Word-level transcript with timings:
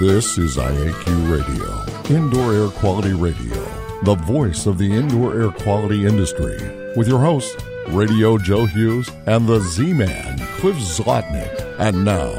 This 0.00 0.38
is 0.38 0.56
IAQ 0.56 1.30
Radio, 1.30 2.16
Indoor 2.16 2.54
Air 2.54 2.68
Quality 2.68 3.12
Radio, 3.12 3.62
the 4.02 4.14
voice 4.14 4.64
of 4.64 4.78
the 4.78 4.90
indoor 4.90 5.38
air 5.38 5.50
quality 5.50 6.06
industry, 6.06 6.56
with 6.96 7.06
your 7.06 7.18
host, 7.18 7.62
Radio 7.88 8.38
Joe 8.38 8.64
Hughes 8.64 9.10
and 9.26 9.46
the 9.46 9.60
Z 9.60 9.92
Man, 9.92 10.38
Cliff 10.56 10.76
Zlotnick. 10.76 11.54
And 11.78 12.02
now, 12.02 12.32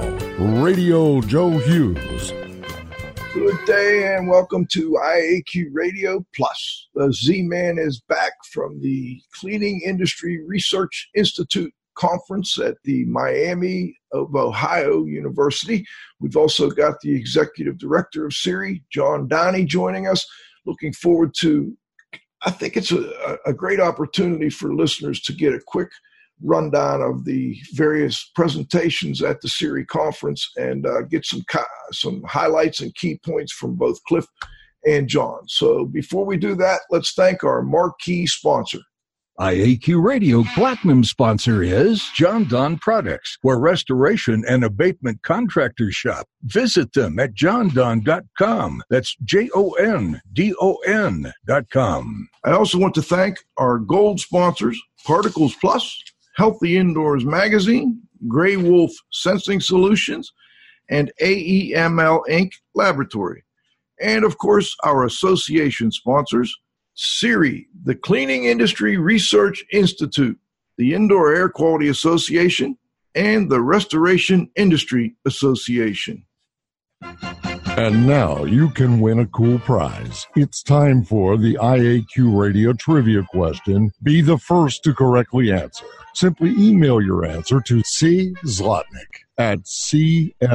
Radio 0.64 1.22
Joe 1.22 1.52
Hughes. 1.52 2.34
Good 3.32 3.66
day 3.68 4.16
and 4.16 4.28
welcome 4.28 4.66
to 4.72 5.00
IAQ 5.00 5.68
Radio 5.72 6.26
Plus. 6.36 6.90
The 6.96 7.14
Z 7.14 7.44
Man 7.44 7.78
is 7.78 8.02
back 8.10 8.34
from 8.52 8.82
the 8.82 9.22
Cleaning 9.40 9.82
Industry 9.86 10.44
Research 10.48 11.12
Institute 11.14 11.76
conference 11.96 12.58
at 12.60 12.78
the 12.84 13.06
Miami 13.06 13.98
of 14.12 14.36
Ohio 14.36 15.06
University. 15.06 15.86
We've 16.20 16.38
also 16.38 16.70
got 16.70 17.00
the 17.02 17.16
executive 17.16 17.78
director 17.78 18.26
of 18.26 18.34
CIRI, 18.34 18.84
John 18.92 19.28
Downey, 19.28 19.66
joining 19.66 20.08
us. 20.08 20.26
Looking 20.66 20.94
forward 20.94 21.34
to, 21.40 21.76
I 22.44 22.52
think 22.52 22.78
it's 22.78 22.92
a, 22.92 23.38
a 23.46 23.54
great 23.54 23.80
opportunity 23.80 24.50
for 24.50 24.76
listeners 24.76 25.22
to 25.22 25.34
get 25.34 25.54
a 25.54 25.62
quick 25.66 25.90
rundown 26.44 27.02
of 27.02 27.26
the 27.26 27.58
various 27.74 28.32
presentations 28.36 29.22
at 29.22 29.42
the 29.42 29.48
CIRI 29.48 29.86
conference 29.86 30.50
and 30.58 30.86
uh, 30.86 31.02
get 31.04 31.26
some 31.26 31.44
some 31.92 32.24
highlights 32.24 32.82
and 32.82 32.96
key 32.96 33.20
points 33.26 33.52
from 33.52 33.76
both 33.76 34.04
Cliff 34.08 34.26
and 34.86 35.08
John. 35.08 35.48
So 35.48 35.86
before 35.86 36.26
we 36.26 36.38
do 36.38 36.56
that, 36.56 36.82
let's 36.90 37.14
thank 37.14 37.44
our 37.44 37.62
marquee 37.62 38.26
sponsor. 38.26 38.80
IAQ 39.42 40.04
Radio 40.04 40.44
Platinum 40.54 41.04
sponsor 41.04 41.64
is 41.64 42.08
Jon-Don 42.14 42.78
Products, 42.78 43.40
where 43.42 43.58
restoration 43.58 44.44
and 44.48 44.64
abatement 44.64 45.24
contractors 45.24 45.96
shop. 45.96 46.28
Visit 46.44 46.94
them 46.94 47.18
at 47.18 47.34
jondon.com. 47.34 48.84
That's 48.92 49.16
J 49.24 49.50
O 49.56 49.72
N 49.72 50.22
D 50.32 50.54
O 50.62 50.76
N.com. 50.86 52.30
I 52.46 52.52
also 52.52 52.78
want 52.78 52.94
to 52.94 53.02
thank 53.02 53.40
our 53.58 53.80
gold 53.80 54.20
sponsors, 54.20 54.80
Particles 55.08 55.56
Plus, 55.60 56.00
Healthy 56.36 56.78
Indoors 56.78 57.26
Magazine, 57.26 58.00
Gray 58.28 58.58
Wolf 58.58 58.92
Sensing 59.12 59.60
Solutions, 59.60 60.32
and 60.88 61.12
AEML 61.20 62.22
Inc. 62.30 62.52
Laboratory. 62.76 63.44
And 64.00 64.24
of 64.24 64.38
course, 64.38 64.76
our 64.84 65.04
association 65.04 65.92
sponsors, 65.92 66.56
CIRI, 66.96 67.68
the 67.84 67.96
Cleaning 67.96 68.46
Industry 68.46 68.98
Research 68.98 69.64
Institute, 69.72 70.38
the 70.78 70.94
Indoor 70.94 71.34
Air 71.34 71.50
Quality 71.50 71.88
Association, 71.88 72.78
and 73.16 73.50
the 73.50 73.62
Restoration 73.62 74.50
Industry 74.56 75.16
Association. 75.26 76.26
And 77.78 78.06
now 78.06 78.44
you 78.44 78.70
can 78.70 79.00
win 79.00 79.20
a 79.20 79.28
cool 79.28 79.58
prize. 79.60 80.28
It's 80.36 80.62
time 80.62 81.04
for 81.04 81.38
the 81.38 81.56
IAQ 81.56 82.38
Radio 82.38 82.74
Trivia 82.74 83.24
question. 83.24 83.92
Be 84.04 84.22
the 84.22 84.38
first 84.38 84.84
to 84.84 84.94
correctly 84.94 85.52
answer. 85.52 85.86
Simply 86.14 86.52
email 86.52 87.02
your 87.02 87.26
answer 87.26 87.62
to 87.62 87.82
C. 87.84 88.36
At 89.38 89.66
cs.com. 89.66 90.46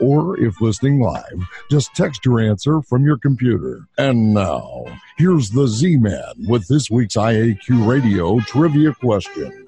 Or 0.00 0.40
if 0.40 0.60
listening 0.60 1.00
live, 1.00 1.46
just 1.70 1.94
text 1.94 2.24
your 2.24 2.40
answer 2.40 2.82
from 2.82 3.04
your 3.04 3.18
computer. 3.18 3.86
And 3.98 4.34
now, 4.34 4.84
here's 5.16 5.50
the 5.50 5.68
Z 5.68 5.96
Man 5.98 6.32
with 6.48 6.66
this 6.68 6.90
week's 6.90 7.16
IAQ 7.16 7.86
Radio 7.86 8.40
Trivia 8.40 8.94
question. 8.94 9.66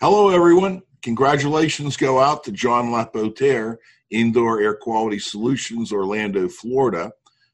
Hello, 0.00 0.30
everyone. 0.30 0.82
Congratulations 1.02 1.96
go 1.96 2.18
out 2.18 2.44
to 2.44 2.52
John 2.52 2.90
Lapotaire, 2.90 3.78
Indoor 4.10 4.60
Air 4.60 4.74
Quality 4.74 5.18
Solutions, 5.18 5.92
Orlando, 5.92 6.48
Florida, 6.48 7.12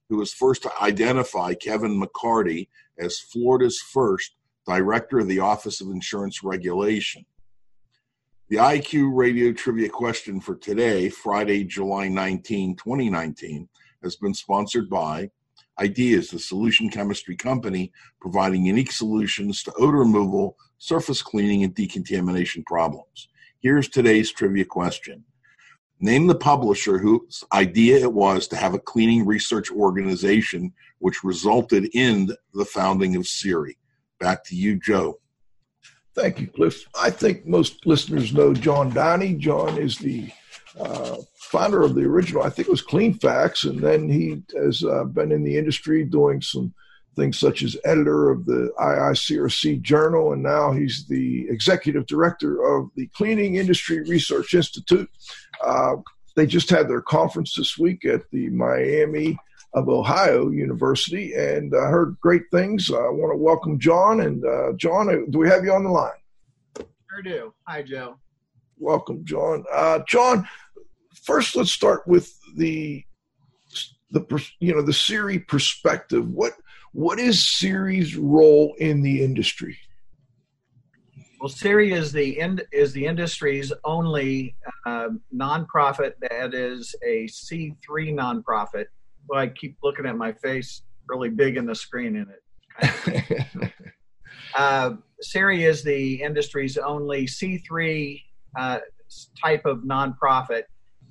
who 0.09 0.17
was 0.17 0.33
first 0.33 0.63
to 0.63 0.71
identify 0.83 1.55
Kevin 1.55 2.01
McCarty 2.01 2.69
as 2.99 3.19
Florida's 3.19 3.81
first 3.81 4.35
Director 4.67 5.19
of 5.19 5.29
the 5.29 5.41
Office 5.41 5.81
of 5.81 5.89
Insurance 5.89 6.43
Regulation. 6.43 7.27
The 8.51 8.57
IAQ 8.57 9.11
radio 9.15 9.53
trivia 9.53 9.89
question 9.89 10.39
for 10.39 10.55
today, 10.55 11.09
Friday, 11.09 11.65
July 11.65 12.09
19, 12.09 12.77
2019, 12.77 13.69
has 14.03 14.17
been 14.17 14.35
sponsored 14.35 14.91
by 14.91 15.31
Ideas, 15.81 16.31
the 16.31 16.39
solution 16.39 16.89
chemistry 16.89 17.37
company 17.37 17.91
providing 18.21 18.65
unique 18.65 18.93
solutions 18.93 19.63
to 19.65 19.73
odor 19.79 19.99
removal, 19.99 20.57
surface 20.79 21.21
cleaning, 21.21 21.65
and 21.65 21.75
decontamination 21.75 22.63
problems. 22.65 23.29
Here's 23.61 23.89
today's 23.89 24.31
trivia 24.31 24.67
question 24.67 25.25
Name 25.99 26.27
the 26.27 26.35
publisher 26.35 26.99
whose 26.99 27.43
idea 27.53 27.99
it 27.99 28.13
was 28.13 28.47
to 28.49 28.57
have 28.57 28.75
a 28.75 28.79
cleaning 28.79 29.27
research 29.27 29.71
organization 29.73 30.73
which 30.99 31.25
resulted 31.25 31.89
in 31.95 32.29
the 32.53 32.65
founding 32.67 33.17
of 33.17 33.27
CIRI. 33.27 33.77
Back 34.21 34.45
to 34.45 34.55
you, 34.55 34.79
Joe. 34.79 35.19
Thank 36.15 36.41
you, 36.41 36.47
Cliff. 36.47 36.87
I 37.01 37.11
think 37.11 37.47
most 37.47 37.87
listeners 37.87 38.33
know 38.33 38.55
John 38.55 38.91
Downey. 38.91 39.35
John 39.35 39.77
is 39.79 39.99
the 39.99 40.31
uh, 40.79 41.17
founder 41.35 41.83
of 41.83 41.95
the 41.95 42.05
original, 42.05 42.43
I 42.43 42.51
think 42.51 42.69
it 42.69 42.71
was 42.71 42.83
Cleanfax, 42.83 43.69
and 43.69 43.81
then 43.81 44.09
he 44.09 44.43
has 44.57 44.85
uh, 44.85 45.05
been 45.05 45.33
in 45.33 45.45
the 45.45 45.57
industry 45.57 46.05
doing 46.05 46.41
some 46.41 46.73
things 47.17 47.39
such 47.39 47.63
as 47.63 47.77
editor 47.85 48.31
of 48.31 48.45
the 48.45 48.73
IICRC 48.79 49.81
Journal, 49.83 50.33
and 50.33 50.43
now 50.43 50.73
he's 50.73 51.07
the 51.07 51.47
executive 51.49 52.07
director 52.07 52.63
of 52.65 52.91
the 52.97 53.07
Cleaning 53.15 53.55
Industry 53.55 54.03
Research 54.03 54.55
Institute. 54.55 55.09
Uh, 55.65 55.97
they 56.35 56.47
just 56.47 56.71
had 56.71 56.89
their 56.89 57.03
conference 57.03 57.55
this 57.57 57.79
week 57.79 58.05
at 58.05 58.29
the 58.33 58.49
Miami 58.51 59.39
of 59.75 59.89
Ohio 59.89 60.51
University, 60.51 61.35
and 61.35 61.75
I 61.75 61.89
heard 61.89 62.17
great 62.21 62.45
things. 62.53 62.91
I 62.91 63.09
want 63.11 63.33
to 63.33 63.37
welcome 63.37 63.79
John. 63.79 64.21
And 64.21 64.45
uh, 64.45 64.73
John, 64.77 65.09
uh, 65.09 65.27
do 65.31 65.39
we 65.39 65.49
have 65.49 65.65
you 65.65 65.73
on 65.73 65.85
the 65.85 65.91
line? 65.91 66.13
Sure 66.79 67.23
do. 67.23 67.55
Hi, 67.67 67.83
Joe. 67.83 68.17
Welcome, 68.79 69.25
John. 69.25 69.65
Uh, 69.73 70.01
John, 70.07 70.49
first 71.25 71.57
let's 71.57 71.73
start 71.73 72.07
with 72.07 72.33
the 72.57 73.05
the 74.11 74.49
you 74.61 74.73
know 74.73 74.83
the 74.83 74.93
CIRI 74.93 75.41
perspective. 75.41 76.29
What 76.29 76.53
what 76.93 77.19
is 77.19 77.45
CIRI's 77.45 78.17
role 78.17 78.75
in 78.79 79.03
the 79.03 79.25
industry? 79.25 79.77
Well, 81.41 81.51
Siri 81.51 81.93
is 81.93 82.11
the 82.11 82.39
in, 82.39 82.61
is 82.73 82.93
the 82.95 83.05
industry's 83.05 83.71
only 83.85 84.57
uh, 84.87 85.11
nonprofit 85.35 86.13
that 86.31 86.55
is 86.55 86.95
a 87.07 87.27
C 87.27 87.75
three 87.85 88.13
nonprofit 88.13 88.87
well, 89.29 89.41
I 89.41 89.49
keep 89.49 89.77
looking 89.83 90.07
at 90.07 90.17
my 90.17 90.33
face 90.33 90.83
really 91.09 91.31
big 91.31 91.57
in 91.57 91.67
the 91.67 91.75
screen 91.75 92.17
in 92.17 92.27
it. 92.29 93.73
uh, 94.57 94.93
CIRI 95.21 95.65
is 95.65 95.83
the 95.83 96.23
industry's 96.23 96.77
only 96.77 97.27
C3 97.27 98.23
uh, 98.59 98.79
type 99.43 99.65
of 99.65 99.79
nonprofit 99.79 100.63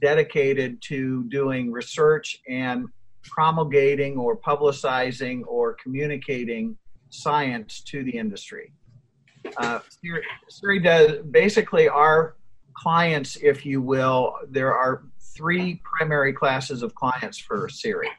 dedicated 0.02 0.82
to 0.82 1.24
doing 1.30 1.72
research 1.72 2.42
and 2.50 2.88
promulgating 3.24 4.18
or 4.18 4.38
publicizing 4.38 5.42
or 5.48 5.76
communicating 5.82 6.76
science 7.10 7.82
to 7.82 8.04
the 8.04 8.12
industry. 8.12 8.74
Uh, 9.58 9.80
CIRI, 10.04 10.22
CIRI 10.50 10.80
does 10.80 11.12
basically 11.32 11.88
our 11.88 12.36
clients, 12.76 13.38
if 13.38 13.66
you 13.66 13.82
will, 13.82 14.36
there 14.50 14.74
are 14.76 15.04
three 15.36 15.82
primary 15.84 16.34
classes 16.34 16.84
of 16.84 16.94
clients 16.96 17.38
for 17.38 17.68
CIRI. 17.70 18.10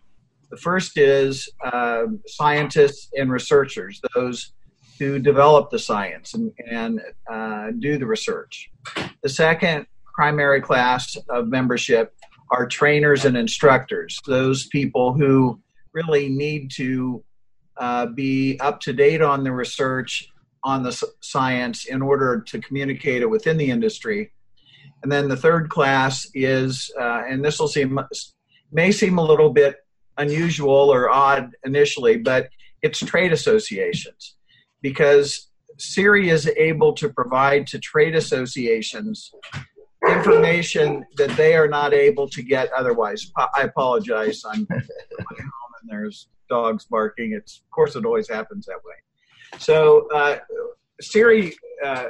The 0.50 0.56
first 0.56 0.98
is 0.98 1.48
uh, 1.64 2.04
scientists 2.26 3.10
and 3.16 3.30
researchers, 3.30 4.00
those 4.14 4.52
who 4.98 5.18
develop 5.18 5.70
the 5.70 5.78
science 5.78 6.34
and, 6.34 6.52
and 6.70 7.00
uh, 7.30 7.72
do 7.78 7.98
the 7.98 8.06
research. 8.06 8.70
The 9.22 9.28
second 9.28 9.86
primary 10.14 10.60
class 10.60 11.16
of 11.28 11.48
membership 11.48 12.14
are 12.50 12.66
trainers 12.66 13.24
and 13.24 13.36
instructors, 13.36 14.20
those 14.26 14.68
people 14.68 15.12
who 15.12 15.60
really 15.92 16.28
need 16.28 16.70
to 16.76 17.24
uh, 17.78 18.06
be 18.06 18.58
up 18.60 18.80
to 18.80 18.92
date 18.92 19.22
on 19.22 19.42
the 19.42 19.50
research 19.50 20.28
on 20.62 20.82
the 20.82 21.02
science 21.20 21.86
in 21.86 22.00
order 22.00 22.40
to 22.40 22.60
communicate 22.60 23.22
it 23.22 23.28
within 23.28 23.56
the 23.56 23.70
industry 23.70 24.30
and 25.04 25.12
then 25.12 25.28
the 25.28 25.36
third 25.36 25.68
class 25.68 26.26
is, 26.32 26.90
uh, 26.98 27.24
and 27.28 27.44
this 27.44 27.60
will 27.60 27.68
seem 27.68 28.00
may 28.72 28.90
seem 28.90 29.18
a 29.18 29.22
little 29.22 29.50
bit 29.50 29.76
unusual 30.16 30.90
or 30.90 31.10
odd 31.10 31.50
initially, 31.62 32.16
but 32.16 32.48
it's 32.80 33.00
trade 33.00 33.30
associations 33.30 34.36
because 34.80 35.50
CIRI 35.78 36.30
is 36.30 36.48
able 36.56 36.94
to 36.94 37.10
provide 37.10 37.66
to 37.66 37.78
trade 37.78 38.14
associations 38.14 39.30
information 40.08 41.04
that 41.18 41.30
they 41.36 41.54
are 41.54 41.68
not 41.68 41.92
able 41.92 42.26
to 42.30 42.42
get 42.42 42.72
otherwise. 42.72 43.30
I 43.36 43.62
apologize. 43.62 44.42
I'm 44.48 44.66
home 44.70 44.80
and 45.20 45.86
there's 45.86 46.28
dogs 46.48 46.86
barking. 46.86 47.32
It's 47.32 47.58
of 47.58 47.70
course 47.70 47.94
it 47.94 48.06
always 48.06 48.28
happens 48.28 48.64
that 48.66 48.80
way. 48.82 49.58
So 49.58 50.08
uh, 50.14 50.38
CIRI 51.02 51.54
uh, 51.84 52.06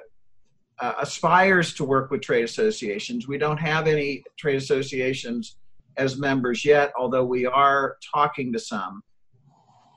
uh, 0.80 0.94
aspires 1.00 1.74
to 1.74 1.84
work 1.84 2.10
with 2.10 2.22
trade 2.22 2.44
associations. 2.44 3.28
We 3.28 3.38
don't 3.38 3.58
have 3.58 3.86
any 3.86 4.24
trade 4.38 4.56
associations 4.56 5.56
as 5.96 6.18
members 6.18 6.64
yet, 6.64 6.92
although 6.98 7.24
we 7.24 7.46
are 7.46 7.96
talking 8.12 8.52
to 8.52 8.58
some. 8.58 9.02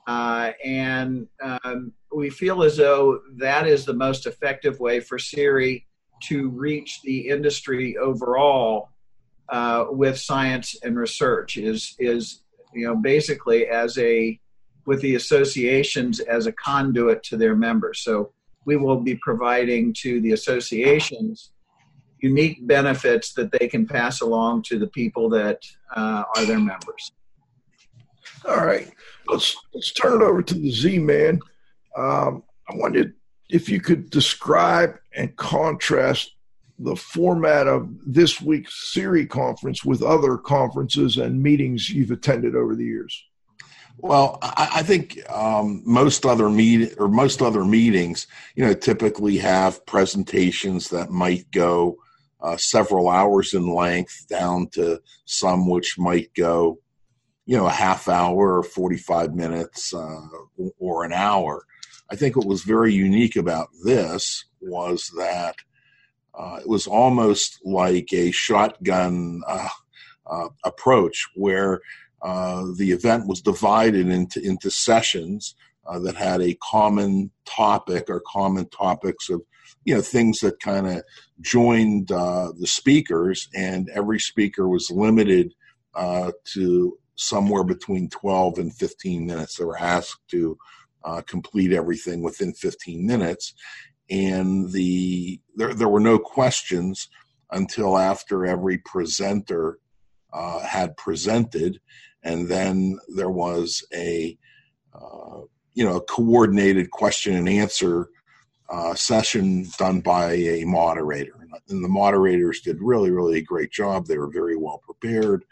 Uh, 0.06 0.52
and 0.64 1.26
um, 1.42 1.92
we 2.14 2.30
feel 2.30 2.62
as 2.62 2.76
though 2.76 3.20
that 3.36 3.66
is 3.66 3.84
the 3.84 3.92
most 3.92 4.26
effective 4.26 4.80
way 4.80 5.00
for 5.00 5.18
CIRI 5.18 5.86
to 6.24 6.48
reach 6.48 7.02
the 7.02 7.28
industry 7.28 7.96
overall 7.96 8.90
uh, 9.50 9.86
with 9.90 10.18
science 10.18 10.76
and 10.82 10.98
research 10.98 11.56
is 11.56 11.94
is 11.98 12.42
you 12.74 12.86
know 12.86 12.96
basically 12.96 13.66
as 13.66 13.96
a 13.98 14.38
with 14.86 15.00
the 15.02 15.14
associations 15.14 16.20
as 16.20 16.46
a 16.46 16.52
conduit 16.52 17.22
to 17.22 17.36
their 17.36 17.54
members. 17.54 18.00
So 18.00 18.32
we 18.68 18.76
will 18.76 19.00
be 19.00 19.16
providing 19.16 19.94
to 19.94 20.20
the 20.20 20.32
associations 20.32 21.52
unique 22.20 22.58
benefits 22.66 23.32
that 23.32 23.50
they 23.50 23.66
can 23.66 23.86
pass 23.86 24.20
along 24.20 24.62
to 24.62 24.78
the 24.78 24.88
people 24.88 25.30
that 25.30 25.62
uh, 25.96 26.24
are 26.36 26.44
their 26.44 26.58
members. 26.58 27.12
All 28.46 28.66
right, 28.66 28.92
let's 29.26 29.56
let's 29.72 29.92
turn 29.92 30.20
it 30.20 30.24
over 30.24 30.42
to 30.42 30.54
the 30.54 30.70
Z 30.70 30.98
Man. 30.98 31.40
Um, 31.96 32.42
I 32.68 32.74
wondered 32.74 33.14
if 33.48 33.70
you 33.70 33.80
could 33.80 34.10
describe 34.10 34.98
and 35.16 35.34
contrast 35.36 36.34
the 36.78 36.94
format 36.94 37.66
of 37.66 37.88
this 38.06 38.38
week's 38.40 38.92
CIRI 38.92 39.26
conference 39.26 39.82
with 39.82 40.02
other 40.02 40.36
conferences 40.36 41.16
and 41.16 41.42
meetings 41.42 41.88
you've 41.88 42.10
attended 42.10 42.54
over 42.54 42.76
the 42.76 42.84
years. 42.84 43.24
Well, 44.00 44.38
I, 44.42 44.70
I 44.76 44.82
think 44.82 45.18
um, 45.30 45.82
most 45.84 46.24
other 46.24 46.48
meet 46.48 46.94
or 46.98 47.08
most 47.08 47.42
other 47.42 47.64
meetings, 47.64 48.26
you 48.54 48.64
know, 48.64 48.72
typically 48.74 49.38
have 49.38 49.84
presentations 49.86 50.88
that 50.90 51.10
might 51.10 51.50
go 51.50 51.96
uh, 52.40 52.56
several 52.56 53.08
hours 53.08 53.54
in 53.54 53.74
length, 53.74 54.26
down 54.28 54.68
to 54.74 55.00
some 55.24 55.68
which 55.68 55.98
might 55.98 56.32
go, 56.34 56.78
you 57.46 57.56
know, 57.56 57.66
a 57.66 57.70
half 57.72 58.08
hour 58.08 58.58
or 58.58 58.62
forty-five 58.62 59.34
minutes 59.34 59.92
uh, 59.92 60.20
or 60.78 61.04
an 61.04 61.12
hour. 61.12 61.64
I 62.10 62.14
think 62.14 62.36
what 62.36 62.46
was 62.46 62.62
very 62.62 62.94
unique 62.94 63.34
about 63.36 63.68
this 63.84 64.44
was 64.60 65.10
that 65.18 65.56
uh, 66.38 66.58
it 66.60 66.68
was 66.68 66.86
almost 66.86 67.58
like 67.64 68.12
a 68.12 68.30
shotgun 68.30 69.42
uh, 69.46 69.68
uh, 70.30 70.48
approach 70.64 71.26
where 71.34 71.80
uh, 72.22 72.66
the 72.76 72.90
event 72.90 73.26
was 73.26 73.40
divided 73.40 74.08
into 74.08 74.40
into 74.40 74.70
sessions 74.70 75.54
uh, 75.86 75.98
that 76.00 76.16
had 76.16 76.40
a 76.40 76.58
common 76.62 77.30
topic 77.44 78.04
or 78.08 78.22
common 78.26 78.68
topics 78.68 79.30
of 79.30 79.42
you 79.84 79.94
know 79.94 80.00
things 80.00 80.40
that 80.40 80.60
kind 80.60 80.86
of 80.86 81.02
joined 81.40 82.10
uh, 82.12 82.52
the 82.58 82.66
speakers, 82.66 83.48
and 83.54 83.88
every 83.90 84.18
speaker 84.18 84.68
was 84.68 84.90
limited 84.90 85.54
uh, 85.94 86.32
to 86.44 86.98
somewhere 87.16 87.64
between 87.64 88.08
12 88.10 88.58
and 88.58 88.74
15 88.74 89.26
minutes. 89.26 89.56
They 89.56 89.64
were 89.64 89.78
asked 89.78 90.20
to 90.28 90.58
uh, 91.04 91.22
complete 91.22 91.72
everything 91.72 92.22
within 92.22 92.52
15 92.52 93.06
minutes, 93.06 93.54
and 94.10 94.70
the 94.72 95.40
there 95.54 95.74
there 95.74 95.88
were 95.88 96.00
no 96.00 96.18
questions 96.18 97.08
until 97.50 97.96
after 97.96 98.44
every 98.44 98.78
presenter 98.78 99.78
uh, 100.32 100.60
had 100.60 100.96
presented, 100.96 101.80
and 102.22 102.48
then 102.48 102.98
there 103.08 103.30
was 103.30 103.84
a 103.94 104.36
uh, 104.94 105.40
you 105.74 105.84
know 105.84 105.96
a 105.96 106.00
coordinated 106.02 106.90
question 106.90 107.34
and 107.34 107.48
answer 107.48 108.08
uh, 108.70 108.94
session 108.94 109.66
done 109.78 110.00
by 110.00 110.32
a 110.32 110.64
moderator, 110.64 111.46
and 111.68 111.84
the 111.84 111.88
moderators 111.88 112.60
did 112.60 112.80
really 112.80 113.10
really 113.10 113.38
a 113.38 113.42
great 113.42 113.70
job. 113.70 114.06
They 114.06 114.18
were 114.18 114.30
very 114.30 114.56
well 114.56 114.82
prepared 114.84 115.44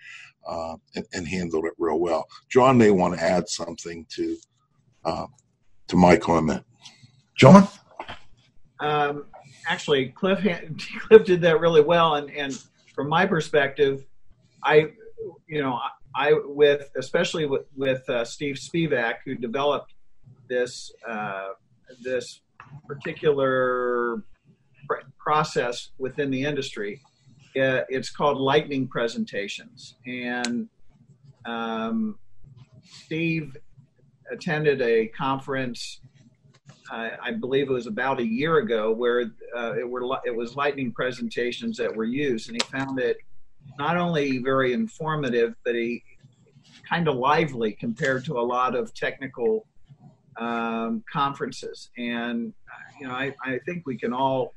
uh, 0.47 0.77
and, 0.95 1.05
and, 1.13 1.27
handled 1.27 1.65
it 1.65 1.73
real 1.79 1.99
well. 1.99 2.27
John 2.49 2.79
may 2.79 2.91
want 2.91 3.15
to 3.15 3.23
add 3.23 3.49
something 3.49 4.07
to 4.11 4.37
uh, 5.05 5.27
to 5.89 5.97
my 5.97 6.17
comment. 6.17 6.65
John. 7.37 7.69
Um, 8.81 9.27
actually, 9.69 10.09
Cliff 10.09 10.41
Cliff 11.01 11.25
did 11.25 11.41
that 11.43 11.61
really 11.61 11.83
well, 11.83 12.17
and 12.17 12.31
and 12.31 12.59
from 12.95 13.09
my 13.09 13.27
perspective, 13.27 14.05
I 14.63 14.93
you 15.47 15.63
know 15.63 15.79
I 16.17 16.33
with 16.45 16.91
especially 16.97 17.47
with 17.47 17.67
with 17.77 18.09
uh, 18.09 18.25
Steve 18.25 18.57
Spivak 18.57 19.17
who 19.25 19.35
developed 19.35 19.95
this 20.49 20.91
uh, 21.07 21.51
this 22.03 22.41
particular 22.87 24.23
pr- 24.89 25.07
process 25.19 25.91
within 25.99 26.31
the 26.31 26.43
industry. 26.43 27.01
Uh, 27.57 27.83
it's 27.89 28.11
called 28.11 28.39
lightning 28.39 28.87
presentations, 28.87 29.97
and 30.07 30.69
um, 31.47 32.19
Steve 32.85 33.57
attended 34.31 34.83
a 34.83 35.07
conference 35.09 36.01
I 36.91 37.33
believe 37.33 37.69
it 37.69 37.73
was 37.73 37.87
about 37.87 38.21
a 38.21 38.27
year 38.27 38.59
ago, 38.59 38.93
where 38.93 39.33
uh, 39.57 39.75
it 39.79 39.89
were 39.89 40.19
it 40.25 40.35
was 40.35 40.55
lightning 40.55 40.93
presentations 40.93 41.77
that 41.79 41.95
were 41.95 42.05
used, 42.05 42.49
and 42.49 42.61
he 42.61 42.69
found 42.69 43.01
it 43.01 43.19
not 43.79 43.97
only 43.97 44.39
very 44.39 44.73
informative, 44.73 45.55
but 45.65 45.75
he 45.75 46.03
kind 46.89 47.09
of 47.09 47.17
lively 47.17 47.73
compared 47.73 48.25
to 48.25 48.39
a 48.39 48.43
lot 48.43 48.75
of 48.75 48.95
technical 48.95 49.67
um, 50.39 51.03
conferences. 51.11 51.91
And 51.97 52.53
you 53.01 53.07
know, 53.07 53.13
I, 53.13 53.35
I 53.45 53.59
think 53.67 53.85
we 53.87 53.97
can 53.99 54.13
all 54.13 54.53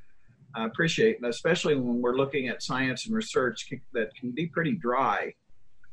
appreciate, 0.56 1.18
especially 1.24 1.76
when 1.76 2.02
we're 2.02 2.16
looking 2.16 2.48
at 2.48 2.64
science 2.64 3.06
and 3.06 3.16
research 3.16 3.70
that 3.94 4.14
can 4.16 4.32
be 4.32 4.48
pretty 4.48 4.74
dry. 4.74 5.34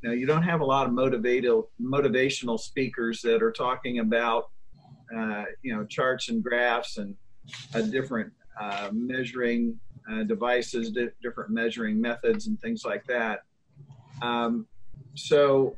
Know, 0.03 0.13
you 0.13 0.27
don't 0.27 0.43
have 0.43 0.61
a 0.61 0.65
lot 0.65 0.87
of 0.87 0.93
motivational 0.93 1.67
motivational 1.83 2.61
speakers 2.61 3.21
that 3.23 3.43
are 3.43 3.51
talking 3.51 3.99
about 3.99 4.51
uh, 5.17 5.45
you 5.63 5.75
know 5.75 5.85
charts 5.85 6.29
and 6.29 6.45
graphs 6.45 6.99
and 6.99 7.17
a 7.75 7.83
different 7.83 8.33
uh, 8.61 8.91
measuring 8.93 9.81
uh, 10.11 10.23
devices, 10.23 10.91
di- 10.91 11.09
different 11.23 11.51
measuring 11.51 12.01
methods, 12.01 12.47
and 12.47 12.61
things 12.61 12.85
like 12.85 13.05
that. 13.07 13.43
Um, 14.23 14.67
so 15.15 15.77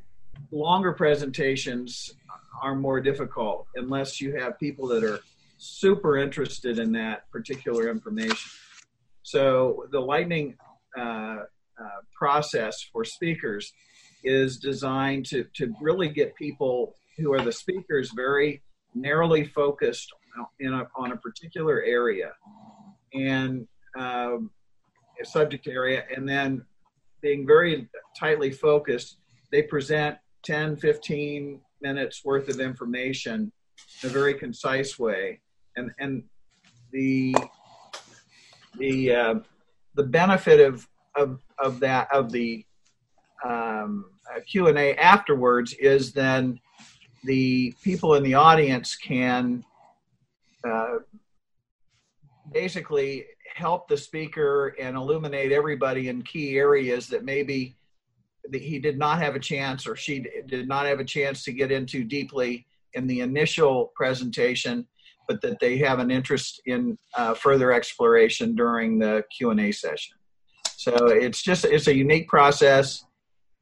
longer 0.50 0.92
presentations 0.92 2.14
are 2.62 2.74
more 2.74 3.00
difficult 3.00 3.66
unless 3.74 4.20
you 4.20 4.36
have 4.36 4.58
people 4.58 4.86
that 4.88 5.04
are 5.04 5.20
super 5.58 6.16
interested 6.16 6.78
in 6.78 6.92
that 6.92 7.30
particular 7.30 7.90
information. 7.90 8.50
So 9.22 9.86
the 9.90 10.00
lightning 10.00 10.56
uh, 10.96 11.00
uh, 11.00 12.00
process 12.16 12.82
for 12.92 13.04
speakers 13.04 13.72
is 14.24 14.58
designed 14.58 15.26
to, 15.26 15.44
to 15.54 15.72
really 15.80 16.08
get 16.08 16.34
people 16.34 16.94
who 17.16 17.32
are 17.32 17.40
the 17.40 17.52
speakers 17.52 18.10
very 18.14 18.62
narrowly 18.94 19.44
focused 19.44 20.12
in 20.60 20.72
a, 20.72 20.86
on 20.96 21.12
a 21.12 21.16
particular 21.16 21.82
area 21.82 22.32
and 23.12 23.66
um, 23.96 24.50
subject 25.24 25.66
area, 25.66 26.04
and 26.14 26.28
then 26.28 26.64
being 27.20 27.46
very 27.46 27.88
tightly 28.16 28.50
focused, 28.50 29.18
they 29.50 29.62
present 29.62 30.16
10, 30.44 30.76
15 30.76 31.60
minutes 31.80 32.24
worth 32.24 32.48
of 32.48 32.60
information 32.60 33.52
in 34.02 34.10
a 34.10 34.12
very 34.12 34.34
concise 34.34 34.98
way. 34.98 35.40
And, 35.76 35.90
and 35.98 36.22
the, 36.92 37.34
the, 38.76 39.14
uh, 39.14 39.34
the 39.94 40.02
benefit 40.04 40.60
of, 40.60 40.86
of, 41.16 41.40
of 41.58 41.80
that, 41.80 42.08
of 42.12 42.30
the 42.30 42.64
um, 43.44 44.06
Q&A 44.46 44.94
afterwards 44.96 45.72
is 45.74 46.12
then 46.12 46.60
the 47.24 47.74
people 47.82 48.14
in 48.14 48.22
the 48.22 48.34
audience 48.34 48.96
can 48.96 49.64
uh, 50.64 50.98
basically 52.52 53.24
help 53.58 53.88
the 53.88 53.96
speaker 53.96 54.76
and 54.80 54.96
illuminate 54.96 55.50
everybody 55.52 56.08
in 56.08 56.22
key 56.22 56.56
areas 56.56 57.08
that 57.08 57.24
maybe 57.24 57.76
he 58.52 58.78
did 58.78 58.98
not 58.98 59.18
have 59.18 59.34
a 59.34 59.40
chance 59.40 59.86
or 59.86 59.96
she 59.96 60.24
did 60.46 60.68
not 60.68 60.86
have 60.86 61.00
a 61.00 61.04
chance 61.04 61.44
to 61.44 61.52
get 61.52 61.70
into 61.72 62.04
deeply 62.04 62.66
in 62.94 63.06
the 63.06 63.20
initial 63.20 63.92
presentation 63.94 64.86
but 65.26 65.42
that 65.42 65.60
they 65.60 65.76
have 65.76 65.98
an 65.98 66.10
interest 66.10 66.62
in 66.64 66.96
uh, 67.14 67.34
further 67.34 67.70
exploration 67.72 68.54
during 68.54 68.98
the 68.98 69.22
q&a 69.36 69.70
session. 69.70 70.16
So 70.76 71.08
it's 71.08 71.42
just 71.42 71.64
it's 71.64 71.88
a 71.88 71.94
unique 71.94 72.28
process. 72.28 73.04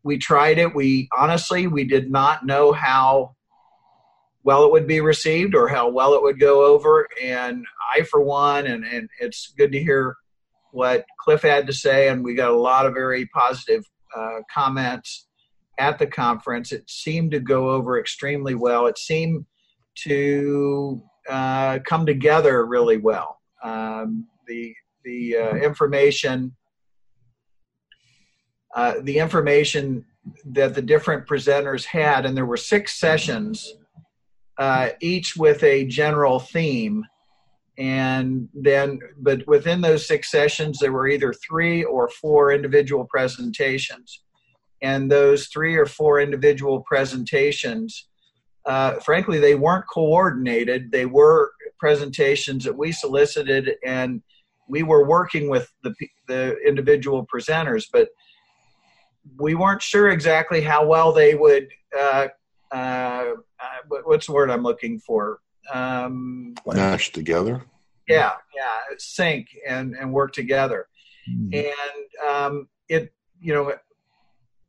We 0.04 0.18
tried 0.18 0.58
it. 0.58 0.72
We 0.74 1.08
honestly 1.16 1.66
we 1.66 1.84
did 1.84 2.10
not 2.10 2.46
know 2.46 2.72
how 2.72 3.35
well 4.46 4.64
it 4.64 4.70
would 4.70 4.86
be 4.86 5.00
received 5.00 5.56
or 5.56 5.66
how 5.66 5.88
well 5.88 6.14
it 6.14 6.22
would 6.22 6.38
go 6.38 6.64
over. 6.64 7.08
And 7.22 7.64
I, 7.94 8.02
for 8.02 8.20
one, 8.22 8.68
and, 8.68 8.84
and 8.84 9.10
it's 9.20 9.52
good 9.58 9.72
to 9.72 9.82
hear 9.82 10.16
what 10.70 11.04
Cliff 11.20 11.42
had 11.42 11.66
to 11.66 11.72
say, 11.72 12.08
and 12.08 12.24
we 12.24 12.34
got 12.34 12.52
a 12.52 12.56
lot 12.56 12.86
of 12.86 12.94
very 12.94 13.26
positive 13.26 13.82
uh, 14.16 14.38
comments 14.54 15.26
at 15.78 15.98
the 15.98 16.06
conference. 16.06 16.70
It 16.70 16.88
seemed 16.88 17.32
to 17.32 17.40
go 17.40 17.70
over 17.70 17.98
extremely 17.98 18.54
well. 18.54 18.86
It 18.86 18.98
seemed 18.98 19.44
to 20.04 21.02
uh, 21.28 21.80
come 21.84 22.06
together 22.06 22.64
really 22.66 22.98
well. 22.98 23.40
Um, 23.64 24.28
the 24.46 24.72
the 25.04 25.36
uh, 25.36 25.56
information 25.56 26.54
uh, 28.76 28.94
the 29.02 29.18
information 29.18 30.04
that 30.44 30.74
the 30.74 30.82
different 30.82 31.26
presenters 31.26 31.84
had, 31.84 32.26
and 32.26 32.36
there 32.36 32.46
were 32.46 32.56
six 32.56 32.98
sessions, 32.98 33.74
uh, 34.58 34.90
each 35.00 35.36
with 35.36 35.62
a 35.62 35.84
general 35.86 36.38
theme. 36.40 37.04
And 37.78 38.48
then, 38.54 38.98
but 39.18 39.46
within 39.46 39.82
those 39.82 40.06
six 40.06 40.30
sessions, 40.30 40.78
there 40.78 40.92
were 40.92 41.08
either 41.08 41.32
three 41.32 41.84
or 41.84 42.08
four 42.08 42.52
individual 42.52 43.04
presentations. 43.04 44.22
And 44.82 45.10
those 45.10 45.48
three 45.48 45.76
or 45.76 45.86
four 45.86 46.20
individual 46.20 46.80
presentations, 46.80 48.08
uh, 48.64 48.94
frankly, 49.00 49.38
they 49.38 49.54
weren't 49.54 49.86
coordinated. 49.92 50.90
They 50.90 51.06
were 51.06 51.52
presentations 51.78 52.64
that 52.64 52.76
we 52.76 52.92
solicited 52.92 53.74
and 53.84 54.22
we 54.68 54.82
were 54.82 55.06
working 55.06 55.48
with 55.48 55.72
the, 55.82 55.94
the 56.26 56.56
individual 56.66 57.26
presenters, 57.26 57.86
but 57.92 58.08
we 59.38 59.54
weren't 59.54 59.82
sure 59.82 60.10
exactly 60.10 60.60
how 60.60 60.86
well 60.86 61.12
they 61.12 61.34
would. 61.34 61.68
Uh, 61.98 62.28
uh, 62.72 63.34
uh 63.60 64.00
what's 64.04 64.26
the 64.26 64.32
word 64.32 64.50
I'm 64.50 64.62
looking 64.62 64.98
for? 64.98 65.40
Um, 65.72 66.54
Mash 66.66 67.12
together. 67.12 67.62
Yeah, 68.08 68.32
yeah, 68.54 68.96
sync 68.98 69.48
and 69.66 69.94
and 69.94 70.12
work 70.12 70.32
together, 70.32 70.86
mm. 71.28 71.54
and 71.54 72.30
um, 72.30 72.68
it 72.88 73.12
you 73.40 73.52
know 73.52 73.72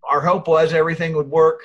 our 0.03 0.21
hope 0.21 0.47
was 0.47 0.73
everything 0.73 1.15
would 1.15 1.29
work 1.29 1.61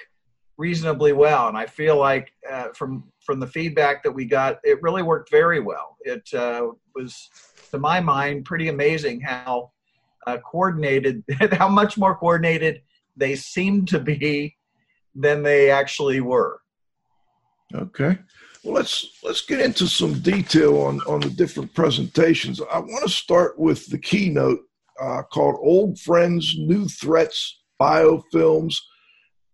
reasonably 0.58 1.12
well, 1.12 1.48
and 1.48 1.56
I 1.56 1.66
feel 1.66 1.96
like 1.96 2.32
uh, 2.50 2.68
from 2.74 3.04
from 3.24 3.40
the 3.40 3.46
feedback 3.46 4.02
that 4.02 4.12
we 4.12 4.24
got, 4.24 4.58
it 4.64 4.82
really 4.82 5.02
worked 5.02 5.30
very 5.30 5.60
well. 5.60 5.96
It 6.00 6.28
uh, 6.34 6.68
was, 6.94 7.30
to 7.70 7.78
my 7.78 8.00
mind, 8.00 8.44
pretty 8.44 8.68
amazing 8.68 9.20
how 9.20 9.70
uh, 10.26 10.38
coordinated, 10.38 11.24
how 11.52 11.68
much 11.68 11.96
more 11.96 12.16
coordinated 12.16 12.82
they 13.16 13.36
seemed 13.36 13.88
to 13.88 14.00
be 14.00 14.56
than 15.14 15.42
they 15.42 15.70
actually 15.70 16.20
were. 16.20 16.60
Okay. 17.74 18.18
Well, 18.62 18.74
let's 18.74 19.18
let's 19.22 19.44
get 19.44 19.60
into 19.60 19.86
some 19.86 20.20
detail 20.20 20.78
on 20.82 21.00
on 21.00 21.20
the 21.20 21.30
different 21.30 21.74
presentations. 21.74 22.60
I 22.60 22.78
want 22.78 23.02
to 23.04 23.10
start 23.10 23.58
with 23.58 23.86
the 23.86 23.98
keynote 23.98 24.60
uh, 25.00 25.22
called 25.22 25.56
"Old 25.60 25.98
Friends, 25.98 26.54
New 26.58 26.86
Threats: 26.86 27.60
Biofilms." 27.80 28.76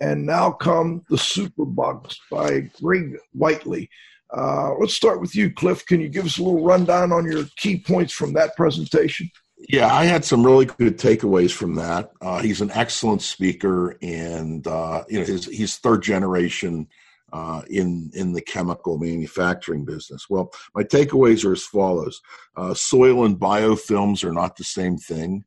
And 0.00 0.24
now 0.24 0.52
come 0.52 1.02
the 1.08 1.16
superbugs 1.16 2.16
by 2.30 2.70
Greg 2.80 3.16
Whiteley. 3.32 3.90
Uh, 4.36 4.74
let's 4.78 4.94
start 4.94 5.20
with 5.20 5.34
you, 5.34 5.52
Cliff. 5.52 5.84
Can 5.86 6.00
you 6.00 6.08
give 6.08 6.24
us 6.24 6.38
a 6.38 6.42
little 6.42 6.62
rundown 6.62 7.10
on 7.12 7.28
your 7.28 7.44
key 7.56 7.80
points 7.80 8.12
from 8.12 8.32
that 8.34 8.54
presentation? 8.56 9.28
Yeah, 9.66 9.92
I 9.92 10.04
had 10.04 10.24
some 10.24 10.46
really 10.46 10.66
good 10.66 10.98
takeaways 10.98 11.50
from 11.50 11.74
that. 11.76 12.12
Uh, 12.20 12.40
he's 12.40 12.60
an 12.60 12.70
excellent 12.72 13.22
speaker, 13.22 13.96
and 14.00 14.64
uh, 14.66 15.04
you 15.08 15.18
know, 15.18 15.26
his, 15.26 15.46
he's 15.46 15.78
third 15.78 16.02
generation 16.02 16.86
uh, 17.32 17.62
in 17.68 18.10
in 18.14 18.32
the 18.32 18.40
chemical 18.40 18.98
manufacturing 18.98 19.84
business. 19.84 20.26
Well, 20.30 20.52
my 20.74 20.84
takeaways 20.84 21.44
are 21.44 21.52
as 21.52 21.64
follows: 21.64 22.20
uh, 22.56 22.72
soil 22.74 23.24
and 23.24 23.38
biofilms 23.38 24.22
are 24.22 24.32
not 24.32 24.56
the 24.56 24.64
same 24.64 24.96
thing. 24.96 25.44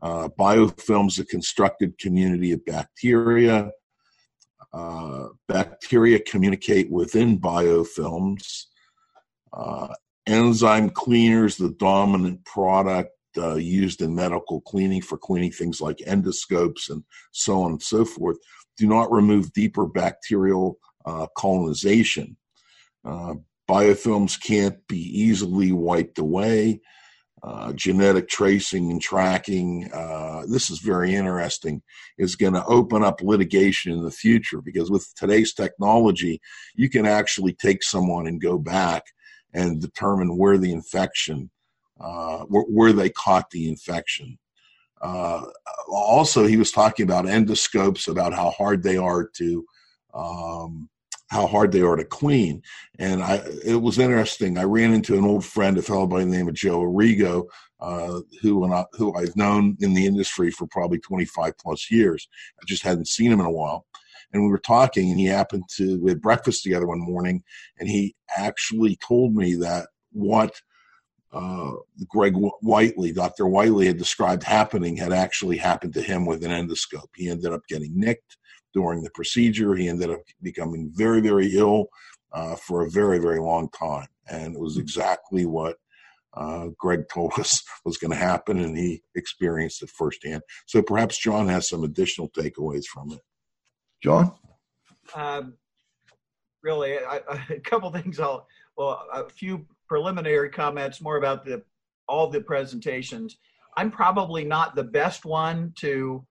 Uh, 0.00 0.28
biofilms 0.38 1.18
a 1.18 1.24
constructed 1.24 1.98
community 1.98 2.52
of 2.52 2.64
bacteria. 2.64 3.70
Uh, 4.72 5.28
bacteria 5.48 6.18
communicate 6.18 6.90
within 6.90 7.38
biofilms. 7.38 8.64
enzyme 10.26 10.88
cleaners, 10.88 11.58
the 11.58 11.70
dominant 11.70 12.42
product 12.44 13.13
uh, 13.38 13.54
used 13.54 14.02
in 14.02 14.14
medical 14.14 14.60
cleaning 14.62 15.02
for 15.02 15.18
cleaning 15.18 15.52
things 15.52 15.80
like 15.80 15.98
endoscopes 15.98 16.90
and 16.90 17.04
so 17.32 17.62
on 17.62 17.72
and 17.72 17.82
so 17.82 18.04
forth 18.04 18.36
do 18.76 18.86
not 18.86 19.12
remove 19.12 19.52
deeper 19.52 19.86
bacterial 19.86 20.78
uh, 21.04 21.26
colonization. 21.36 22.36
Uh, 23.04 23.34
biofilms 23.68 24.40
can't 24.40 24.86
be 24.88 24.98
easily 24.98 25.72
wiped 25.72 26.18
away. 26.18 26.80
Uh, 27.42 27.74
genetic 27.74 28.26
tracing 28.26 28.90
and 28.90 29.02
tracking, 29.02 29.90
uh, 29.92 30.44
this 30.48 30.70
is 30.70 30.78
very 30.78 31.14
interesting, 31.14 31.82
is 32.16 32.36
going 32.36 32.54
to 32.54 32.64
open 32.64 33.04
up 33.04 33.20
litigation 33.20 33.92
in 33.92 34.02
the 34.02 34.10
future 34.10 34.62
because 34.62 34.90
with 34.90 35.06
today's 35.14 35.52
technology, 35.52 36.40
you 36.74 36.88
can 36.88 37.04
actually 37.04 37.52
take 37.52 37.82
someone 37.82 38.26
and 38.26 38.40
go 38.40 38.56
back 38.56 39.02
and 39.52 39.82
determine 39.82 40.38
where 40.38 40.56
the 40.56 40.72
infection 40.72 41.50
uh, 42.04 42.44
where, 42.44 42.64
where, 42.64 42.92
they 42.92 43.08
caught 43.08 43.50
the 43.50 43.68
infection. 43.68 44.38
Uh, 45.00 45.42
also, 45.88 46.44
he 46.44 46.56
was 46.56 46.70
talking 46.70 47.04
about 47.04 47.24
endoscopes, 47.24 48.08
about 48.08 48.34
how 48.34 48.50
hard 48.50 48.82
they 48.82 48.96
are 48.96 49.26
to 49.36 49.64
um, 50.12 50.88
how 51.28 51.46
hard 51.46 51.72
they 51.72 51.80
are 51.80 51.96
to 51.96 52.04
clean. 52.04 52.62
And 52.98 53.22
I, 53.22 53.42
it 53.64 53.80
was 53.82 53.98
interesting. 53.98 54.56
I 54.56 54.64
ran 54.64 54.92
into 54.92 55.18
an 55.18 55.24
old 55.24 55.44
friend, 55.44 55.76
a 55.76 55.82
fellow 55.82 56.06
by 56.06 56.20
the 56.20 56.26
name 56.26 56.48
of 56.48 56.54
Joe 56.54 56.80
Arrigo, 56.80 57.46
uh, 57.80 58.20
who 58.40 58.72
I, 58.72 58.84
who 58.92 59.14
I've 59.16 59.34
known 59.34 59.76
in 59.80 59.94
the 59.94 60.06
industry 60.06 60.50
for 60.50 60.66
probably 60.68 60.98
25 61.00 61.58
plus 61.58 61.90
years. 61.90 62.28
I 62.60 62.64
just 62.66 62.82
hadn't 62.82 63.08
seen 63.08 63.32
him 63.32 63.40
in 63.40 63.46
a 63.46 63.50
while. 63.50 63.86
And 64.32 64.42
we 64.42 64.48
were 64.48 64.58
talking, 64.58 65.10
and 65.10 65.18
he 65.18 65.26
happened 65.26 65.64
to 65.76 66.00
we 66.00 66.10
had 66.10 66.20
breakfast 66.20 66.62
together 66.62 66.86
one 66.86 67.00
morning, 67.00 67.42
and 67.78 67.88
he 67.88 68.16
actually 68.36 68.96
told 68.96 69.34
me 69.34 69.54
that 69.56 69.88
what 70.12 70.60
uh, 71.34 71.72
Greg 72.06 72.34
Whiteley, 72.62 73.12
Dr. 73.12 73.48
Whiteley 73.48 73.86
had 73.86 73.98
described 73.98 74.44
happening 74.44 74.96
had 74.96 75.12
actually 75.12 75.56
happened 75.56 75.92
to 75.94 76.02
him 76.02 76.26
with 76.26 76.44
an 76.44 76.52
endoscope. 76.52 77.08
He 77.16 77.28
ended 77.28 77.52
up 77.52 77.62
getting 77.68 77.98
nicked 77.98 78.36
during 78.72 79.02
the 79.02 79.10
procedure. 79.10 79.74
He 79.74 79.88
ended 79.88 80.10
up 80.10 80.20
becoming 80.40 80.92
very, 80.94 81.20
very 81.20 81.48
ill 81.56 81.86
uh, 82.32 82.54
for 82.54 82.82
a 82.82 82.90
very, 82.90 83.18
very 83.18 83.40
long 83.40 83.68
time. 83.70 84.06
And 84.30 84.54
it 84.54 84.60
was 84.60 84.78
exactly 84.78 85.44
what 85.44 85.76
uh, 86.34 86.68
Greg 86.78 87.08
told 87.12 87.32
us 87.38 87.64
was 87.84 87.96
going 87.96 88.12
to 88.12 88.16
happen, 88.16 88.60
and 88.60 88.76
he 88.78 89.02
experienced 89.16 89.82
it 89.82 89.90
firsthand. 89.90 90.42
So 90.66 90.82
perhaps 90.82 91.18
John 91.18 91.48
has 91.48 91.68
some 91.68 91.82
additional 91.82 92.30
takeaways 92.30 92.84
from 92.84 93.10
it. 93.10 93.20
John? 94.02 94.32
Um, 95.16 95.54
really, 96.62 96.98
I, 96.98 97.20
I, 97.28 97.44
a 97.50 97.60
couple 97.60 97.90
things 97.90 98.20
I'll, 98.20 98.46
well, 98.76 99.04
a 99.12 99.28
few 99.28 99.66
preliminary 99.88 100.50
comments 100.50 101.00
more 101.00 101.16
about 101.16 101.44
the 101.44 101.62
all 102.08 102.28
the 102.28 102.40
presentations. 102.40 103.38
I'm 103.76 103.90
probably 103.90 104.44
not 104.44 104.74
the 104.74 104.84
best 104.84 105.24
one 105.24 105.72
to 105.78 106.24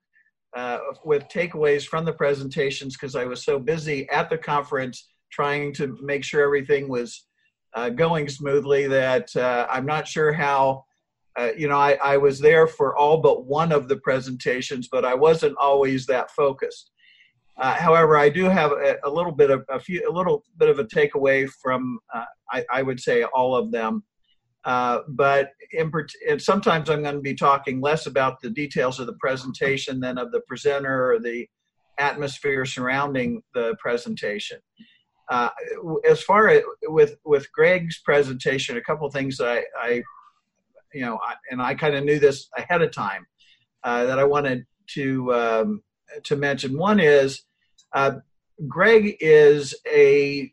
uh, 0.55 0.79
with 1.03 1.23
takeaways 1.29 1.85
from 1.85 2.05
the 2.05 2.13
presentations 2.13 2.95
because 2.95 3.15
I 3.15 3.25
was 3.25 3.43
so 3.43 3.59
busy 3.59 4.07
at 4.09 4.29
the 4.29 4.37
conference 4.37 5.09
trying 5.31 5.73
to 5.73 5.97
make 6.01 6.23
sure 6.23 6.43
everything 6.43 6.87
was 6.87 7.25
uh, 7.73 7.89
going 7.89 8.29
smoothly 8.29 8.87
that 8.87 9.35
uh, 9.35 9.67
I'm 9.69 9.85
not 9.85 10.07
sure 10.07 10.31
how. 10.31 10.85
Uh, 11.35 11.49
you 11.57 11.67
know, 11.67 11.77
I, 11.79 11.93
I 11.93 12.17
was 12.17 12.39
there 12.39 12.67
for 12.67 12.95
all 12.95 13.17
but 13.17 13.47
one 13.47 13.71
of 13.71 13.87
the 13.87 13.97
presentations, 13.97 14.87
but 14.87 15.03
I 15.03 15.15
wasn't 15.15 15.57
always 15.57 16.05
that 16.05 16.29
focused. 16.29 16.91
Uh, 17.57 17.75
however, 17.75 18.17
I 18.17 18.29
do 18.29 18.45
have 18.45 18.71
a, 18.71 18.97
a, 19.03 19.09
little 19.09 19.31
bit 19.31 19.51
of 19.51 19.63
a 19.69 19.79
few, 19.79 20.09
a 20.09 20.11
little 20.11 20.43
bit 20.57 20.69
of 20.69 20.79
a 20.79 20.85
takeaway 20.85 21.47
from, 21.61 21.99
uh, 22.13 22.25
I, 22.51 22.65
I, 22.71 22.81
would 22.81 22.99
say, 22.99 23.23
all 23.23 23.55
of 23.55 23.71
them. 23.71 24.03
Uh, 24.65 24.99
but 25.09 25.51
in, 25.71 25.91
sometimes 26.39 26.89
I'm 26.89 27.03
going 27.03 27.15
to 27.15 27.21
be 27.21 27.35
talking 27.35 27.79
less 27.79 28.07
about 28.07 28.41
the 28.41 28.49
details 28.49 28.99
of 28.99 29.07
the 29.07 29.17
presentation 29.19 29.99
than 29.99 30.17
of 30.17 30.31
the 30.31 30.41
presenter 30.47 31.13
or 31.13 31.19
the 31.19 31.47
atmosphere 31.99 32.65
surrounding 32.65 33.43
the 33.53 33.75
presentation. 33.79 34.59
Uh, 35.29 35.49
as 36.09 36.21
far 36.23 36.49
as 36.49 36.63
with 36.83 37.15
with 37.23 37.51
Greg's 37.53 38.01
presentation, 38.01 38.77
a 38.77 38.81
couple 38.81 39.07
of 39.07 39.13
things 39.13 39.39
I, 39.39 39.63
I 39.79 40.01
you 40.93 41.01
know, 41.01 41.19
I, 41.25 41.35
and 41.49 41.61
I 41.61 41.75
kind 41.75 41.95
of 41.95 42.03
knew 42.03 42.19
this 42.19 42.49
ahead 42.57 42.81
of 42.81 42.91
time 42.91 43.25
uh, 43.83 44.05
that 44.05 44.19
I 44.19 44.23
wanted 44.23 44.65
to. 44.95 45.33
Um, 45.33 45.83
to 46.23 46.35
mention. 46.35 46.77
One 46.77 46.99
is 46.99 47.43
uh, 47.93 48.19
Greg 48.67 49.17
is 49.19 49.75
a 49.87 50.51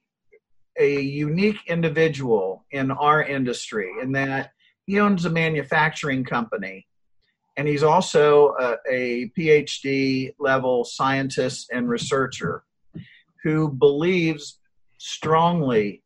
a 0.78 1.00
unique 1.00 1.58
individual 1.66 2.64
in 2.70 2.90
our 2.90 3.22
industry 3.22 3.90
in 4.00 4.12
that 4.12 4.52
he 4.86 4.98
owns 4.98 5.24
a 5.24 5.30
manufacturing 5.30 6.24
company 6.24 6.86
and 7.56 7.68
he's 7.68 7.82
also 7.82 8.54
a, 8.58 8.76
a 8.90 9.30
PhD 9.38 10.32
level 10.38 10.84
scientist 10.84 11.68
and 11.70 11.88
researcher 11.88 12.64
who 13.42 13.68
believes 13.68 14.58
strongly 14.98 16.02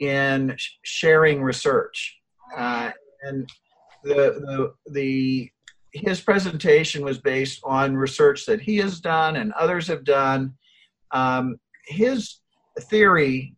in 0.00 0.56
sharing 0.82 1.42
research. 1.42 2.18
Uh, 2.54 2.90
and 3.22 3.48
the, 4.04 4.74
the, 4.84 4.92
the 4.92 5.50
his 5.92 6.20
presentation 6.20 7.04
was 7.04 7.18
based 7.18 7.60
on 7.64 7.96
research 7.96 8.46
that 8.46 8.60
he 8.60 8.76
has 8.78 9.00
done 9.00 9.36
and 9.36 9.52
others 9.52 9.86
have 9.86 10.04
done. 10.04 10.54
Um, 11.12 11.58
his 11.86 12.40
theory, 12.80 13.54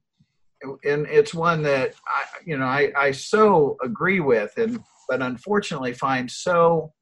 and 0.63 1.07
it's 1.07 1.35
one 1.35 1.63
that 1.63 1.95
I, 2.07 2.25
you 2.45 2.57
know 2.57 2.67
I, 2.67 2.93
I 2.97 3.11
so 3.11 3.77
agree 3.83 4.21
with, 4.21 4.53
and 4.57 4.81
but 5.09 5.23
unfortunately 5.23 5.93
find 5.93 6.31
so 6.31 6.93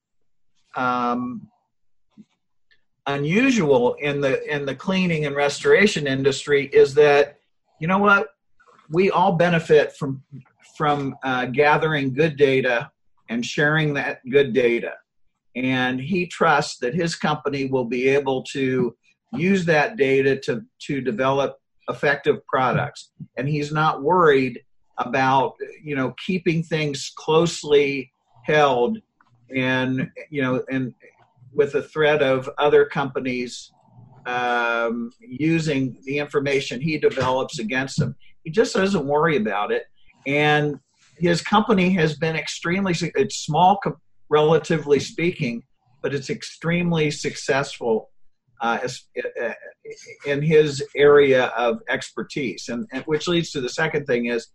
um, 0.77 1.49
unusual 3.07 3.95
in 3.95 4.21
the 4.21 4.43
in 4.53 4.65
the 4.65 4.75
cleaning 4.75 5.27
and 5.27 5.37
restoration 5.37 6.07
industry 6.07 6.67
is 6.67 6.95
that 6.95 7.39
you 7.81 7.87
know 7.89 7.99
what 7.99 8.29
we 8.91 9.11
all 9.11 9.33
benefit 9.33 9.95
from 9.97 10.23
from 10.77 11.17
uh, 11.25 11.47
gathering 11.47 12.15
good 12.15 12.37
data 12.37 12.91
and 13.29 13.45
sharing 13.45 13.93
that 13.93 14.21
good 14.31 14.53
data 14.53 14.95
and 15.59 16.01
he 16.01 16.27
trusts 16.27 16.79
that 16.79 16.95
his 16.95 17.17
company 17.17 17.65
will 17.67 17.85
be 17.85 18.09
able 18.09 18.43
to 18.45 18.95
use 19.33 19.65
that 19.65 19.97
data 19.97 20.37
to 20.37 20.63
to 20.81 21.01
develop 21.01 21.57
effective 21.89 22.37
products. 22.47 23.11
And 23.37 23.49
he's 23.49 23.73
not 23.73 24.03
worried 24.03 24.61
about 24.99 25.55
you 25.83 25.97
know 25.97 26.15
keeping 26.25 26.63
things 26.63 27.13
closely 27.17 28.13
held 28.45 28.99
and 29.55 30.11
you 30.31 30.43
know 30.43 30.63
and 30.71 30.95
with 31.53 31.73
the 31.73 31.83
threat 31.83 32.23
of 32.23 32.49
other 32.59 32.85
companies 32.85 33.73
um, 34.27 35.11
using 35.21 35.97
the 36.05 36.19
information 36.19 36.81
he 36.81 36.99
develops 36.99 37.59
against 37.59 37.99
them. 37.99 38.15
He 38.45 38.51
just 38.51 38.75
doesn't 38.75 39.07
worry 39.07 39.37
about 39.37 39.73
it. 39.73 39.85
And 40.27 40.79
his 41.17 41.41
company 41.41 41.91
has 41.95 42.17
been 42.17 42.37
extremely 42.37 42.95
it's 43.17 43.37
small 43.37 43.79
relatively 44.31 45.01
speaking 45.01 45.63
but 46.03 46.15
it's 46.15 46.31
extremely 46.31 47.11
successful 47.11 48.11
uh, 48.61 48.79
uh, 49.43 49.53
in 50.27 50.43
his 50.43 50.83
area 50.97 51.47
of 51.47 51.81
expertise 51.89 52.69
and, 52.69 52.87
and, 52.93 53.05
which 53.05 53.29
leads 53.29 53.51
to 53.51 53.61
the 53.61 53.69
second 53.69 54.05
thing 54.05 54.27
is 54.27 54.49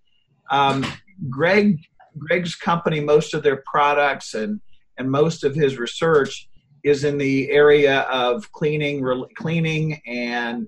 um, 0.51 0.85
Greg 1.29 1.79
Greg's 2.17 2.55
company, 2.55 2.99
most 2.99 3.33
of 3.33 3.43
their 3.43 3.63
products 3.65 4.33
and 4.33 4.59
and 4.97 5.09
most 5.09 5.43
of 5.43 5.55
his 5.55 5.79
research 5.79 6.47
is 6.83 7.03
in 7.03 7.17
the 7.17 7.49
area 7.49 8.01
of 8.01 8.51
cleaning, 8.51 9.01
re, 9.01 9.25
cleaning 9.35 9.99
and 10.05 10.67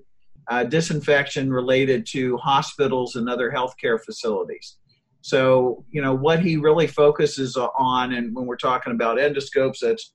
uh, 0.50 0.64
disinfection 0.64 1.52
related 1.52 2.06
to 2.06 2.36
hospitals 2.38 3.14
and 3.14 3.28
other 3.28 3.52
healthcare 3.52 4.02
facilities. 4.02 4.78
So, 5.26 5.84
you 5.90 6.00
know, 6.00 6.14
what 6.14 6.38
he 6.38 6.56
really 6.56 6.86
focuses 6.86 7.56
on, 7.56 8.12
and 8.12 8.32
when 8.32 8.46
we're 8.46 8.54
talking 8.54 8.92
about 8.92 9.18
endoscopes, 9.18 9.80
that's 9.80 10.12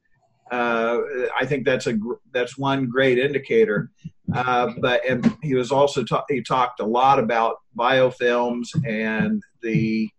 uh, 0.50 1.00
I 1.38 1.46
think 1.46 1.66
that's 1.66 1.86
a 1.86 1.98
that's 2.34 2.58
one 2.58 2.88
great 2.88 3.18
indicator. 3.18 3.92
Uh, 4.34 4.72
but 4.80 5.02
and 5.06 5.36
he 5.44 5.54
was 5.54 5.70
also 5.70 6.06
ta- 6.06 6.24
he 6.30 6.42
talked 6.42 6.80
a 6.80 6.86
lot 6.86 7.20
about 7.20 7.58
biofilms 7.78 8.70
and 8.88 9.44
the 9.62 10.10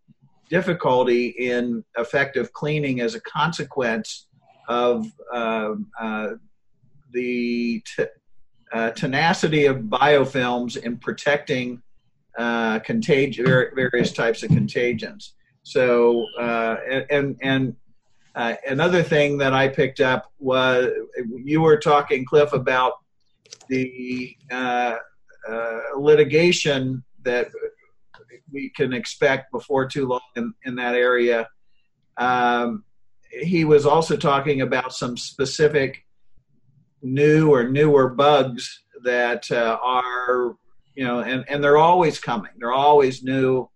difficulty 0.50 1.28
in 1.38 1.82
effective 1.96 2.52
cleaning 2.52 3.00
as 3.00 3.14
a 3.14 3.20
consequence 3.22 4.28
of 4.68 5.10
uh, 5.32 5.72
uh, 5.98 6.28
the 7.14 7.82
t- 7.96 8.04
uh, 8.74 8.90
tenacity 8.90 9.64
of 9.64 9.78
biofilms 9.78 10.76
in 10.76 10.98
protecting 10.98 11.80
uh, 12.38 12.78
contagion 12.80 13.46
various 13.74 14.12
types 14.12 14.42
of 14.42 14.50
contagions. 14.50 15.34
So 15.62 16.26
uh, 16.38 16.76
and 17.10 17.36
and 17.42 17.76
uh, 18.34 18.54
another 18.66 19.02
thing 19.02 19.38
that 19.38 19.52
I 19.52 19.68
picked 19.68 20.00
up 20.00 20.32
was 20.38 20.90
you 21.44 21.60
were 21.60 21.76
talking, 21.76 22.24
Cliff, 22.24 22.52
about 22.52 22.94
the 23.68 24.36
uh, 24.50 24.96
uh, 25.48 25.78
litigation 25.98 27.04
that 27.24 27.48
we 28.50 28.70
can 28.70 28.92
expect 28.92 29.52
before 29.52 29.86
too 29.86 30.06
long 30.06 30.20
in, 30.36 30.54
in 30.64 30.74
that 30.76 30.94
area. 30.94 31.48
Um, 32.16 32.84
he 33.30 33.64
was 33.64 33.86
also 33.86 34.16
talking 34.16 34.60
about 34.60 34.92
some 34.92 35.16
specific 35.16 36.04
new 37.02 37.52
or 37.52 37.68
newer 37.68 38.08
bugs 38.08 38.82
that 39.04 39.50
uh, 39.50 39.78
are, 39.82 40.56
you 40.94 41.04
know, 41.04 41.20
and, 41.20 41.44
and 41.48 41.62
they're 41.62 41.78
always 41.78 42.18
coming. 42.18 42.52
They're 42.58 42.72
always 42.72 43.22
new, 43.22 43.68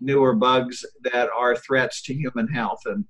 newer 0.00 0.34
bugs 0.34 0.84
that 1.12 1.28
are 1.30 1.56
threats 1.56 2.02
to 2.02 2.14
human 2.14 2.48
health. 2.48 2.80
And 2.86 3.04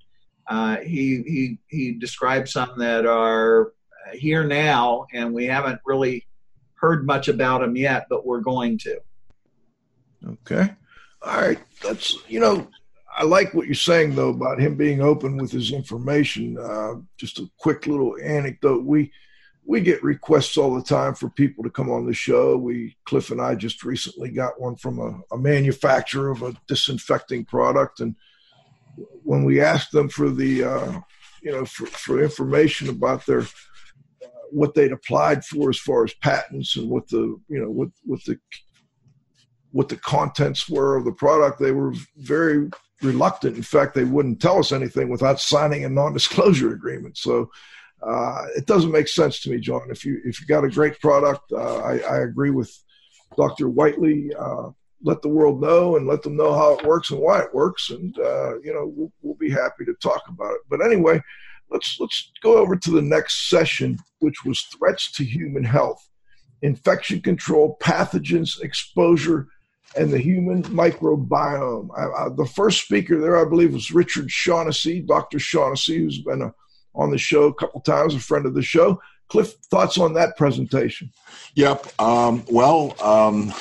uh, 0.49 0.79
he 0.79 1.23
he 1.27 1.59
he 1.69 1.93
described 1.93 2.49
some 2.49 2.79
that 2.79 3.07
are 3.07 3.73
here 4.13 4.45
now, 4.45 5.07
and 5.13 5.33
we 5.33 5.47
haven't 5.47 5.81
really 5.87 6.27
heard 6.75 7.07
much 7.07 7.29
about 7.29 7.61
them 7.61 7.77
yet, 7.77 8.07
but 8.11 8.27
we're 8.27 8.41
going 8.41 8.79
to. 8.79 8.99
Okay, 10.27 10.69
all 11.23 11.41
right. 11.41 11.59
That's 11.83 12.17
you 12.29 12.41
know, 12.41 12.67
I 13.17 13.25
like 13.25 13.55
what 13.55 13.67
you're 13.67 13.75
saying 13.75 14.15
though 14.15 14.31
about 14.31 14.61
him 14.61 14.77
being 14.77 15.01
open 15.01 15.37
with 15.37 15.53
his 15.53 15.73
information. 15.73 16.59
Uh, 16.59 16.95
just 17.17 17.39
a 17.39 17.49
quick 17.59 17.87
little 17.87 18.17
anecdote. 18.23 18.85
We 18.85 19.13
we 19.65 19.81
get 19.81 20.03
requests 20.03 20.57
all 20.57 20.75
the 20.75 20.83
time 20.83 21.15
for 21.15 21.29
people 21.31 21.63
to 21.65 21.71
come 21.71 21.91
on 21.91 22.07
the 22.07 22.15
show. 22.15 22.57
We 22.57 22.97
Cliff 23.05 23.31
and 23.31 23.41
I 23.41 23.55
just 23.55 23.85
recently 23.85 24.31
got 24.31 24.61
one 24.61 24.77
from 24.77 24.99
a, 24.99 25.35
a 25.35 25.39
manufacturer 25.39 26.31
of 26.31 26.43
a 26.43 26.55
disinfecting 26.67 27.45
product 27.45 28.01
and 28.01 28.17
when 29.23 29.45
we 29.45 29.61
asked 29.61 29.93
them 29.93 30.09
for 30.09 30.31
the 30.31 30.65
uh, 30.65 31.01
you 31.43 31.51
know 31.51 31.65
for, 31.65 31.87
for 31.87 32.23
information 32.23 32.89
about 32.89 33.25
their 33.27 33.45
what 34.51 34.75
they'd 34.75 34.93
applied 34.93 35.45
for 35.45 35.71
as 35.71 35.79
far 35.79 36.05
as 36.05 36.13
patents 36.15 36.77
and 36.77 36.89
what 36.89 37.09
the 37.09 37.41
you 37.49 37.61
know 37.61 37.71
what 37.71 37.89
what 38.05 38.23
the 38.25 38.39
what 39.71 39.89
the 39.89 39.97
contents 39.97 40.69
were 40.69 40.97
of 40.97 41.05
the 41.07 41.13
product, 41.13 41.59
they 41.59 41.73
were 41.73 41.95
very 42.19 42.69
reluctant. 43.01 43.57
In 43.57 43.63
fact, 43.63 43.95
they 43.95 44.05
wouldn't 44.05 44.41
tell 44.41 44.59
us 44.59 44.71
anything 44.71 45.09
without 45.09 45.41
signing 45.41 45.85
a 45.85 45.89
non-disclosure 45.89 46.73
agreement. 46.73 47.17
So 47.17 47.51
uh, 48.03 48.47
it 48.57 48.67
doesn't 48.67 48.91
make 48.91 49.09
sense 49.09 49.41
to 49.41 49.51
me, 49.51 49.59
John. 49.59 49.89
If 49.91 50.05
you 50.05 50.21
if 50.25 50.41
you 50.41 50.47
got 50.47 50.65
a 50.65 50.69
great 50.69 51.01
product, 51.01 51.53
uh, 51.53 51.79
I, 51.79 51.99
I, 51.99 52.19
agree 52.23 52.51
with 52.51 52.73
Dr. 53.37 53.69
Whiteley. 53.69 54.31
Uh, 54.39 54.71
let 55.05 55.23
the 55.23 55.29
world 55.29 55.61
know 55.61 55.97
and 55.97 56.07
let 56.07 56.23
them 56.23 56.37
know 56.37 56.53
how 56.53 56.75
it 56.75 56.87
works 56.87 57.11
and 57.11 57.21
why 57.21 57.41
it 57.41 57.55
works, 57.55 57.91
and 57.91 58.17
uh, 58.19 58.59
you 58.61 58.73
know 58.73 58.93
we'll, 58.95 59.13
we'll, 59.23 59.37
be 59.37 59.51
happy 59.51 59.85
to 59.85 59.95
talk 60.03 60.23
about 60.29 60.53
it. 60.53 60.61
But 60.69 60.85
anyway, 60.85 61.21
let's 61.71 61.97
let's 62.01 62.31
go 62.43 62.57
over 62.57 62.77
to 62.77 62.91
the 62.91 63.03
next 63.03 63.49
session, 63.49 63.99
which 64.19 64.45
was 64.45 64.61
threats 64.77 65.13
to 65.13 65.25
human 65.25 65.65
health, 65.65 66.03
infection 66.63 67.21
control, 67.21 67.77
pathogens, 67.81 68.61
exposure, 68.63 69.49
and 69.97 70.13
the 70.13 70.19
human 70.19 70.65
microbiome. 70.65 71.89
I, 71.97 72.25
I, 72.25 72.29
the 72.31 72.47
first 72.47 72.85
speaker 72.85 73.21
there, 73.21 73.37
I 73.37 73.49
believe, 73.49 73.75
was 73.75 73.93
Richard 73.93 74.31
Shaughnessy, 74.31 75.01
Dr. 75.01 75.39
Shaughnessy, 75.39 75.99
who's 75.99 76.21
been 76.23 76.43
a, 76.43 76.55
on 76.95 77.11
the 77.11 77.19
show 77.19 77.45
a 77.45 77.55
couple 77.55 77.81
times, 77.81 78.15
a 78.15 78.21
friend 78.21 78.47
of 78.47 78.55
the 78.55 78.63
show. 78.63 79.01
Cliff, 79.29 79.55
thoughts 79.71 79.97
on 79.97 80.13
that 80.13 80.37
presentation? 80.37 81.11
Yep. 81.55 81.99
Um, 81.99 82.45
well, 82.51 82.95
um, 83.03 83.53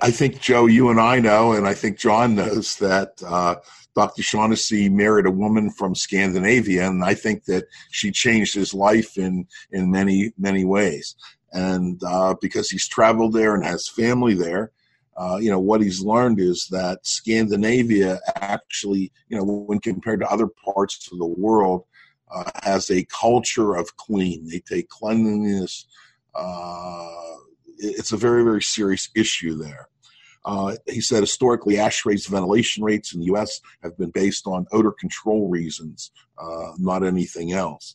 I 0.00 0.10
think, 0.10 0.40
Joe, 0.40 0.66
you 0.66 0.88
and 0.88 0.98
I 0.98 1.20
know, 1.20 1.52
and 1.52 1.66
I 1.66 1.74
think 1.74 1.98
John 1.98 2.34
knows 2.34 2.76
that 2.76 3.22
uh, 3.26 3.56
Dr. 3.94 4.22
Shaughnessy 4.22 4.88
married 4.88 5.26
a 5.26 5.30
woman 5.30 5.70
from 5.70 5.94
Scandinavia, 5.94 6.86
and 6.86 7.04
I 7.04 7.12
think 7.12 7.44
that 7.44 7.66
she 7.90 8.10
changed 8.10 8.54
his 8.54 8.72
life 8.72 9.18
in, 9.18 9.46
in 9.70 9.90
many, 9.90 10.32
many 10.38 10.64
ways. 10.64 11.14
And 11.52 12.00
uh, 12.06 12.34
because 12.40 12.70
he's 12.70 12.88
traveled 12.88 13.34
there 13.34 13.54
and 13.54 13.64
has 13.64 13.88
family 13.88 14.32
there, 14.32 14.72
uh, 15.16 15.36
you 15.40 15.50
know, 15.50 15.60
what 15.60 15.82
he's 15.82 16.00
learned 16.00 16.40
is 16.40 16.68
that 16.70 17.06
Scandinavia 17.06 18.18
actually, 18.36 19.12
you 19.28 19.36
know, 19.36 19.44
when 19.44 19.78
compared 19.78 20.20
to 20.20 20.30
other 20.30 20.48
parts 20.64 21.10
of 21.12 21.18
the 21.18 21.26
world, 21.26 21.84
uh, 22.34 22.50
has 22.62 22.90
a 22.90 23.04
culture 23.04 23.74
of 23.76 23.96
clean. 23.96 24.46
They 24.48 24.60
take 24.60 24.88
cleanliness. 24.88 25.86
Uh, 26.34 27.08
it's 27.78 28.12
a 28.12 28.16
very, 28.16 28.42
very 28.44 28.62
serious 28.62 29.10
issue 29.14 29.56
there. 29.56 29.88
Uh, 30.44 30.76
he 30.86 31.00
said 31.00 31.20
historically, 31.20 31.76
ASHRAE's 31.76 32.26
ventilation 32.26 32.82
rates 32.82 33.14
in 33.14 33.20
the 33.20 33.26
U.S. 33.26 33.60
have 33.82 33.96
been 33.96 34.10
based 34.10 34.46
on 34.46 34.66
odor 34.72 34.92
control 34.92 35.48
reasons, 35.48 36.10
uh, 36.38 36.72
not 36.78 37.04
anything 37.04 37.52
else. 37.52 37.94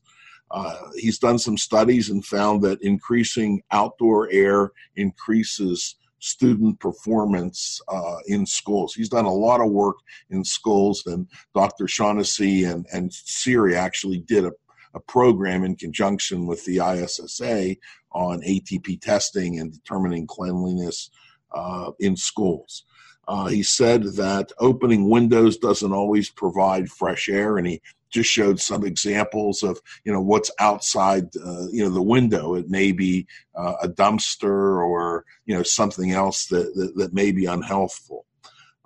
Uh, 0.49 0.77
he's 0.95 1.19
done 1.19 1.37
some 1.37 1.57
studies 1.57 2.09
and 2.09 2.25
found 2.25 2.61
that 2.61 2.81
increasing 2.81 3.61
outdoor 3.71 4.29
air 4.31 4.71
increases 4.95 5.95
student 6.19 6.79
performance 6.79 7.81
uh, 7.87 8.17
in 8.27 8.45
schools. 8.45 8.93
He's 8.93 9.09
done 9.09 9.25
a 9.25 9.33
lot 9.33 9.61
of 9.61 9.71
work 9.71 9.97
in 10.29 10.43
schools, 10.43 11.03
and 11.05 11.27
Dr. 11.53 11.87
Shaughnessy 11.87 12.63
and, 12.63 12.85
and 12.91 13.11
CIRI 13.11 13.75
actually 13.75 14.19
did 14.19 14.45
a, 14.45 14.51
a 14.93 14.99
program 14.99 15.63
in 15.63 15.75
conjunction 15.75 16.47
with 16.47 16.63
the 16.65 16.77
ISSA 16.77 17.75
on 18.11 18.41
ATP 18.41 19.01
testing 19.01 19.59
and 19.59 19.71
determining 19.71 20.25
cleanliness 20.25 21.11
uh, 21.51 21.91
in 21.99 22.15
schools. 22.15 22.83
Uh, 23.27 23.47
he 23.47 23.61
said 23.61 24.03
that 24.15 24.51
opening 24.59 25.09
windows 25.09 25.57
doesn't 25.57 25.91
always 25.91 26.29
provide 26.29 26.89
fresh 26.89 27.27
air, 27.27 27.57
and 27.57 27.67
he 27.67 27.81
just 28.09 28.29
showed 28.29 28.59
some 28.59 28.85
examples 28.85 29.63
of 29.63 29.79
you 30.03 30.11
know 30.11 30.21
what's 30.21 30.51
outside 30.59 31.25
uh, 31.43 31.67
you 31.71 31.83
know 31.83 31.89
the 31.89 32.01
window. 32.01 32.55
It 32.55 32.69
may 32.69 32.91
be 32.91 33.27
uh, 33.55 33.73
a 33.81 33.87
dumpster 33.87 34.83
or 34.83 35.25
you 35.45 35.55
know 35.55 35.63
something 35.63 36.11
else 36.11 36.47
that 36.47 36.73
that, 36.75 36.95
that 36.95 37.13
may 37.13 37.31
be 37.31 37.45
unhealthful. 37.45 38.25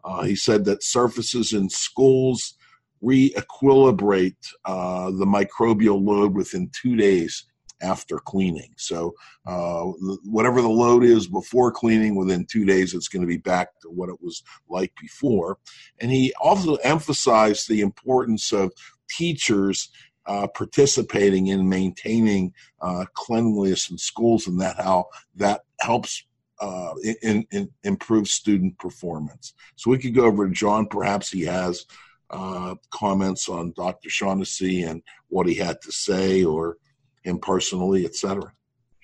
Uh, 0.04 0.24
he 0.24 0.36
said 0.36 0.66
that 0.66 0.84
surfaces 0.84 1.54
in 1.54 1.70
schools 1.70 2.56
re-equilibrate 3.02 4.36
uh, 4.66 5.12
the 5.12 5.26
microbial 5.26 6.04
load 6.04 6.36
within 6.36 6.70
two 6.72 6.96
days 6.96 7.46
after 7.82 8.20
cleaning. 8.20 8.74
So, 8.78 9.16
uh, 9.46 9.84
whatever 10.24 10.62
the 10.62 10.70
load 10.70 11.04
is 11.04 11.28
before 11.28 11.72
cleaning, 11.72 12.16
within 12.16 12.46
two 12.46 12.66
days, 12.66 12.94
it's 12.94 13.08
going 13.08 13.22
to 13.22 13.28
be 13.28 13.38
back 13.38 13.70
to 13.82 13.90
what 13.90 14.10
it 14.10 14.22
was 14.22 14.44
like 14.70 14.94
before. 15.02 15.58
And 16.00 16.12
he 16.12 16.34
also 16.40 16.76
emphasized 16.76 17.68
the 17.68 17.82
importance 17.82 18.52
of 18.52 18.72
teachers 19.18 19.90
uh, 20.26 20.48
participating 20.48 21.48
in 21.48 21.68
maintaining 21.68 22.54
uh, 22.82 23.06
cleanliness 23.14 23.90
in 23.90 23.98
schools 23.98 24.48
and 24.48 24.60
that 24.60 24.78
how 24.78 25.06
that 25.36 25.62
helps 25.80 26.24
uh, 26.62 26.94
in, 27.24 27.46
in, 27.52 27.70
improve 27.84 28.28
student 28.28 28.78
performance. 28.78 29.54
So 29.76 29.90
we 29.90 29.98
could 29.98 30.14
go 30.14 30.26
over 30.26 30.48
to 30.48 30.54
John. 30.54 30.86
Perhaps 30.86 31.32
he 31.32 31.42
has 31.42 31.86
uh, 32.30 32.76
comments 32.92 33.50
on 33.50 33.74
Dr. 33.76 34.10
Shaughnessy 34.10 34.84
and 34.84 35.02
what 35.30 35.48
he 35.48 35.56
had 35.56 35.82
to 35.82 35.92
say, 35.92 36.44
or 36.44 36.78
him 37.24 37.40
personally, 37.40 38.06
etc. 38.06 38.54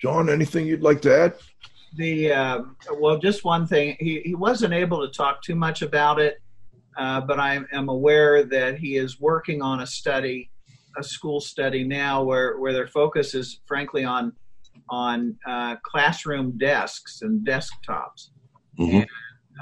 John, 0.00 0.30
anything 0.30 0.66
you'd 0.66 0.82
like 0.82 1.02
to 1.02 1.14
add? 1.14 1.34
The 1.96 2.32
uh, 2.32 2.62
well, 3.00 3.18
just 3.18 3.44
one 3.44 3.66
thing. 3.66 3.96
He 3.98 4.20
he 4.20 4.34
wasn't 4.34 4.74
able 4.74 5.06
to 5.06 5.12
talk 5.12 5.42
too 5.42 5.54
much 5.54 5.82
about 5.82 6.20
it, 6.20 6.40
uh, 6.98 7.20
but 7.20 7.38
I 7.38 7.60
am 7.72 7.88
aware 7.88 8.44
that 8.44 8.78
he 8.78 8.96
is 8.96 9.20
working 9.20 9.62
on 9.62 9.80
a 9.80 9.86
study, 9.86 10.50
a 10.98 11.02
school 11.02 11.40
study 11.40 11.84
now, 11.84 12.24
where 12.24 12.58
where 12.58 12.72
their 12.72 12.88
focus 12.88 13.34
is 13.34 13.60
frankly 13.66 14.04
on 14.04 14.32
on 14.90 15.36
uh, 15.46 15.76
classroom 15.84 16.58
desks 16.58 17.22
and 17.22 17.46
desktops. 17.46 18.30
Mm-hmm. 18.78 18.96
And, 18.96 19.06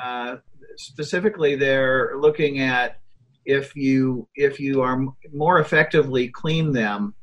uh, 0.02 0.36
specifically, 0.76 1.56
they're 1.56 2.16
looking 2.18 2.60
at 2.60 3.00
if 3.44 3.76
you 3.76 4.26
if 4.34 4.58
you 4.58 4.80
are 4.80 5.04
more 5.32 5.60
effectively 5.60 6.28
clean 6.28 6.72
them, 6.72 7.14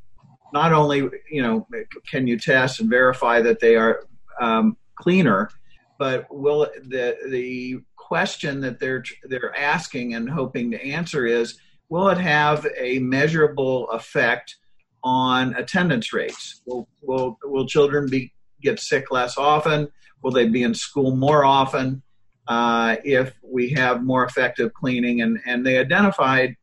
not 0.53 0.73
only 0.73 1.09
you 1.31 1.41
know 1.41 1.67
can 2.09 2.27
you 2.27 2.37
test 2.37 2.79
and 2.79 2.89
verify 2.89 3.41
that 3.41 3.59
they 3.59 3.75
are 3.75 4.05
um, 4.39 4.77
cleaner, 4.95 5.49
but 5.97 6.25
will 6.29 6.67
the 6.87 7.17
the 7.29 7.79
question 7.95 8.61
that 8.61 8.79
they're 8.79 9.03
they're 9.23 9.55
asking 9.57 10.13
and 10.13 10.29
hoping 10.29 10.71
to 10.71 10.85
answer 10.85 11.25
is 11.25 11.57
will 11.89 12.09
it 12.09 12.17
have 12.17 12.67
a 12.77 12.99
measurable 12.99 13.89
effect 13.91 14.57
on 15.03 15.53
attendance 15.55 16.13
rates? 16.13 16.61
Will 16.65 16.87
will 17.01 17.37
will 17.43 17.67
children 17.67 18.09
be 18.09 18.33
get 18.61 18.79
sick 18.79 19.11
less 19.11 19.37
often? 19.37 19.87
Will 20.21 20.31
they 20.31 20.47
be 20.47 20.63
in 20.63 20.73
school 20.73 21.15
more 21.15 21.43
often? 21.43 22.01
Uh, 22.47 22.97
if 23.03 23.33
we 23.41 23.69
have 23.69 24.03
more 24.03 24.25
effective 24.25 24.73
cleaning, 24.73 25.21
and 25.21 25.39
and 25.45 25.65
they 25.65 25.77
identified. 25.77 26.55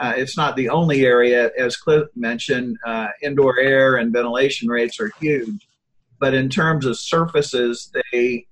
Uh, 0.00 0.12
it's 0.16 0.36
not 0.36 0.54
the 0.54 0.68
only 0.68 1.04
area, 1.04 1.50
as 1.58 1.76
Cliff 1.76 2.06
mentioned. 2.14 2.76
Uh, 2.86 3.08
indoor 3.20 3.58
air 3.58 3.96
and 3.96 4.12
ventilation 4.12 4.68
rates 4.68 5.00
are 5.00 5.10
huge, 5.20 5.66
but 6.20 6.34
in 6.34 6.48
terms 6.48 6.86
of 6.86 6.96
surfaces, 6.96 7.90
they 8.12 8.46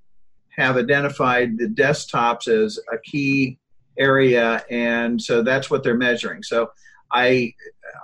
have 0.57 0.77
identified 0.77 1.59
the 1.59 1.67
desktops 1.67 2.49
as 2.49 2.79
a 2.93 2.99
key 2.99 3.59
area, 3.99 4.65
and 4.71 5.21
so 5.21 5.43
that's 5.43 5.71
what 5.71 5.83
they're 5.83 5.97
measuring. 5.97 6.43
So 6.43 6.71
I 7.13 7.55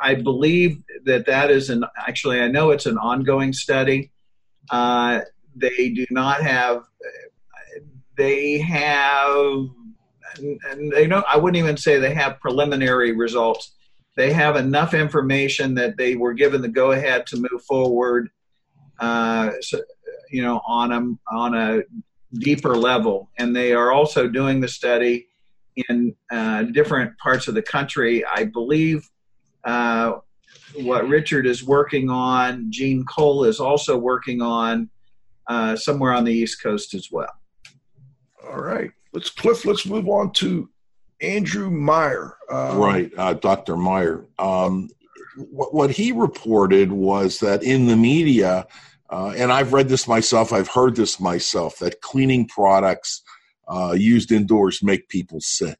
I 0.00 0.14
believe 0.14 0.82
that 1.04 1.26
that 1.26 1.50
is 1.50 1.70
an 1.70 1.84
actually 1.96 2.40
I 2.40 2.48
know 2.48 2.70
it's 2.70 2.86
an 2.86 2.98
ongoing 2.98 3.52
study. 3.52 4.10
Uh, 4.70 5.20
they 5.56 5.90
do 5.90 6.06
not 6.10 6.42
have 6.42 6.84
they 8.16 8.58
have 8.58 9.66
and 10.70 10.92
they 10.92 11.06
don't 11.06 11.24
I 11.28 11.36
wouldn't 11.36 11.62
even 11.62 11.76
say 11.76 11.98
they 11.98 12.14
have 12.14 12.40
preliminary 12.40 13.12
results. 13.12 13.72
They 14.16 14.32
have 14.32 14.56
enough 14.56 14.92
information 14.94 15.74
that 15.76 15.96
they 15.96 16.16
were 16.16 16.34
given 16.34 16.60
the 16.60 16.68
go 16.68 16.92
ahead 16.92 17.26
to 17.28 17.36
move 17.36 17.62
forward. 17.66 18.30
Uh, 18.98 19.52
so, 19.60 19.80
you 20.30 20.42
know, 20.42 20.60
on 20.66 20.92
a 20.92 21.34
on 21.34 21.54
a 21.54 21.82
deeper 22.34 22.76
level, 22.76 23.30
and 23.38 23.54
they 23.54 23.72
are 23.72 23.92
also 23.92 24.28
doing 24.28 24.60
the 24.60 24.68
study 24.68 25.28
in 25.88 26.14
uh, 26.30 26.62
different 26.64 27.16
parts 27.18 27.48
of 27.48 27.54
the 27.54 27.62
country. 27.62 28.24
I 28.24 28.44
believe 28.44 29.08
uh, 29.64 30.18
what 30.74 31.08
Richard 31.08 31.46
is 31.46 31.64
working 31.64 32.10
on, 32.10 32.70
Gene 32.70 33.04
Cole 33.04 33.44
is 33.44 33.60
also 33.60 33.96
working 33.96 34.42
on 34.42 34.90
uh, 35.48 35.76
somewhere 35.76 36.12
on 36.12 36.24
the 36.24 36.32
East 36.32 36.62
Coast 36.62 36.94
as 36.94 37.08
well. 37.10 37.32
All 38.44 38.60
right. 38.60 38.90
Let's, 39.12 39.30
Cliff, 39.30 39.64
let's 39.64 39.86
move 39.86 40.08
on 40.08 40.32
to 40.34 40.68
Andrew 41.20 41.70
Maier. 41.70 42.32
Um, 42.50 42.78
right, 42.78 43.12
uh, 43.16 43.34
Dr. 43.34 43.76
Meyer. 43.76 44.24
Um, 44.38 44.88
what, 45.36 45.72
what, 45.72 45.90
he 45.90 46.12
reported 46.12 46.92
was 46.92 47.38
that 47.40 47.62
in 47.62 47.86
the 47.86 47.96
media, 47.96 48.66
uh, 49.12 49.34
and 49.36 49.52
I've 49.52 49.74
read 49.74 49.90
this 49.90 50.08
myself, 50.08 50.54
I've 50.54 50.68
heard 50.68 50.96
this 50.96 51.20
myself, 51.20 51.78
that 51.80 52.00
cleaning 52.00 52.48
products 52.48 53.22
uh, 53.68 53.94
used 53.96 54.32
indoors 54.32 54.82
make 54.82 55.10
people 55.10 55.38
sick, 55.42 55.78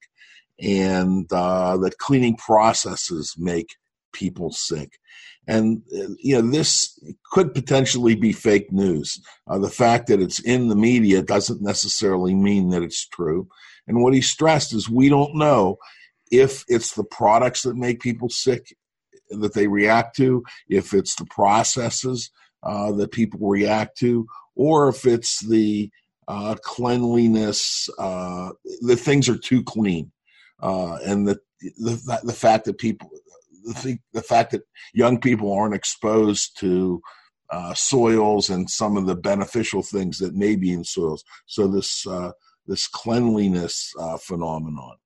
and 0.60 1.26
uh, 1.32 1.78
that 1.78 1.96
cleaning 1.96 2.36
processes 2.36 3.34
make 3.38 3.76
people 4.12 4.52
sick. 4.52 4.98
And 5.48 5.80
uh, 5.98 6.12
you 6.18 6.34
know 6.34 6.50
this 6.50 7.02
could 7.32 7.54
potentially 7.54 8.14
be 8.14 8.34
fake 8.34 8.70
news. 8.70 9.18
Uh, 9.48 9.58
the 9.58 9.70
fact 9.70 10.08
that 10.08 10.20
it's 10.20 10.38
in 10.38 10.68
the 10.68 10.76
media 10.76 11.22
doesn't 11.22 11.62
necessarily 11.62 12.34
mean 12.34 12.68
that 12.68 12.82
it's 12.82 13.08
true. 13.08 13.48
And 13.86 14.02
what 14.02 14.12
he 14.12 14.20
stressed 14.20 14.74
is 14.74 14.90
we 14.90 15.08
don't 15.08 15.34
know 15.36 15.78
if 16.30 16.64
it's 16.68 16.94
the 16.94 17.04
products 17.04 17.62
that 17.62 17.76
make 17.76 18.00
people 18.00 18.28
sick 18.28 18.76
that 19.30 19.54
they 19.54 19.68
react 19.68 20.16
to, 20.16 20.44
if 20.68 20.92
it's 20.92 21.14
the 21.14 21.24
processes 21.24 22.30
uh, 22.62 22.92
that 22.92 23.12
people 23.12 23.48
react 23.48 23.98
to, 23.98 24.26
or 24.54 24.88
if 24.88 25.06
it's 25.06 25.40
the 25.40 25.90
uh, 26.28 26.56
cleanliness, 26.62 27.88
uh, 27.98 28.50
the 28.82 28.96
things 28.96 29.28
are 29.28 29.38
too 29.38 29.62
clean, 29.62 30.12
uh, 30.60 30.98
and 31.04 31.26
the, 31.26 31.38
the 31.78 32.20
the 32.22 32.32
fact 32.32 32.64
that 32.64 32.78
people, 32.78 33.10
the 33.82 33.98
the 34.12 34.22
fact 34.22 34.52
that 34.52 34.62
young 34.94 35.20
people 35.20 35.52
aren't 35.52 35.74
exposed 35.74 36.58
to 36.60 37.02
uh, 37.50 37.74
soils 37.74 38.48
and 38.48 38.70
some 38.70 38.96
of 38.96 39.06
the 39.06 39.16
beneficial 39.16 39.82
things 39.82 40.18
that 40.18 40.34
may 40.34 40.56
be 40.56 40.72
in 40.72 40.84
soils. 40.84 41.24
So 41.46 41.66
this 41.66 42.06
uh, 42.06 42.32
this 42.66 42.86
cleanliness 42.86 43.92
uh, 43.98 44.16
phenomenon. 44.18 44.96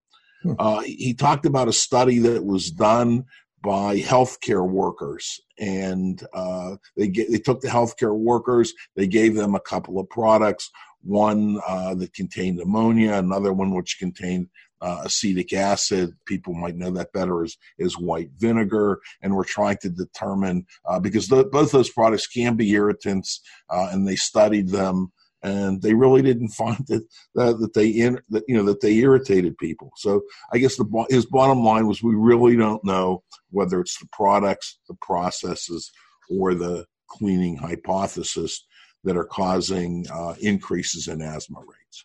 Hmm. 0.42 0.82
he 0.84 1.14
talked 1.14 1.46
about 1.46 1.66
a 1.66 1.72
study 1.72 2.18
that 2.20 2.44
was 2.44 2.70
done 2.70 3.24
by 3.66 3.98
healthcare 3.98 4.66
workers, 4.82 5.40
and 5.58 6.16
uh, 6.32 6.76
they 6.96 7.08
get, 7.08 7.26
they 7.32 7.38
took 7.46 7.60
the 7.60 7.68
healthcare 7.68 8.16
workers, 8.16 8.72
they 8.94 9.08
gave 9.08 9.34
them 9.34 9.54
a 9.56 9.66
couple 9.72 9.98
of 9.98 10.08
products 10.08 10.70
one 11.02 11.60
uh, 11.66 11.94
that 11.94 12.12
contained 12.14 12.60
ammonia, 12.60 13.14
another 13.14 13.52
one 13.52 13.74
which 13.74 13.98
contained 13.98 14.48
uh, 14.80 15.02
acetic 15.04 15.52
acid. 15.52 16.14
People 16.26 16.54
might 16.54 16.76
know 16.76 16.90
that 16.90 17.12
better 17.12 17.44
as, 17.44 17.56
as 17.80 17.98
white 17.98 18.30
vinegar. 18.36 19.00
And 19.22 19.34
we're 19.34 19.44
trying 19.44 19.78
to 19.78 19.88
determine, 19.88 20.66
uh, 20.88 21.00
because 21.00 21.28
the, 21.28 21.44
both 21.44 21.70
those 21.72 21.90
products 21.90 22.26
can 22.26 22.56
be 22.56 22.70
irritants, 22.72 23.40
uh, 23.70 23.88
and 23.92 24.06
they 24.06 24.16
studied 24.16 24.68
them. 24.68 25.12
And 25.42 25.80
they 25.82 25.94
really 25.94 26.22
didn't 26.22 26.48
find 26.62 26.84
that 26.88 27.06
that, 27.34 27.70
they 27.74 27.88
in, 27.88 28.20
that 28.30 28.44
you 28.48 28.56
know 28.56 28.64
that 28.64 28.80
they 28.80 28.96
irritated 28.98 29.58
people. 29.58 29.90
So 29.96 30.22
I 30.52 30.58
guess 30.58 30.76
the 30.76 31.06
his 31.08 31.26
bottom 31.26 31.62
line 31.62 31.86
was 31.86 32.02
we 32.02 32.14
really 32.14 32.56
don't 32.56 32.84
know 32.84 33.22
whether 33.50 33.80
it's 33.80 33.98
the 33.98 34.08
products, 34.12 34.78
the 34.88 34.96
processes, 35.00 35.90
or 36.30 36.54
the 36.54 36.86
cleaning 37.08 37.56
hypothesis 37.56 38.66
that 39.04 39.16
are 39.16 39.24
causing 39.24 40.04
uh, 40.12 40.34
increases 40.40 41.08
in 41.08 41.22
asthma 41.22 41.60
rates. 41.60 42.04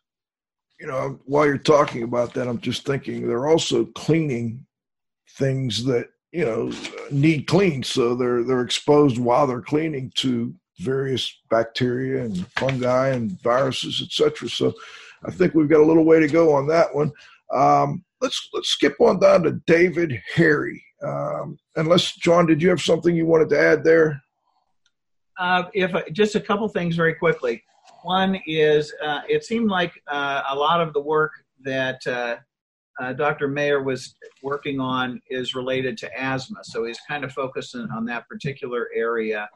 You 0.79 0.87
know, 0.87 1.19
while 1.25 1.45
you're 1.45 1.57
talking 1.57 2.03
about 2.03 2.33
that, 2.33 2.47
I'm 2.47 2.59
just 2.59 2.85
thinking 2.85 3.27
they're 3.27 3.47
also 3.47 3.85
cleaning 3.85 4.65
things 5.37 5.83
that 5.85 6.09
you 6.31 6.45
know 6.45 6.71
need 7.11 7.47
cleaned, 7.47 7.85
so 7.85 8.15
they're 8.15 8.43
they're 8.43 8.61
exposed 8.61 9.17
while 9.17 9.45
they're 9.47 9.61
cleaning 9.61 10.11
to 10.17 10.53
various 10.81 11.41
bacteria 11.49 12.23
and 12.23 12.45
fungi 12.57 13.09
and 13.09 13.41
viruses, 13.41 14.01
etc. 14.03 14.49
So, 14.49 14.73
I 15.23 15.31
think 15.31 15.53
we've 15.53 15.69
got 15.69 15.81
a 15.81 15.85
little 15.85 16.05
way 16.05 16.19
to 16.19 16.27
go 16.27 16.53
on 16.53 16.67
that 16.67 16.93
one. 16.95 17.11
Um, 17.53 18.03
let's 18.21 18.49
let's 18.53 18.69
skip 18.69 18.95
on 18.99 19.19
down 19.19 19.43
to 19.43 19.61
David 19.67 20.19
Harry. 20.33 20.83
Um, 21.03 21.57
unless 21.75 22.15
John, 22.15 22.45
did 22.45 22.61
you 22.61 22.69
have 22.69 22.81
something 22.81 23.15
you 23.15 23.25
wanted 23.25 23.49
to 23.49 23.59
add 23.59 23.83
there? 23.83 24.21
uh, 25.41 25.63
if 25.73 25.91
just 26.13 26.35
a 26.35 26.39
couple 26.39 26.67
things 26.69 26.95
very 26.95 27.15
quickly. 27.15 27.63
One 28.03 28.39
is 28.47 28.93
uh, 29.03 29.21
it 29.27 29.43
seemed 29.43 29.69
like 29.69 29.91
uh, 30.07 30.43
a 30.49 30.55
lot 30.55 30.81
of 30.81 30.93
the 30.93 31.01
work 31.01 31.31
that 31.63 32.05
uh, 32.07 32.37
uh, 33.01 33.13
Dr. 33.13 33.47
Maier 33.47 33.83
was 33.83 34.15
working 34.43 34.79
on 34.79 35.19
is 35.29 35.55
related 35.55 35.97
to 35.99 36.19
asthma, 36.19 36.59
so 36.63 36.85
he's 36.85 36.99
kind 37.07 37.23
of 37.23 37.31
focusing 37.33 37.87
on 37.95 38.05
that 38.05 38.27
particular 38.27 38.89
area. 38.95 39.49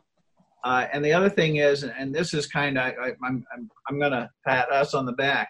Uh, 0.64 0.88
and 0.92 1.06
the 1.06 1.14
other 1.14 1.30
thing 1.30 1.58
is, 1.58 1.84
and 1.84 2.14
this 2.14 2.34
is 2.34 2.48
kind 2.48 2.78
of 2.78 2.84
I, 2.86 3.10
I'm 3.24 3.46
I'm, 3.54 3.70
I'm 3.88 4.00
going 4.00 4.12
to 4.12 4.30
pat 4.46 4.72
us 4.72 4.94
on 4.94 5.06
the 5.06 5.14
back, 5.14 5.50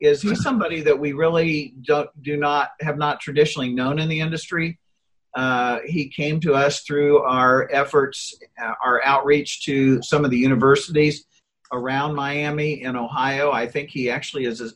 is 0.00 0.22
he's 0.22 0.42
somebody 0.48 0.80
that 0.82 0.98
we 0.98 1.12
really 1.12 1.74
don't 1.86 2.08
do 2.22 2.36
not 2.36 2.70
have 2.80 2.96
not 2.96 3.20
traditionally 3.20 3.72
known 3.72 3.98
in 3.98 4.08
the 4.08 4.20
industry. 4.20 4.78
uh, 5.34 5.80
he 5.84 6.08
came 6.08 6.40
to 6.40 6.54
us 6.54 6.80
through 6.82 7.18
our 7.22 7.68
efforts, 7.72 8.38
uh, 8.62 8.72
our 8.84 9.02
outreach 9.04 9.64
to 9.64 10.00
some 10.02 10.24
of 10.24 10.30
the 10.30 10.38
universities 10.38 11.24
around 11.72 12.14
Miami 12.14 12.82
in 12.82 12.96
Ohio. 12.96 13.50
I 13.50 13.66
think 13.66 13.90
he 13.90 14.10
actually 14.10 14.44
is 14.44 14.60
a 14.60 14.70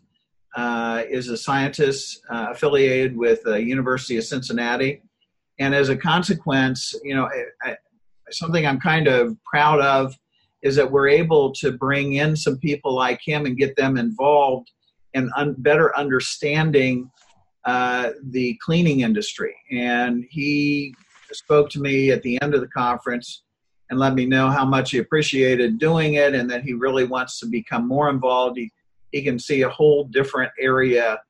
uh, 0.56 1.04
is 1.08 1.28
a 1.28 1.36
scientist 1.36 2.22
uh, 2.30 2.48
affiliated 2.50 3.16
with 3.16 3.42
the 3.44 3.62
University 3.62 4.16
of 4.16 4.24
Cincinnati, 4.24 5.02
and 5.60 5.74
as 5.74 5.88
a 5.90 5.96
consequence, 5.96 6.94
you 7.04 7.14
know, 7.14 7.28
I, 7.62 7.76
something 8.30 8.66
I'm 8.66 8.80
kind 8.80 9.08
of 9.08 9.36
proud 9.44 9.80
of 9.80 10.14
is 10.62 10.76
that 10.76 10.90
we're 10.90 11.08
able 11.08 11.52
to 11.52 11.72
bring 11.72 12.14
in 12.14 12.36
some 12.36 12.58
people 12.58 12.94
like 12.94 13.20
him 13.24 13.46
and 13.46 13.56
get 13.56 13.76
them 13.76 13.96
involved 13.96 14.70
in 15.14 15.30
un- 15.36 15.54
better 15.58 15.96
understanding 15.96 17.10
uh, 17.64 18.10
the 18.30 18.58
cleaning 18.64 19.00
industry. 19.00 19.54
And 19.70 20.24
he 20.30 20.94
spoke 21.32 21.70
to 21.70 21.80
me 21.80 22.10
at 22.10 22.22
the 22.22 22.40
end 22.42 22.54
of 22.54 22.60
the 22.60 22.68
conference 22.68 23.42
and 23.90 23.98
let 23.98 24.14
me 24.14 24.26
know 24.26 24.50
how 24.50 24.64
much 24.64 24.90
he 24.90 24.98
appreciated 24.98 25.78
doing 25.78 26.14
it 26.14 26.34
and 26.34 26.50
that 26.50 26.62
he 26.62 26.72
really 26.72 27.04
wants 27.04 27.38
to 27.40 27.46
become 27.46 27.86
more 27.86 28.10
involved. 28.10 28.58
He, 28.58 28.70
he 29.12 29.22
can 29.22 29.38
see 29.38 29.62
a 29.62 29.68
whole 29.68 30.04
different 30.04 30.52
area 30.60 31.20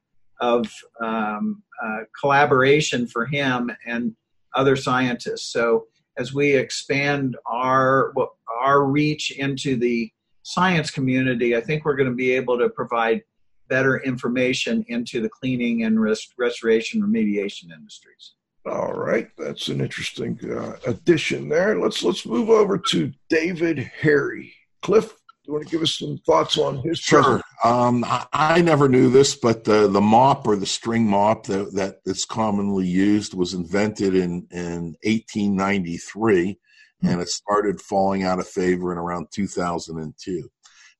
of 0.40 0.72
um, 1.00 1.62
uh, 1.82 1.98
collaboration 2.18 3.06
for 3.06 3.26
him 3.26 3.70
and 3.86 4.14
other 4.54 4.76
scientists. 4.76 5.52
So 5.52 5.86
as 6.18 6.34
we 6.34 6.54
expand 6.54 7.36
our 7.46 8.12
our 8.60 8.84
reach 8.84 9.30
into 9.30 9.76
the 9.76 10.10
science 10.42 10.90
community, 10.90 11.56
I 11.56 11.60
think 11.60 11.84
we're 11.84 11.96
going 11.96 12.08
to 12.08 12.14
be 12.14 12.32
able 12.32 12.58
to 12.58 12.68
provide 12.68 13.22
better 13.68 13.98
information 13.98 14.84
into 14.88 15.20
the 15.20 15.28
cleaning 15.28 15.84
and 15.84 16.00
rest, 16.00 16.32
restoration 16.38 17.02
remediation 17.02 17.70
industries. 17.72 18.34
All 18.66 18.92
right, 18.92 19.28
that's 19.38 19.68
an 19.68 19.80
interesting 19.80 20.38
uh, 20.50 20.76
addition 20.86 21.48
there. 21.48 21.80
Let's 21.80 22.02
let's 22.02 22.26
move 22.26 22.50
over 22.50 22.76
to 22.76 23.12
David 23.30 23.78
Harry. 23.78 24.52
Cliff, 24.82 25.14
you 25.48 25.54
want 25.54 25.64
to 25.64 25.70
give 25.70 25.82
us 25.82 25.98
some 25.98 26.18
thoughts 26.26 26.58
on 26.58 26.78
his? 26.82 26.98
Sure. 26.98 27.40
Um, 27.64 28.04
I, 28.04 28.26
I, 28.32 28.60
never 28.60 28.86
knew 28.86 29.08
this, 29.08 29.34
but 29.34 29.64
the, 29.64 29.88
the 29.88 30.00
mop 30.00 30.46
or 30.46 30.56
the 30.56 30.66
string 30.66 31.08
mop 31.08 31.46
that, 31.46 31.72
that 31.72 32.00
is 32.04 32.26
commonly 32.26 32.86
used 32.86 33.32
was 33.32 33.54
invented 33.54 34.14
in, 34.14 34.46
in 34.50 34.94
1893, 35.02 36.50
mm-hmm. 36.52 37.08
and 37.08 37.20
it 37.22 37.28
started 37.28 37.80
falling 37.80 38.24
out 38.24 38.38
of 38.38 38.46
favor 38.46 38.92
in 38.92 38.98
around 38.98 39.28
2002. 39.32 40.50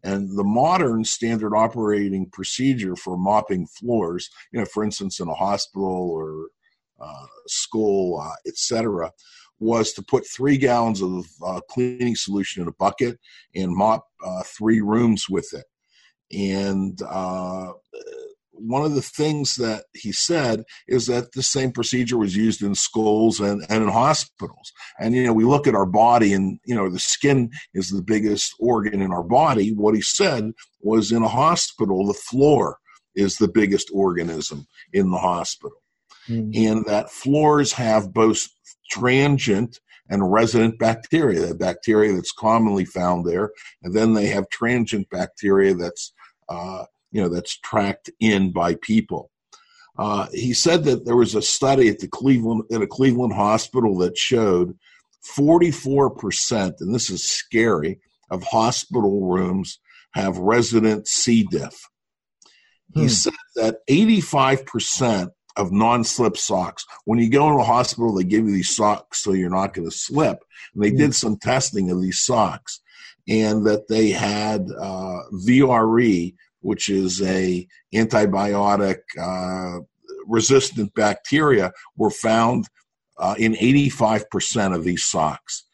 And 0.02 0.38
the 0.38 0.44
modern 0.44 1.04
standard 1.04 1.54
operating 1.54 2.30
procedure 2.30 2.96
for 2.96 3.18
mopping 3.18 3.66
floors, 3.66 4.30
you 4.50 4.60
know, 4.60 4.66
for 4.66 4.82
instance, 4.82 5.20
in 5.20 5.28
a 5.28 5.34
hospital 5.34 6.10
or 6.10 6.48
uh, 6.98 7.26
school, 7.46 8.18
uh, 8.18 8.34
etc., 8.46 9.12
was 9.60 9.92
to 9.92 10.02
put 10.02 10.26
three 10.26 10.56
gallons 10.56 11.02
of 11.02 11.26
uh, 11.44 11.60
cleaning 11.68 12.16
solution 12.16 12.62
in 12.62 12.68
a 12.68 12.72
bucket 12.72 13.18
and 13.54 13.74
mop 13.74 14.04
uh, 14.24 14.42
three 14.44 14.80
rooms 14.80 15.26
with 15.28 15.52
it. 15.52 15.64
And 16.30 17.00
uh, 17.02 17.72
one 18.52 18.84
of 18.84 18.94
the 18.94 19.02
things 19.02 19.54
that 19.56 19.84
he 19.94 20.12
said 20.12 20.64
is 20.86 21.06
that 21.06 21.32
the 21.32 21.42
same 21.42 21.72
procedure 21.72 22.18
was 22.18 22.36
used 22.36 22.62
in 22.62 22.74
schools 22.74 23.40
and, 23.40 23.64
and 23.68 23.84
in 23.84 23.88
hospitals. 23.88 24.72
And, 24.98 25.14
you 25.14 25.24
know, 25.24 25.32
we 25.32 25.44
look 25.44 25.66
at 25.66 25.74
our 25.74 25.86
body 25.86 26.32
and, 26.32 26.58
you 26.64 26.74
know, 26.74 26.90
the 26.90 26.98
skin 26.98 27.50
is 27.74 27.90
the 27.90 28.02
biggest 28.02 28.54
organ 28.58 29.00
in 29.00 29.12
our 29.12 29.22
body. 29.22 29.72
What 29.72 29.94
he 29.94 30.02
said 30.02 30.52
was 30.80 31.12
in 31.12 31.22
a 31.22 31.28
hospital, 31.28 32.06
the 32.06 32.14
floor 32.14 32.78
is 33.14 33.36
the 33.36 33.48
biggest 33.48 33.90
organism 33.92 34.66
in 34.92 35.10
the 35.10 35.18
hospital. 35.18 35.78
Mm-hmm. 36.28 36.50
And 36.66 36.86
that 36.86 37.10
floors 37.10 37.72
have 37.72 38.12
both 38.12 38.48
transient 38.88 39.80
and 40.10 40.32
resident 40.32 40.78
bacteria, 40.78 41.46
the 41.46 41.54
bacteria 41.54 42.14
that's 42.14 42.32
commonly 42.32 42.84
found 42.84 43.26
there, 43.26 43.50
and 43.82 43.94
then 43.94 44.14
they 44.14 44.26
have 44.26 44.48
transient 44.48 45.08
bacteria 45.10 45.74
that's 45.74 46.12
uh, 46.48 46.84
you 47.12 47.20
know 47.20 47.28
that's 47.28 47.58
tracked 47.58 48.10
in 48.20 48.52
by 48.52 48.74
people. 48.76 49.30
Uh, 49.98 50.28
he 50.32 50.52
said 50.54 50.84
that 50.84 51.04
there 51.04 51.16
was 51.16 51.34
a 51.34 51.42
study 51.42 51.88
at 51.88 51.98
the 51.98 52.08
Cleveland 52.08 52.64
at 52.72 52.82
a 52.82 52.86
Cleveland 52.86 53.34
hospital 53.34 53.98
that 53.98 54.16
showed 54.16 54.78
44%, 55.36 56.74
and 56.80 56.94
this 56.94 57.10
is 57.10 57.28
scary, 57.28 58.00
of 58.30 58.42
hospital 58.42 59.26
rooms 59.26 59.78
have 60.12 60.38
resident 60.38 61.08
C. 61.08 61.44
diff. 61.44 61.88
He 62.94 63.02
hmm. 63.02 63.08
said 63.08 63.34
that 63.56 63.86
85% 63.88 65.30
of 65.58 65.72
non-slip 65.72 66.36
socks. 66.36 66.86
When 67.04 67.18
you 67.18 67.28
go 67.28 67.48
into 67.48 67.60
a 67.60 67.64
hospital, 67.64 68.14
they 68.14 68.24
give 68.24 68.46
you 68.46 68.52
these 68.52 68.74
socks 68.74 69.22
so 69.22 69.32
you're 69.32 69.50
not 69.50 69.74
going 69.74 69.90
to 69.90 69.94
slip. 69.94 70.38
And 70.72 70.82
they 70.82 70.90
did 70.90 71.14
some 71.14 71.36
testing 71.36 71.90
of 71.90 72.00
these 72.00 72.20
socks, 72.20 72.80
and 73.28 73.66
that 73.66 73.88
they 73.88 74.10
had 74.10 74.68
uh, 74.70 75.18
VRE, 75.46 76.34
which 76.60 76.88
is 76.88 77.20
a 77.22 77.66
antibiotic 77.92 79.00
uh, 79.20 79.80
resistant 80.26 80.94
bacteria, 80.94 81.72
were 81.96 82.10
found 82.10 82.66
uh, 83.18 83.34
in 83.36 83.54
85% 83.54 84.74
of 84.74 84.84
these 84.84 85.04
socks. 85.04 85.64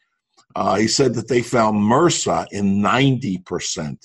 Uh, 0.55 0.75
he 0.75 0.87
said 0.87 1.13
that 1.15 1.27
they 1.27 1.41
found 1.41 1.77
MRSA 1.77 2.47
in 2.51 2.81
90% 2.81 3.97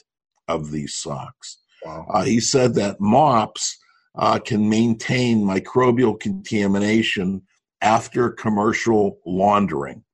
of 0.48 0.70
these 0.72 0.94
socks. 0.94 1.58
Wow. 1.84 2.06
Uh, 2.10 2.24
he 2.24 2.40
said 2.40 2.74
that 2.74 3.00
mops 3.00 3.78
uh, 4.14 4.38
can 4.38 4.68
maintain 4.68 5.42
microbial 5.42 6.18
contamination 6.18 7.42
after 7.80 8.30
commercial 8.30 9.18
laundering, 9.24 10.04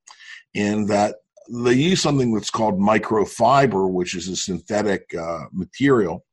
and 0.55 0.89
that 0.89 1.17
they 1.49 1.73
use 1.73 2.01
something 2.01 2.35
that's 2.35 2.51
called 2.51 2.79
microfiber, 2.79 3.91
which 3.91 4.15
is 4.15 4.29
a 4.29 4.37
synthetic 4.37 5.15
uh, 5.15 5.45
material, 5.53 6.25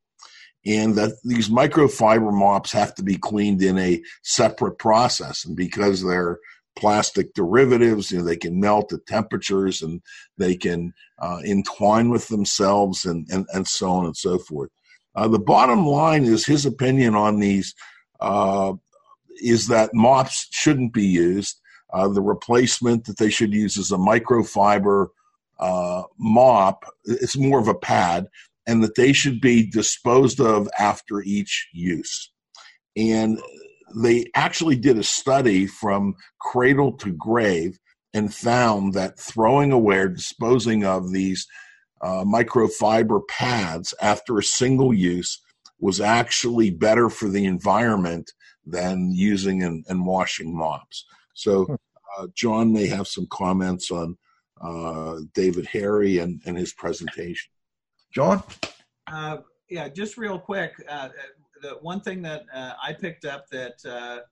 and 0.66 0.96
that 0.96 1.14
these 1.24 1.50
microfiber 1.50 2.34
mops 2.34 2.72
have 2.72 2.94
to 2.96 3.04
be 3.04 3.18
cleaned 3.18 3.62
in 3.62 3.78
a 3.78 4.02
separate 4.24 4.78
process, 4.78 5.46
and 5.46 5.56
because 5.56 6.04
they're 6.04 6.40
plastic 6.76 7.34
derivatives. 7.34 8.12
You 8.12 8.20
know, 8.20 8.24
they 8.24 8.38
can 8.38 8.60
melt 8.60 8.94
at 8.94 9.06
temperatures 9.06 9.82
and 9.82 10.02
they 10.38 10.56
can 10.56 10.94
uh, 11.20 11.40
entwine 11.46 12.10
with 12.10 12.28
themselves 12.28 13.06
and, 13.06 13.28
and, 13.32 13.46
and 13.54 13.68
so 13.68 13.90
on 13.90 14.06
and 14.06 14.18
so 14.18 14.40
forth. 14.40 14.70
Uh, 15.16 15.28
the 15.28 15.40
bottom 15.40 15.86
line 15.86 16.24
is 16.24 16.46
his 16.46 16.66
opinion 16.66 17.16
on 17.16 17.40
these 17.40 17.76
uh, 18.20 18.74
is 19.42 19.68
that 19.68 19.94
mops 19.94 20.48
shouldn't 20.52 20.94
be 20.94 21.06
used. 21.06 21.60
Uh, 21.94 22.08
the 22.08 22.22
replacement 22.22 23.06
that 23.06 23.18
they 23.18 23.30
should 23.30 23.54
use 23.54 23.78
is 23.78 23.92
a 23.92 23.98
microfiber 23.98 25.08
uh, 25.60 26.04
mop. 26.18 26.84
It's 27.06 27.38
more 27.38 27.60
of 27.60 27.68
a 27.68 27.76
pad, 27.76 28.28
and 28.66 28.84
that 28.84 28.96
they 28.96 29.14
should 29.14 29.40
be 29.40 29.70
disposed 29.70 30.40
of 30.40 30.68
after 30.80 31.22
each 31.22 31.70
use. 31.74 32.32
And 32.96 33.40
they 33.96 34.26
actually 34.36 34.76
did 34.76 34.98
a 34.98 35.04
study 35.04 35.68
from 35.68 36.16
cradle 36.40 36.94
to 36.98 37.12
grave 37.12 37.78
and 38.14 38.34
found 38.34 38.94
that 38.94 39.20
throwing 39.20 39.72
away 39.72 40.08
disposing 40.08 40.84
of 40.84 41.12
these 41.12 41.48
uh, 42.04 42.24
microfiber 42.26 43.26
pads 43.28 43.94
after 44.02 44.38
a 44.38 44.44
single 44.44 44.94
use 44.94 45.42
was 45.80 46.02
actually 46.02 46.70
better 46.70 47.10
for 47.10 47.30
the 47.30 47.46
environment 47.46 48.32
than 48.66 49.12
using 49.12 49.64
and, 49.64 49.86
and 49.88 50.06
washing 50.06 50.56
mops. 50.56 51.06
So, 51.34 51.66
hmm. 51.66 51.76
uh, 52.18 52.28
John 52.34 52.72
may 52.72 52.88
have 52.88 53.08
some 53.08 53.28
comments 53.32 53.90
on 53.90 54.18
uh, 54.62 55.20
David 55.34 55.66
Harry 55.68 56.20
and, 56.20 56.42
and 56.46 56.58
his 56.58 56.74
presentation. 56.74 57.52
John? 58.14 58.44
Uh, 59.08 59.38
yeah, 59.70 59.88
just 59.90 60.18
real 60.18 60.40
quick. 60.40 60.74
Uh, 60.88 61.10
the 61.62 61.78
one 61.82 62.02
thing 62.02 62.22
that 62.22 62.44
uh, 62.54 62.74
I 62.82 62.94
picked 62.94 63.26
up 63.26 63.46
that 63.50 64.24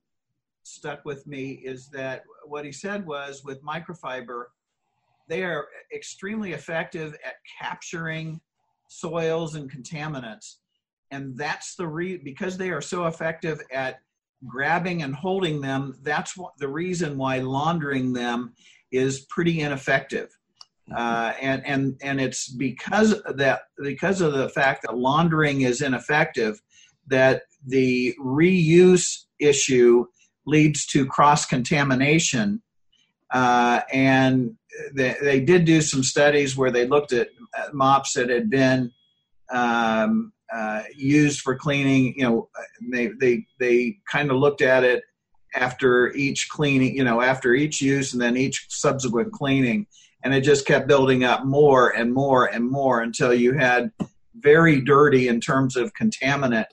stuck 0.63 1.03
with 1.05 1.25
me 1.25 1.53
is 1.63 1.87
that 1.89 2.23
what 2.45 2.65
he 2.65 2.71
said 2.71 3.05
was 3.05 3.43
with 3.43 3.63
microfiber, 3.63 4.45
they 5.31 5.43
are 5.43 5.69
extremely 5.95 6.51
effective 6.51 7.13
at 7.25 7.35
capturing 7.59 8.41
soils 8.89 9.55
and 9.55 9.71
contaminants. 9.71 10.55
And 11.09 11.37
that's 11.37 11.75
the 11.75 11.87
re 11.87 12.17
because 12.17 12.57
they 12.57 12.69
are 12.69 12.81
so 12.81 13.07
effective 13.07 13.61
at 13.71 14.01
grabbing 14.45 15.03
and 15.03 15.15
holding 15.15 15.61
them, 15.61 15.97
that's 16.01 16.35
what, 16.35 16.51
the 16.57 16.67
reason 16.67 17.17
why 17.17 17.39
laundering 17.39 18.11
them 18.11 18.53
is 18.91 19.21
pretty 19.29 19.61
ineffective. 19.61 20.29
Uh, 20.93 21.31
and 21.39 21.65
and 21.65 21.97
and 22.03 22.19
it's 22.19 22.49
because 22.49 23.21
that 23.35 23.61
because 23.81 24.19
of 24.19 24.33
the 24.33 24.49
fact 24.49 24.81
that 24.81 24.97
laundering 24.97 25.61
is 25.61 25.81
ineffective 25.81 26.61
that 27.07 27.43
the 27.65 28.13
reuse 28.19 29.23
issue 29.39 30.05
leads 30.45 30.85
to 30.87 31.05
cross 31.05 31.45
contamination 31.45 32.61
uh, 33.31 33.79
and 33.93 34.57
they, 34.93 35.15
they 35.21 35.39
did 35.39 35.65
do 35.65 35.81
some 35.81 36.03
studies 36.03 36.55
where 36.57 36.71
they 36.71 36.87
looked 36.87 37.13
at 37.13 37.29
mops 37.73 38.13
that 38.13 38.29
had 38.29 38.49
been 38.49 38.91
um, 39.51 40.31
uh, 40.53 40.83
used 40.95 41.41
for 41.41 41.55
cleaning. 41.55 42.13
You 42.17 42.23
know, 42.23 42.49
they 42.91 43.11
they 43.19 43.45
they 43.59 43.97
kind 44.11 44.31
of 44.31 44.37
looked 44.37 44.61
at 44.61 44.83
it 44.83 45.03
after 45.55 46.11
each 46.13 46.49
cleaning, 46.49 46.95
you 46.95 47.03
know, 47.03 47.21
after 47.21 47.53
each 47.53 47.81
use 47.81 48.13
and 48.13 48.21
then 48.21 48.37
each 48.37 48.65
subsequent 48.69 49.31
cleaning. 49.31 49.87
And 50.23 50.33
it 50.33 50.41
just 50.41 50.67
kept 50.67 50.87
building 50.87 51.23
up 51.23 51.45
more 51.45 51.89
and 51.89 52.13
more 52.13 52.45
and 52.45 52.69
more 52.69 53.01
until 53.01 53.33
you 53.33 53.53
had 53.53 53.91
very 54.35 54.81
dirty 54.81 55.27
in 55.27 55.41
terms 55.41 55.75
of 55.75 55.91
contaminant 55.93 56.65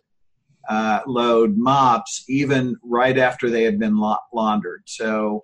uh, 0.69 1.01
load 1.07 1.57
mops, 1.57 2.25
even 2.29 2.77
right 2.85 3.17
after 3.19 3.49
they 3.49 3.63
had 3.63 3.79
been 3.79 3.97
la- 3.97 4.19
laundered. 4.35 4.83
So, 4.87 5.41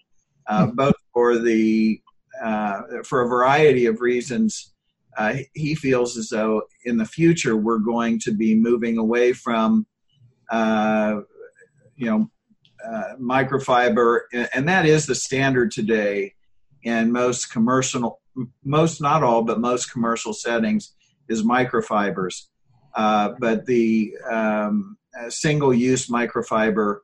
uh, 0.46 0.66
hmm. 0.66 0.76
both 0.76 0.94
for 1.14 1.38
the 1.38 2.00
uh, 2.42 2.82
for 3.04 3.22
a 3.22 3.28
variety 3.28 3.86
of 3.86 4.00
reasons, 4.00 4.72
uh, 5.16 5.36
he 5.54 5.74
feels 5.74 6.16
as 6.16 6.28
though 6.28 6.62
in 6.84 6.96
the 6.96 7.04
future 7.04 7.56
we're 7.56 7.78
going 7.78 8.18
to 8.20 8.32
be 8.32 8.54
moving 8.54 8.98
away 8.98 9.32
from, 9.32 9.86
uh, 10.50 11.20
you 11.96 12.06
know, 12.06 12.30
uh, 12.84 13.14
microfiber, 13.20 14.20
and 14.52 14.68
that 14.68 14.84
is 14.84 15.06
the 15.06 15.14
standard 15.14 15.70
today 15.70 16.34
in 16.82 17.12
most 17.12 17.50
commercial, 17.50 18.20
most 18.64 19.00
not 19.00 19.22
all, 19.22 19.42
but 19.42 19.60
most 19.60 19.90
commercial 19.90 20.34
settings 20.34 20.94
is 21.28 21.42
microfibers. 21.42 22.46
Uh, 22.94 23.32
but 23.40 23.64
the 23.66 24.14
um, 24.30 24.96
single-use 25.28 26.08
microfiber 26.08 26.98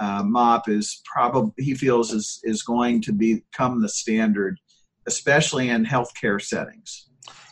uh, 0.00 0.22
mop 0.24 0.68
is 0.68 1.02
probably 1.04 1.52
he 1.58 1.74
feels 1.74 2.12
is 2.12 2.40
is 2.42 2.62
going 2.62 3.00
to 3.00 3.12
become 3.12 3.80
the 3.80 3.88
standard, 3.88 4.58
especially 5.06 5.68
in 5.70 5.84
healthcare 5.84 6.40
settings. 6.40 7.06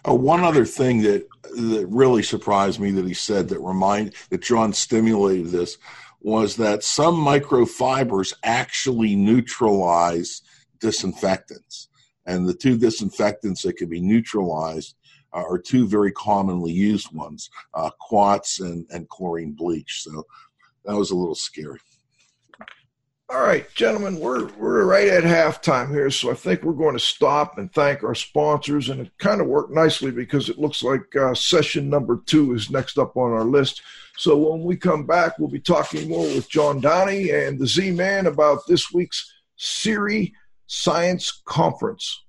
Oh, 0.05 0.15
one 0.15 0.41
other 0.41 0.65
thing 0.65 1.03
that 1.03 1.27
that 1.55 1.87
really 1.88 2.23
surprised 2.23 2.81
me 2.81 2.91
that 2.93 3.07
he 3.07 3.15
said 3.15 3.49
that 3.49 3.61
remind 3.61 4.15
that 4.31 4.43
John 4.43 4.73
stimulated 4.73 5.49
this 5.49 5.79
was 6.21 6.57
that 6.57 6.83
some 6.83 7.17
microfibers 7.17 8.33
actually 8.43 9.15
neutralize 9.15 10.43
disinfectants. 10.81 11.88
And 12.27 12.49
the 12.49 12.55
two 12.55 12.79
disinfectants 12.79 13.62
that 13.62 13.77
can 13.77 13.88
be 13.88 14.01
neutralized 14.01 14.95
uh, 15.33 15.43
are 15.43 15.59
two 15.59 15.88
very 15.88 16.12
commonly 16.12 16.73
used 16.73 17.12
ones 17.12 17.51
uh, 17.75 17.91
quats 18.01 18.61
and, 18.61 18.87
and 18.91 19.09
chlorine 19.09 19.53
bleach. 19.53 20.03
So 20.03 20.25
that 20.85 20.97
was 20.97 21.11
a 21.11 21.17
little 21.17 21.35
scary. 21.35 21.81
All 23.33 23.40
right, 23.40 23.66
gentlemen, 23.75 24.21
we're 24.21 24.49
we're 24.59 24.85
right 24.85 25.09
at 25.09 25.25
halftime 25.25 25.88
here, 25.88 26.11
so 26.11 26.31
I 26.31 26.35
think 26.35 26.62
we're 26.62 26.75
going 26.75 26.92
to 26.92 27.01
stop 27.01 27.57
and 27.57 27.73
thank 27.73 28.05
our 28.05 28.14
sponsors. 28.14 28.90
And 28.90 29.01
it 29.01 29.12
kind 29.16 29.40
of 29.40 29.47
worked 29.47 29.73
nicely 29.73 30.11
because 30.11 30.51
it 30.51 30.59
looks 30.59 30.83
like 30.83 31.16
uh, 31.16 31.33
session 31.33 31.88
number 31.88 32.21
two 32.27 32.53
is 32.53 32.68
next 32.68 32.99
up 32.99 33.16
on 33.16 33.33
our 33.33 33.45
list. 33.45 33.81
So 34.18 34.37
when 34.37 34.64
we 34.64 34.77
come 34.77 35.07
back, 35.07 35.38
we'll 35.38 35.49
be 35.49 35.61
talking 35.61 36.11
more 36.11 36.27
with 36.27 36.51
John 36.51 36.83
Downey 36.83 37.31
and 37.31 37.59
the 37.59 37.66
Z 37.66 37.92
Man 37.92 38.27
about 38.27 38.66
this 38.68 38.92
week's 38.92 39.33
CIRI 39.57 40.35
Science 40.66 41.40
Conference. 41.47 42.23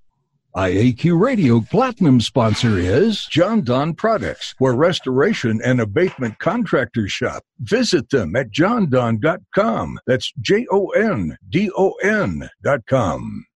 IAQ 0.56 1.20
Radio 1.20 1.60
Platinum 1.60 2.20
sponsor 2.20 2.78
is 2.78 3.26
Jon-Don 3.26 3.92
Products, 3.94 4.54
where 4.58 4.74
restoration 4.74 5.60
and 5.64 5.80
abatement 5.80 6.38
contractors 6.38 7.10
shop. 7.10 7.42
Visit 7.58 8.10
them 8.10 8.36
at 8.36 8.52
jondon.com. 8.52 9.98
That's 10.06 10.32
J 10.40 10.64
O 10.70 10.90
N 10.90 11.36
D 11.48 11.72
O 11.76 11.94
N.com. 12.04 13.46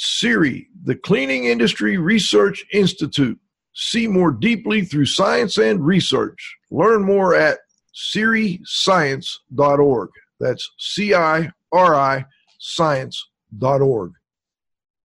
CIRI, 0.00 0.68
the 0.82 0.94
Cleaning 0.94 1.44
Industry 1.44 1.98
Research 1.98 2.64
Institute. 2.72 3.38
See 3.74 4.06
more 4.06 4.32
deeply 4.32 4.82
through 4.82 5.04
science 5.04 5.58
and 5.58 5.84
research. 5.84 6.56
Learn 6.70 7.04
more 7.04 7.34
at 7.34 7.58
ciriscience.org. 7.94 10.08
That's 10.40 10.70
C 10.78 11.12
I 11.14 11.50
R 11.70 11.94
I 11.94 12.24
science.org. 12.58 14.12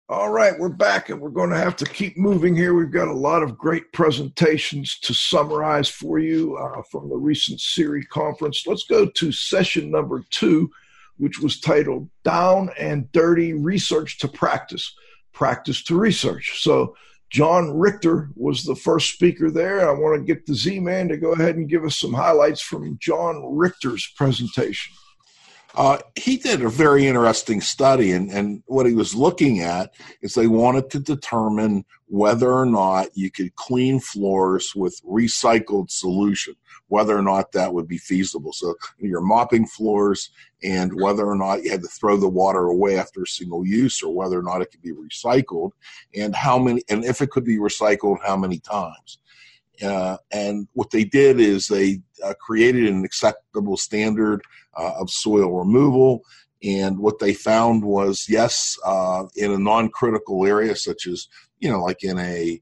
All 0.09 0.31
right, 0.31 0.59
we're 0.59 0.69
back 0.69 1.11
and 1.11 1.21
we're 1.21 1.31
going 1.31 1.51
to 1.51 1.57
have 1.57 1.77
to 1.77 1.85
keep 1.85 2.19
moving 2.19 2.57
here. 2.57 2.75
We've 2.75 2.91
got 2.91 3.07
a 3.07 3.15
lot 3.15 3.45
of 3.45 3.57
great 3.57 3.93
presentations 3.93 4.99
to 5.03 5.15
summarize 5.15 5.89
for 5.89 6.19
you 6.19 6.57
uh, 6.57 6.83
from 6.91 7.09
the 7.09 7.17
recent 7.17 7.61
CIRI 7.61 8.09
conference. 8.09 8.67
Let's 8.67 8.83
go 8.85 9.07
to 9.07 9.31
session 9.31 9.93
number 9.93 10.25
two 10.31 10.73
which 11.19 11.41
was 11.41 11.61
titled 11.61 12.09
Down 12.25 12.71
and 12.79 13.11
Dirty 13.13 13.53
Research 13.53 14.19
to 14.19 14.29
Practice, 14.29 14.95
Practice 15.33 15.83
to 15.85 15.99
Research. 15.99 16.63
So, 16.63 16.95
John 17.31 17.71
Richter 17.71 18.29
was 18.35 18.63
the 18.63 18.77
first 18.77 19.15
speaker 19.15 19.51
there. 19.51 19.89
I 19.89 19.93
want 19.93 20.21
to 20.21 20.35
get 20.35 20.45
the 20.45 20.55
Z 20.55 20.81
Man 20.81 21.09
to 21.09 21.17
go 21.17 21.33
ahead 21.33 21.57
and 21.57 21.69
give 21.69 21.83
us 21.83 21.99
some 21.99 22.13
highlights 22.13 22.61
from 22.61 22.99
John 23.01 23.43
Richter's 23.57 24.07
presentation. 24.19 24.93
Uh, 25.75 25.99
he 26.17 26.37
did 26.37 26.63
a 26.63 26.69
very 26.69 27.07
interesting 27.07 27.61
study, 27.61 28.13
and, 28.13 28.31
and 28.31 28.63
what 28.67 28.87
he 28.87 28.95
was 28.95 29.15
looking 29.15 29.61
at 29.61 29.95
is 30.21 30.35
they 30.35 30.47
wanted 30.47 30.91
to 30.91 31.01
determine 31.01 31.85
whether 32.07 32.53
or 32.53 32.67
not 32.67 33.09
you 33.15 33.31
could 33.31 33.55
clean 33.55 33.99
floors 33.99 34.75
with 34.75 35.01
recycled 35.05 35.91
solution 35.91 36.55
whether 36.93 37.17
or 37.17 37.23
not 37.23 37.53
that 37.53 37.73
would 37.73 37.89
be 37.89 37.97
feasible. 37.97 38.53
So 38.53 38.75
you're 38.99 39.23
mopping 39.23 39.67
floors 39.67 40.29
and 40.63 40.93
whether 41.01 41.27
or 41.27 41.37
not 41.37 41.65
you 41.65 41.71
had 41.71 41.81
to 41.81 41.89
throw 41.89 42.19
the 42.19 42.29
water 42.29 42.67
away 42.67 42.99
after 42.99 43.23
a 43.23 43.27
single 43.27 43.67
use 43.67 44.03
or 44.03 44.15
whether 44.15 44.39
or 44.39 44.43
not 44.43 44.61
it 44.61 44.71
could 44.71 44.83
be 44.83 44.93
recycled 44.93 45.71
and 46.15 46.37
how 46.37 46.59
many, 46.59 46.83
and 46.91 47.03
if 47.03 47.23
it 47.23 47.31
could 47.31 47.45
be 47.45 47.57
recycled, 47.57 48.19
how 48.23 48.37
many 48.37 48.59
times. 48.59 49.21
Uh, 49.81 50.17
and 50.31 50.69
what 50.75 50.91
they 50.91 51.05
did 51.05 51.41
is 51.41 51.67
they 51.67 52.01
uh, 52.25 52.35
created 52.41 52.87
an 52.87 53.05
acceptable 53.05 53.77
standard 53.77 54.43
uh, 54.77 54.93
of 54.99 55.11
soil 55.11 55.51
removal. 55.51 56.23
And 56.63 56.99
what 56.99 57.19
they 57.19 57.35
found 57.35 57.85
was, 57.85 58.27
yes, 58.29 58.79
uh, 58.85 59.25
in 59.35 59.51
a 59.51 59.59
non-critical 59.59 60.47
area 60.47 60.77
such 60.77 61.07
as, 61.07 61.27
you 61.59 61.71
know, 61.71 61.81
like 61.81 62.05
in 62.05 62.19
a, 62.19 62.61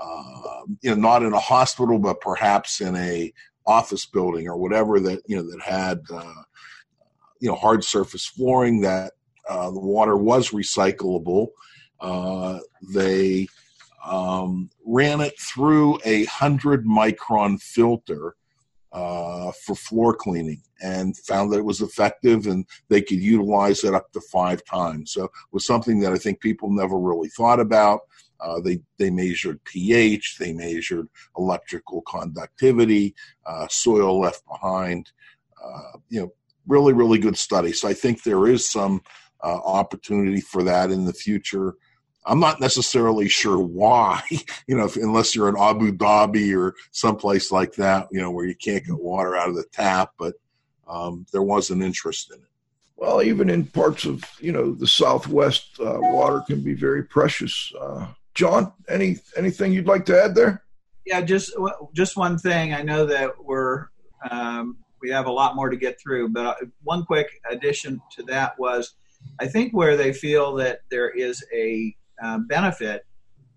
uh, 0.00 0.62
you 0.80 0.90
know, 0.90 0.96
not 0.96 1.22
in 1.22 1.32
a 1.32 1.38
hospital, 1.38 1.98
but 1.98 2.20
perhaps 2.20 2.80
in 2.80 2.96
a 2.96 3.32
office 3.66 4.06
building 4.06 4.48
or 4.48 4.56
whatever 4.56 4.98
that 4.98 5.20
you 5.26 5.36
know 5.36 5.42
that 5.42 5.60
had 5.62 6.00
uh, 6.12 6.42
you 7.40 7.48
know 7.48 7.54
hard 7.54 7.84
surface 7.84 8.26
flooring 8.26 8.80
that 8.80 9.12
uh, 9.48 9.70
the 9.70 9.78
water 9.78 10.16
was 10.16 10.50
recyclable. 10.50 11.48
They 12.92 13.46
um, 14.04 14.70
ran 14.84 15.20
it 15.20 15.38
through 15.38 15.98
a 16.04 16.24
hundred 16.24 16.84
micron 16.84 17.60
filter 17.60 18.34
uh, 18.92 19.52
for 19.64 19.74
floor 19.74 20.14
cleaning 20.14 20.62
and 20.82 21.16
found 21.16 21.50
that 21.50 21.58
it 21.58 21.64
was 21.64 21.80
effective 21.80 22.46
and 22.46 22.66
they 22.88 23.00
could 23.00 23.20
utilize 23.20 23.84
it 23.84 23.94
up 23.94 24.12
to 24.12 24.20
five 24.20 24.62
times. 24.64 25.12
So 25.12 25.24
it 25.24 25.30
was 25.52 25.64
something 25.64 26.00
that 26.00 26.12
I 26.12 26.18
think 26.18 26.40
people 26.40 26.70
never 26.70 26.98
really 26.98 27.28
thought 27.28 27.60
about. 27.60 28.00
Uh, 28.40 28.60
they 28.60 28.80
they 28.98 29.08
measured 29.08 29.62
pH, 29.64 30.36
they 30.38 30.52
measured 30.52 31.08
electrical 31.38 32.02
conductivity, 32.02 33.14
uh, 33.46 33.68
soil 33.70 34.20
left 34.20 34.42
behind. 34.48 35.12
Uh, 35.64 35.98
you 36.08 36.20
know, 36.20 36.32
really 36.66 36.92
really 36.92 37.18
good 37.18 37.38
study. 37.38 37.72
So 37.72 37.88
I 37.88 37.94
think 37.94 38.22
there 38.22 38.48
is 38.48 38.68
some 38.68 39.00
uh, 39.42 39.60
opportunity 39.64 40.40
for 40.40 40.64
that 40.64 40.90
in 40.90 41.04
the 41.04 41.12
future. 41.12 41.76
I'm 42.24 42.40
not 42.40 42.60
necessarily 42.60 43.28
sure 43.28 43.58
why, 43.58 44.22
you 44.66 44.76
know, 44.76 44.84
if, 44.84 44.96
unless 44.96 45.34
you're 45.34 45.48
in 45.48 45.56
Abu 45.58 45.92
Dhabi 45.92 46.56
or 46.56 46.74
someplace 46.90 47.50
like 47.50 47.74
that, 47.74 48.08
you 48.10 48.20
know, 48.20 48.30
where 48.30 48.44
you 48.44 48.54
can't 48.54 48.84
get 48.84 48.98
water 48.98 49.36
out 49.36 49.48
of 49.48 49.56
the 49.56 49.64
tap, 49.72 50.12
but 50.18 50.34
um, 50.86 51.26
there 51.32 51.42
was 51.42 51.70
an 51.70 51.82
interest 51.82 52.30
in 52.30 52.38
it. 52.38 52.48
Well, 52.96 53.22
even 53.22 53.50
in 53.50 53.66
parts 53.66 54.04
of, 54.04 54.22
you 54.38 54.52
know, 54.52 54.74
the 54.74 54.86
Southwest, 54.86 55.80
uh, 55.80 55.98
water 55.98 56.42
can 56.46 56.62
be 56.62 56.74
very 56.74 57.02
precious. 57.02 57.72
Uh, 57.80 58.06
John, 58.34 58.72
any 58.88 59.18
anything 59.36 59.72
you'd 59.72 59.88
like 59.88 60.06
to 60.06 60.22
add 60.22 60.34
there? 60.34 60.62
Yeah, 61.04 61.20
just 61.20 61.52
just 61.92 62.16
one 62.16 62.38
thing. 62.38 62.72
I 62.72 62.82
know 62.82 63.04
that 63.06 63.32
we're 63.42 63.88
um, 64.30 64.76
we 65.00 65.10
have 65.10 65.26
a 65.26 65.32
lot 65.32 65.56
more 65.56 65.68
to 65.68 65.76
get 65.76 66.00
through, 66.00 66.28
but 66.28 66.46
uh, 66.46 66.54
one 66.84 67.04
quick 67.04 67.28
addition 67.50 68.00
to 68.12 68.22
that 68.24 68.58
was, 68.58 68.94
I 69.40 69.48
think 69.48 69.72
where 69.72 69.96
they 69.96 70.12
feel 70.12 70.54
that 70.54 70.82
there 70.90 71.10
is 71.10 71.44
a 71.52 71.94
uh, 72.22 72.38
benefit 72.38 73.04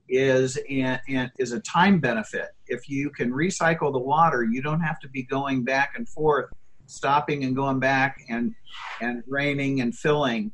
is 0.08 0.58
in, 0.58 1.00
in, 1.08 1.32
is 1.40 1.52
a 1.52 1.60
time 1.62 2.00
benefit. 2.00 2.50
If 2.68 2.90
you 2.90 3.10
can 3.10 3.32
recycle 3.32 3.92
the 3.92 4.00
water, 4.00 4.44
you 4.44 4.62
don't 4.62 4.82
have 4.82 5.00
to 5.00 5.10
be 5.10 5.24
going 5.24 5.64
back 5.64 5.94
and 5.96 6.08
forth, 6.08 6.50
stopping 6.86 7.44
and 7.44 7.56
going 7.56 7.80
back 7.80 8.22
and 8.30 8.54
and 9.02 9.24
draining 9.28 9.82
and 9.82 9.96
filling. 9.96 10.52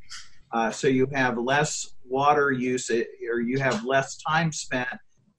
Uh, 0.54 0.72
so 0.72 0.88
you 0.88 1.08
have 1.14 1.38
less 1.38 1.94
water 2.08 2.52
use, 2.52 2.90
or 2.90 3.42
you 3.42 3.60
have 3.60 3.86
less 3.86 4.18
time 4.18 4.52
spent 4.52 4.90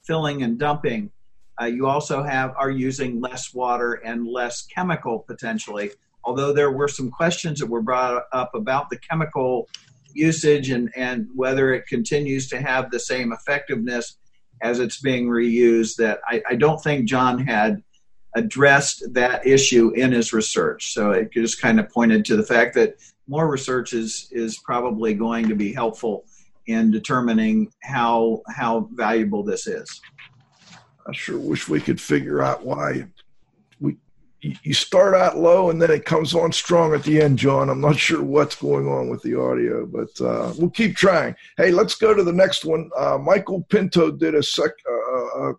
filling 0.04 0.42
and 0.42 0.58
dumping. 0.58 1.10
Uh, 1.60 1.66
you 1.66 1.86
also 1.86 2.22
have 2.22 2.54
are 2.56 2.70
using 2.70 3.20
less 3.20 3.54
water 3.54 3.94
and 3.94 4.26
less 4.26 4.62
chemical 4.62 5.20
potentially. 5.20 5.90
Although 6.24 6.52
there 6.52 6.70
were 6.70 6.88
some 6.88 7.10
questions 7.10 7.58
that 7.60 7.66
were 7.66 7.82
brought 7.82 8.24
up 8.32 8.54
about 8.54 8.90
the 8.90 8.96
chemical 8.96 9.68
usage 10.14 10.70
and, 10.70 10.90
and 10.96 11.28
whether 11.34 11.72
it 11.72 11.86
continues 11.86 12.48
to 12.48 12.60
have 12.60 12.90
the 12.90 13.00
same 13.00 13.32
effectiveness 13.32 14.18
as 14.62 14.78
it's 14.78 15.00
being 15.00 15.26
reused 15.26 15.96
that 15.96 16.20
I, 16.26 16.42
I 16.50 16.54
don't 16.54 16.82
think 16.82 17.08
John 17.08 17.38
had 17.38 17.82
addressed 18.34 19.12
that 19.12 19.46
issue 19.46 19.90
in 19.90 20.12
his 20.12 20.32
research. 20.32 20.94
So 20.94 21.10
it 21.10 21.32
just 21.32 21.60
kind 21.60 21.78
of 21.78 21.90
pointed 21.90 22.24
to 22.26 22.36
the 22.36 22.42
fact 22.42 22.74
that 22.74 22.96
more 23.28 23.48
research 23.48 23.92
is, 23.92 24.28
is 24.30 24.58
probably 24.58 25.14
going 25.14 25.48
to 25.48 25.54
be 25.54 25.72
helpful 25.72 26.24
in 26.66 26.90
determining 26.90 27.72
how 27.82 28.42
how 28.48 28.88
valuable 28.92 29.42
this 29.42 29.66
is. 29.66 30.00
I 31.06 31.12
sure 31.12 31.38
wish 31.38 31.68
we 31.68 31.80
could 31.80 32.00
figure 32.00 32.40
out 32.42 32.64
why 32.64 33.06
you 34.43 34.74
start 34.74 35.14
out 35.14 35.38
low 35.38 35.70
and 35.70 35.80
then 35.80 35.90
it 35.90 36.05
comes 36.05 36.34
on 36.34 36.53
strong 36.53 36.95
at 36.95 37.05
the 37.05 37.20
end, 37.20 37.38
John. 37.38 37.70
I'm 37.70 37.80
not 37.80 37.97
sure 37.97 38.22
what's 38.22 38.57
going 38.57 38.88
on 38.88 39.09
with 39.09 39.22
the 39.22 39.38
audio, 39.40 39.86
but 39.86 40.20
uh, 40.20 40.53
we'll 40.59 40.70
keep 40.70 40.97
trying. 40.97 41.34
Hey, 41.57 41.70
let's 41.70 41.95
go 41.95 42.12
to 42.12 42.24
the 42.24 42.32
next 42.32 42.64
one. 42.64 42.90
Uh, 42.97 43.18
Michael 43.18 43.62
Pinto 43.70 44.11
did 44.11 44.34
a 44.34 44.43
sec, 44.43 44.70
uh, 44.90 45.49
uh 45.49 45.53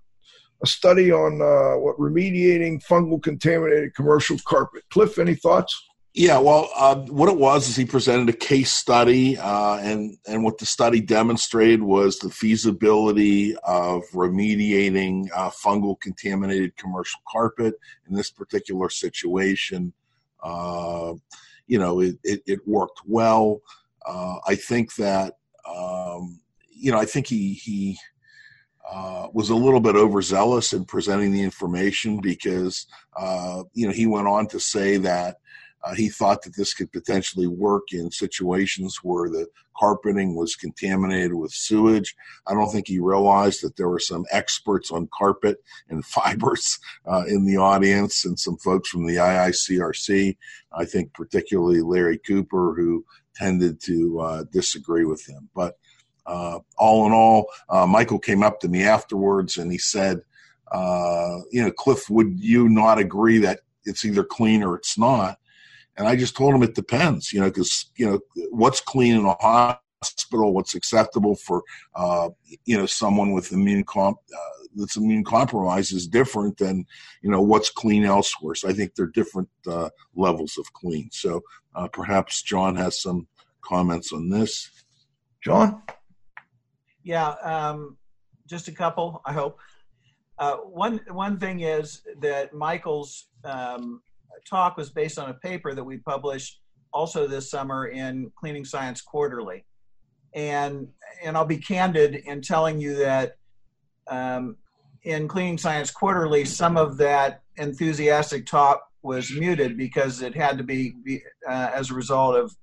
a 0.63 0.67
study 0.67 1.11
on 1.11 1.41
uh, 1.41 1.77
what 1.77 1.97
remediating 1.97 2.81
fungal 2.85 3.21
contaminated 3.21 3.93
commercial 3.95 4.37
carpet. 4.45 4.83
Cliff, 4.89 5.19
any 5.19 5.35
thoughts? 5.35 5.89
Yeah, 6.15 6.37
well, 6.37 6.69
uh, 6.75 6.95
what 7.07 7.27
it 7.29 7.37
was 7.37 7.67
is 7.67 7.75
he 7.75 7.85
presented 7.85 8.29
a 8.29 8.37
case 8.37 8.71
study, 8.71 9.35
uh, 9.35 9.77
and 9.77 10.15
and 10.27 10.43
what 10.43 10.59
the 10.59 10.65
study 10.65 11.01
demonstrated 11.01 11.81
was 11.81 12.19
the 12.19 12.29
feasibility 12.29 13.55
of 13.63 14.03
remediating 14.13 15.27
uh, 15.35 15.49
fungal 15.49 15.99
contaminated 15.99 16.75
commercial 16.77 17.19
carpet 17.27 17.73
in 18.07 18.15
this 18.15 18.29
particular 18.29 18.91
situation. 18.91 19.91
Uh, 20.43 21.15
you 21.65 21.79
know, 21.79 21.99
it, 21.99 22.19
it, 22.23 22.43
it 22.45 22.67
worked 22.67 23.01
well. 23.07 23.61
Uh, 24.05 24.35
I 24.45 24.53
think 24.53 24.93
that 24.97 25.37
um, 25.67 26.39
you 26.69 26.91
know, 26.91 26.99
I 26.99 27.05
think 27.05 27.25
he 27.25 27.53
he 27.53 27.97
uh, 28.87 29.29
was 29.33 29.49
a 29.49 29.55
little 29.55 29.79
bit 29.79 29.95
overzealous 29.95 30.73
in 30.73 30.85
presenting 30.85 31.31
the 31.31 31.41
information 31.41 32.21
because 32.21 32.85
you 33.73 33.87
know 33.87 33.93
he 33.93 34.05
went 34.05 34.27
on 34.27 34.45
to 34.49 34.59
say 34.59 34.97
that 34.97 35.37
uh, 35.83 35.93
he 35.93 36.09
thought 36.09 36.43
that 36.43 36.55
this 36.55 36.73
could 36.73 36.91
potentially 36.91 37.47
work 37.47 37.91
in 37.91 38.09
situations 38.11 38.99
where 39.03 39.29
the 39.29 39.47
carpeting 39.77 40.35
was 40.35 40.55
contaminated 40.55 41.33
with 41.33 41.51
sewage. 41.51 42.15
I 42.47 42.53
don't 42.53 42.69
think 42.71 42.87
he 42.87 42.99
realized 42.99 43.63
that 43.63 43.75
there 43.75 43.89
were 43.89 43.99
some 43.99 44.25
experts 44.31 44.91
on 44.91 45.09
carpet 45.13 45.57
and 45.89 46.05
fibers 46.05 46.79
uh, 47.05 47.23
in 47.27 47.45
the 47.45 47.57
audience 47.57 48.25
and 48.25 48.39
some 48.39 48.57
folks 48.57 48.89
from 48.89 49.07
the 49.07 49.15
IICRC. 49.15 50.37
I 50.71 50.85
think 50.85 51.13
particularly 51.13 51.81
Larry 51.81 52.17
Cooper, 52.17 52.73
who 52.75 53.05
tended 53.35 53.81
to 53.81 54.19
uh, 54.19 54.43
disagree 54.51 55.05
with 55.05 55.27
him. 55.27 55.49
But 55.55 55.77
uh, 56.25 56.59
all 56.77 57.05
in 57.05 57.11
all, 57.11 57.47
uh, 57.69 57.85
Michael 57.85 58.19
came 58.19 58.43
up 58.43 58.59
to 58.61 58.67
me 58.67 58.83
afterwards 58.83 59.57
and 59.57 59.71
he 59.71 59.77
said, 59.77 60.21
uh, 60.71 61.39
you 61.51 61.61
know, 61.61 61.71
Cliff, 61.71 62.09
would 62.09 62.39
you 62.39 62.69
not 62.69 62.97
agree 62.97 63.39
that 63.39 63.59
it's 63.85 64.05
either 64.05 64.23
clean 64.23 64.63
or 64.63 64.75
it's 64.75 64.97
not? 64.97 65.37
And 65.97 66.07
I 66.07 66.15
just 66.15 66.35
told 66.35 66.55
him 66.55 66.63
it 66.63 66.75
depends, 66.75 67.31
you 67.31 67.39
know, 67.39 67.47
because 67.47 67.91
you 67.95 68.09
know 68.09 68.19
what's 68.49 68.81
clean 68.81 69.15
in 69.15 69.25
a 69.25 69.35
hospital, 69.39 70.53
what's 70.53 70.75
acceptable 70.75 71.35
for 71.35 71.63
uh, 71.95 72.29
you 72.65 72.77
know 72.77 72.85
someone 72.85 73.31
with 73.31 73.51
immune 73.51 73.83
comp 73.83 74.17
uh, 74.33 74.65
that's 74.75 74.97
immune 74.97 75.23
compromised 75.23 75.93
is 75.93 76.07
different 76.07 76.57
than 76.57 76.85
you 77.21 77.29
know 77.29 77.41
what's 77.41 77.69
clean 77.69 78.05
elsewhere. 78.05 78.55
So 78.55 78.69
I 78.69 78.73
think 78.73 78.95
they're 78.95 79.07
different 79.07 79.49
uh, 79.67 79.89
levels 80.15 80.57
of 80.57 80.71
clean. 80.73 81.09
So 81.11 81.41
uh, 81.75 81.87
perhaps 81.87 82.41
John 82.41 82.75
has 82.75 83.01
some 83.01 83.27
comments 83.61 84.11
on 84.11 84.29
this. 84.29 84.69
John, 85.43 85.83
yeah, 87.03 87.29
um, 87.43 87.97
just 88.47 88.67
a 88.67 88.71
couple. 88.71 89.21
I 89.25 89.33
hope. 89.33 89.59
Uh, 90.39 90.55
one 90.57 90.99
one 91.09 91.39
thing 91.39 91.59
is 91.59 92.01
that 92.19 92.53
Michael's 92.53 93.27
um, 93.43 94.01
talk 94.49 94.77
was 94.77 94.89
based 94.89 95.19
on 95.19 95.29
a 95.29 95.33
paper 95.35 95.73
that 95.73 95.83
we 95.83 95.97
published 95.97 96.59
also 96.93 97.27
this 97.27 97.49
summer 97.49 97.87
in 97.87 98.31
Cleaning 98.39 98.65
Science 98.65 99.01
Quarterly. 99.01 99.65
And, 100.35 100.87
and 101.23 101.37
I'll 101.37 101.45
be 101.45 101.57
candid 101.57 102.15
in 102.15 102.41
telling 102.41 102.79
you 102.79 102.95
that 102.97 103.35
um, 104.07 104.57
in 105.03 105.27
Cleaning 105.27 105.57
Science 105.57 105.91
Quarterly, 105.91 106.45
some 106.45 106.77
of 106.77 106.97
that 106.97 107.41
enthusiastic 107.57 108.45
talk 108.45 108.87
was 109.01 109.31
muted 109.31 109.77
because 109.77 110.21
it 110.21 110.35
had 110.35 110.57
to 110.57 110.63
be, 110.63 110.93
be 111.03 111.21
uh, 111.47 111.71
as 111.73 111.91
a 111.91 111.93
result 111.93 112.35
of 112.35 112.55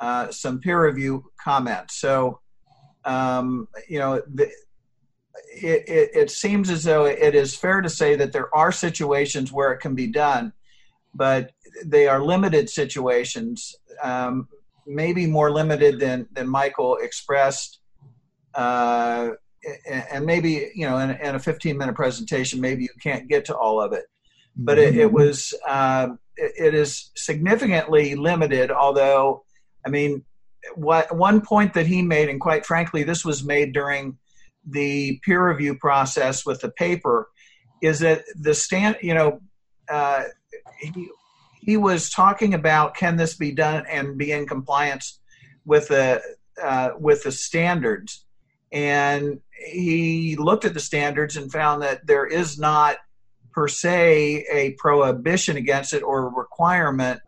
uh, 0.00 0.30
some 0.30 0.58
peer 0.58 0.84
review 0.86 1.24
comments. 1.42 2.00
So, 2.00 2.40
um, 3.04 3.68
you 3.88 3.98
know, 3.98 4.22
the, 4.34 4.50
it, 5.54 5.88
it, 5.88 6.10
it, 6.14 6.30
seems 6.30 6.70
as 6.70 6.84
though 6.84 7.04
it 7.04 7.34
is 7.34 7.54
fair 7.54 7.80
to 7.80 7.88
say 7.88 8.16
that 8.16 8.32
there 8.32 8.54
are 8.54 8.72
situations 8.72 9.52
where 9.52 9.72
it 9.72 9.78
can 9.78 9.94
be 9.94 10.06
done, 10.06 10.52
but 11.14 11.52
they 11.84 12.06
are 12.06 12.22
limited 12.22 12.70
situations, 12.70 13.74
um, 14.02 14.48
maybe 14.86 15.26
more 15.26 15.50
limited 15.50 15.98
than, 15.98 16.26
than 16.32 16.48
Michael 16.48 16.96
expressed. 16.96 17.80
Uh, 18.54 19.30
and 20.10 20.24
maybe, 20.24 20.70
you 20.74 20.88
know, 20.88 20.98
in, 20.98 21.10
in, 21.10 21.34
a 21.34 21.38
15 21.38 21.76
minute 21.76 21.94
presentation, 21.94 22.60
maybe 22.60 22.84
you 22.84 22.88
can't 23.02 23.28
get 23.28 23.44
to 23.46 23.56
all 23.56 23.80
of 23.80 23.92
it. 23.92 24.04
But 24.56 24.78
it, 24.78 24.96
it 24.96 25.12
was, 25.12 25.54
uh, 25.66 26.08
it, 26.36 26.52
it 26.58 26.74
is 26.74 27.10
significantly 27.14 28.14
limited, 28.14 28.70
although, 28.70 29.44
I 29.86 29.90
mean, 29.90 30.24
what 30.74 31.14
one 31.14 31.40
point 31.40 31.74
that 31.74 31.86
he 31.86 32.02
made, 32.02 32.28
and 32.28 32.40
quite 32.40 32.66
frankly, 32.66 33.02
this 33.02 33.24
was 33.24 33.44
made 33.44 33.72
during 33.72 34.18
the 34.66 35.18
peer 35.24 35.48
review 35.48 35.76
process 35.76 36.44
with 36.44 36.60
the 36.60 36.70
paper, 36.70 37.28
is 37.82 38.00
that 38.00 38.24
the 38.34 38.54
stand, 38.54 38.98
you 39.00 39.14
know, 39.14 39.40
uh, 39.88 40.24
he, 40.78 41.08
he 41.60 41.76
was 41.76 42.10
talking 42.10 42.54
about 42.54 42.96
can 42.96 43.16
this 43.16 43.34
be 43.34 43.52
done 43.52 43.84
and 43.88 44.16
be 44.16 44.32
in 44.32 44.46
compliance 44.46 45.20
with 45.64 45.88
the 45.88 46.22
uh, 46.62 46.90
with 46.98 47.22
the 47.22 47.32
standards, 47.32 48.24
and 48.72 49.40
he 49.66 50.36
looked 50.36 50.64
at 50.64 50.74
the 50.74 50.80
standards 50.80 51.36
and 51.36 51.52
found 51.52 51.82
that 51.82 52.06
there 52.06 52.26
is 52.26 52.58
not 52.58 52.96
per 53.52 53.68
se 53.68 54.44
a 54.50 54.72
prohibition 54.72 55.56
against 55.56 55.92
it 55.92 56.02
or 56.02 56.26
a 56.26 56.30
requirement 56.30 57.20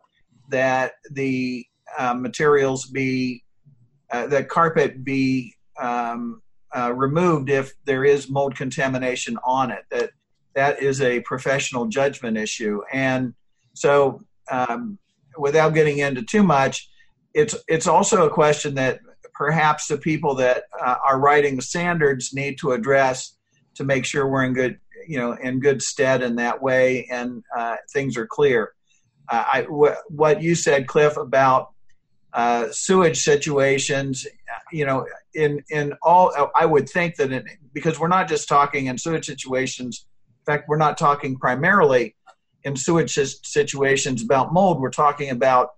that 0.48 0.92
the 1.10 1.66
uh, 1.98 2.14
materials 2.14 2.86
be 2.86 3.42
uh, 4.10 4.26
that 4.26 4.48
carpet 4.48 5.04
be 5.04 5.54
um, 5.80 6.42
uh, 6.76 6.92
removed 6.92 7.50
if 7.50 7.72
there 7.84 8.04
is 8.04 8.30
mold 8.30 8.56
contamination 8.56 9.38
on 9.44 9.70
it. 9.70 9.84
That 9.90 10.10
that 10.54 10.82
is 10.82 11.00
a 11.00 11.20
professional 11.20 11.86
judgment 11.86 12.36
issue. 12.36 12.80
And 12.92 13.34
so, 13.74 14.20
um, 14.50 14.98
without 15.38 15.70
getting 15.70 15.98
into 15.98 16.22
too 16.22 16.42
much, 16.42 16.90
it's 17.34 17.56
it's 17.68 17.86
also 17.86 18.26
a 18.26 18.30
question 18.30 18.74
that 18.74 19.00
perhaps 19.34 19.86
the 19.86 19.96
people 19.96 20.34
that 20.36 20.64
uh, 20.80 20.96
are 21.04 21.18
writing 21.18 21.56
the 21.56 21.62
standards 21.62 22.34
need 22.34 22.58
to 22.58 22.72
address 22.72 23.36
to 23.74 23.84
make 23.84 24.04
sure 24.04 24.28
we're 24.28 24.44
in 24.44 24.52
good 24.52 24.78
you 25.06 25.18
know 25.18 25.32
in 25.32 25.60
good 25.60 25.82
stead 25.82 26.22
in 26.22 26.36
that 26.36 26.62
way 26.62 27.06
and 27.10 27.42
uh, 27.56 27.76
things 27.92 28.16
are 28.16 28.26
clear. 28.26 28.72
Uh, 29.28 29.62
what 30.08 30.42
you 30.42 30.54
said, 30.54 30.86
Cliff, 30.86 31.16
about 31.16 31.70
uh, 32.34 32.68
sewage 32.70 33.22
situations, 33.22 34.26
you 34.72 34.84
know, 34.84 35.06
in 35.34 35.62
in 35.70 35.94
all, 36.02 36.32
I 36.54 36.66
would 36.66 36.88
think 36.88 37.16
that 37.16 37.44
because 37.72 37.98
we're 37.98 38.08
not 38.08 38.28
just 38.28 38.48
talking 38.48 38.86
in 38.86 38.98
sewage 38.98 39.26
situations. 39.26 40.06
Fact, 40.46 40.68
we're 40.68 40.76
not 40.76 40.98
talking 40.98 41.36
primarily 41.36 42.16
in 42.64 42.76
sewage 42.76 43.12
situations 43.14 44.22
about 44.22 44.52
mold. 44.52 44.80
We're 44.80 44.90
talking 44.90 45.30
about 45.30 45.70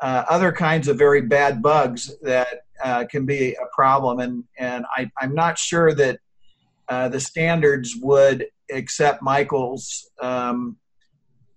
uh, 0.00 0.24
other 0.28 0.52
kinds 0.52 0.88
of 0.88 0.98
very 0.98 1.22
bad 1.22 1.62
bugs 1.62 2.14
that 2.22 2.60
uh, 2.82 3.04
can 3.10 3.24
be 3.24 3.54
a 3.54 3.66
problem, 3.74 4.20
and 4.20 4.44
and 4.58 4.84
I, 4.94 5.10
I'm 5.18 5.34
not 5.34 5.58
sure 5.58 5.94
that 5.94 6.18
uh, 6.88 7.08
the 7.08 7.20
standards 7.20 7.94
would 8.00 8.46
accept 8.70 9.22
Michael's 9.22 10.10
um, 10.20 10.76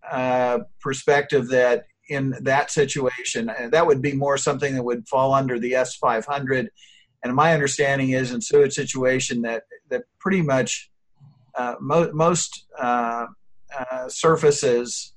uh, 0.09 0.59
perspective 0.81 1.49
that 1.49 1.85
in 2.09 2.35
that 2.41 2.71
situation, 2.71 3.49
uh, 3.49 3.69
that 3.71 3.85
would 3.85 4.01
be 4.01 4.13
more 4.13 4.37
something 4.37 4.73
that 4.73 4.83
would 4.83 5.07
fall 5.07 5.33
under 5.33 5.59
the 5.59 5.73
S500. 5.73 6.67
And 7.23 7.35
my 7.35 7.53
understanding 7.53 8.11
is 8.11 8.31
in 8.31 8.41
sewage 8.41 8.73
situation 8.73 9.41
that 9.43 9.63
that 9.89 10.03
pretty 10.19 10.41
much 10.41 10.89
uh, 11.55 11.75
mo- 11.79 12.11
most 12.13 12.65
uh, 12.79 13.25
uh, 13.77 14.09
surfaces, 14.09 15.13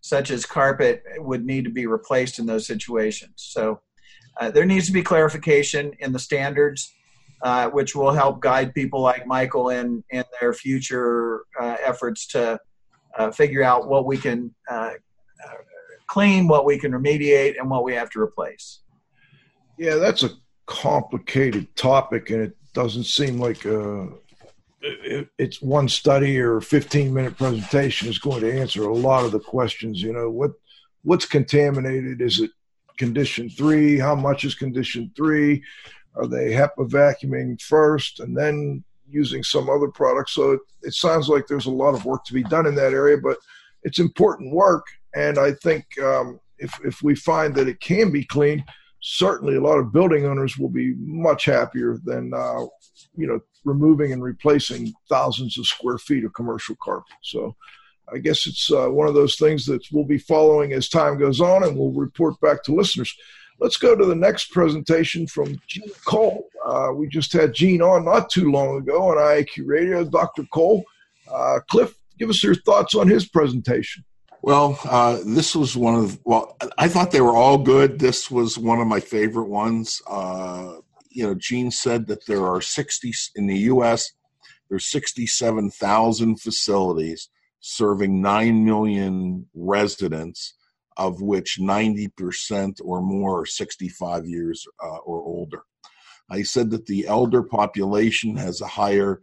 such 0.00 0.30
as 0.30 0.46
carpet, 0.46 1.02
would 1.18 1.44
need 1.44 1.64
to 1.64 1.70
be 1.70 1.86
replaced 1.86 2.38
in 2.38 2.46
those 2.46 2.66
situations. 2.66 3.32
So 3.36 3.80
uh, 4.40 4.50
there 4.50 4.64
needs 4.64 4.86
to 4.86 4.92
be 4.92 5.02
clarification 5.02 5.92
in 6.00 6.12
the 6.12 6.18
standards. 6.18 6.92
Uh, 7.42 7.68
which 7.68 7.94
will 7.94 8.12
help 8.12 8.40
guide 8.40 8.72
people 8.72 9.02
like 9.02 9.26
Michael 9.26 9.68
in 9.68 10.02
in 10.08 10.24
their 10.40 10.54
future 10.54 11.44
efforts 11.60 12.26
to 12.28 12.58
figure 13.34 13.62
out 13.62 13.88
what 13.88 14.06
we 14.06 14.16
can 14.16 14.54
clean, 16.06 16.48
what 16.48 16.64
we 16.64 16.78
can 16.78 16.92
remediate, 16.92 17.58
and 17.58 17.68
what 17.68 17.84
we 17.84 17.94
have 17.94 18.08
to 18.10 18.20
replace. 18.20 18.80
Yeah, 19.78 19.96
that's 19.96 20.22
a 20.22 20.30
complicated 20.64 21.74
topic, 21.76 22.30
and 22.30 22.40
it 22.40 22.56
doesn't 22.72 23.04
seem 23.04 23.38
like 23.38 23.64
a, 23.66 24.08
it's 24.82 25.62
one 25.62 25.88
study 25.88 26.38
or 26.38 26.60
15 26.60 27.12
minute 27.12 27.36
presentation 27.36 28.08
is 28.08 28.18
going 28.18 28.42
to 28.42 28.60
answer 28.60 28.84
a 28.84 28.94
lot 28.94 29.24
of 29.24 29.32
the 29.32 29.40
questions. 29.40 30.02
You 30.02 30.12
know, 30.12 30.30
what 30.30 30.52
what's 31.02 31.26
contaminated? 31.26 32.20
Is 32.20 32.40
it 32.40 32.50
condition 32.96 33.48
three? 33.48 33.98
How 33.98 34.14
much 34.14 34.44
is 34.44 34.54
condition 34.54 35.12
three? 35.16 35.62
Are 36.14 36.26
they 36.26 36.52
HEPA 36.52 36.88
vacuuming 36.88 37.60
first 37.60 38.20
and 38.20 38.36
then 38.36 38.82
using 39.08 39.42
some 39.42 39.68
other 39.68 39.88
product? 39.88 40.30
So 40.30 40.52
it, 40.52 40.60
it 40.82 40.94
sounds 40.94 41.28
like 41.28 41.46
there's 41.46 41.66
a 41.66 41.70
lot 41.70 41.94
of 41.94 42.04
work 42.04 42.24
to 42.24 42.34
be 42.34 42.42
done 42.42 42.66
in 42.66 42.74
that 42.76 42.92
area, 42.92 43.18
but 43.18 43.36
it's 43.82 43.98
important 43.98 44.52
work. 44.52 44.86
And 45.14 45.38
I 45.38 45.52
think 45.52 45.84
um, 46.02 46.40
if, 46.58 46.72
if 46.84 47.02
we 47.02 47.14
find 47.14 47.54
that 47.54 47.68
it 47.68 47.80
can 47.80 48.10
be 48.10 48.24
cleaned, 48.24 48.64
certainly 49.00 49.56
a 49.56 49.60
lot 49.60 49.78
of 49.78 49.92
building 49.92 50.26
owners 50.26 50.58
will 50.58 50.70
be 50.70 50.94
much 50.98 51.44
happier 51.44 51.98
than, 52.04 52.32
uh, 52.34 52.64
you 53.16 53.26
know, 53.26 53.40
removing 53.66 54.12
and 54.12 54.22
replacing 54.22 54.94
thousands 55.10 55.58
of 55.58 55.66
square 55.66 55.98
feet 55.98 56.24
of 56.24 56.32
commercial 56.32 56.76
carpet. 56.82 57.16
So 57.22 57.54
I 58.12 58.18
guess 58.18 58.46
it's 58.46 58.70
uh, 58.70 58.88
one 58.88 59.08
of 59.08 59.14
those 59.14 59.36
things 59.36 59.66
that 59.66 59.84
we'll 59.92 60.04
be 60.04 60.18
following 60.18 60.72
as 60.72 60.88
time 60.88 61.18
goes 61.18 61.40
on 61.40 61.64
and 61.64 61.76
we'll 61.76 61.90
report 61.90 62.40
back 62.40 62.62
to 62.64 62.74
listeners. 62.74 63.14
Let's 63.58 63.76
go 63.76 63.96
to 63.96 64.04
the 64.04 64.14
next 64.14 64.50
presentation 64.52 65.26
from 65.26 65.60
Gene 65.66 65.90
Cole. 66.04 66.48
Uh, 66.64 66.90
we 66.94 67.08
just 67.08 67.32
had 67.32 67.54
Gene 67.54 67.82
on 67.82 68.04
not 68.04 68.30
too 68.30 68.50
long 68.50 68.78
ago 68.78 69.10
on 69.10 69.16
IAQ 69.16 69.66
Radio. 69.66 70.04
Dr. 70.04 70.44
Cole, 70.52 70.84
uh, 71.32 71.60
Cliff, 71.68 71.94
give 72.18 72.30
us 72.30 72.42
your 72.42 72.54
thoughts 72.54 72.94
on 72.94 73.08
his 73.08 73.26
presentation. 73.26 74.04
Well, 74.42 74.78
uh, 74.84 75.20
this 75.24 75.56
was 75.56 75.76
one 75.76 75.96
of 75.96 76.20
well, 76.24 76.56
I 76.78 76.88
thought 76.88 77.10
they 77.10 77.20
were 77.20 77.34
all 77.34 77.58
good. 77.58 77.98
This 77.98 78.30
was 78.30 78.58
one 78.58 78.78
of 78.78 78.86
my 78.86 79.00
favorite 79.00 79.48
ones. 79.48 80.00
Uh, 80.06 80.74
you 81.16 81.26
know, 81.26 81.34
Gene 81.34 81.70
said 81.70 82.06
that 82.08 82.26
there 82.26 82.46
are 82.46 82.60
sixty 82.60 83.12
in 83.34 83.46
the 83.46 83.58
U.S. 83.72 84.12
There's 84.68 84.84
sixty-seven 84.84 85.70
thousand 85.70 86.40
facilities 86.40 87.30
serving 87.60 88.20
nine 88.20 88.64
million 88.64 89.46
residents 89.54 90.54
of 90.98 91.20
which 91.20 91.58
90% 91.60 92.80
or 92.82 93.02
more 93.02 93.40
are 93.40 93.46
65 93.46 94.26
years 94.26 94.66
uh, 94.82 94.96
or 94.98 95.22
older. 95.22 95.62
I 96.30 96.42
said 96.42 96.70
that 96.70 96.86
the 96.86 97.06
elder 97.06 97.42
population 97.42 98.36
has 98.36 98.60
a 98.60 98.66
higher 98.66 99.20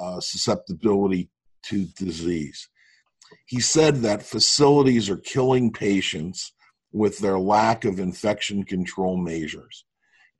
uh, 0.00 0.20
susceptibility 0.20 1.28
to 1.64 1.84
disease. 1.96 2.68
He 3.46 3.60
said 3.60 3.96
that 3.96 4.22
facilities 4.22 5.08
are 5.08 5.16
killing 5.16 5.72
patients 5.72 6.52
with 6.92 7.18
their 7.18 7.38
lack 7.38 7.84
of 7.84 8.00
infection 8.00 8.64
control 8.64 9.16
measures. 9.16 9.84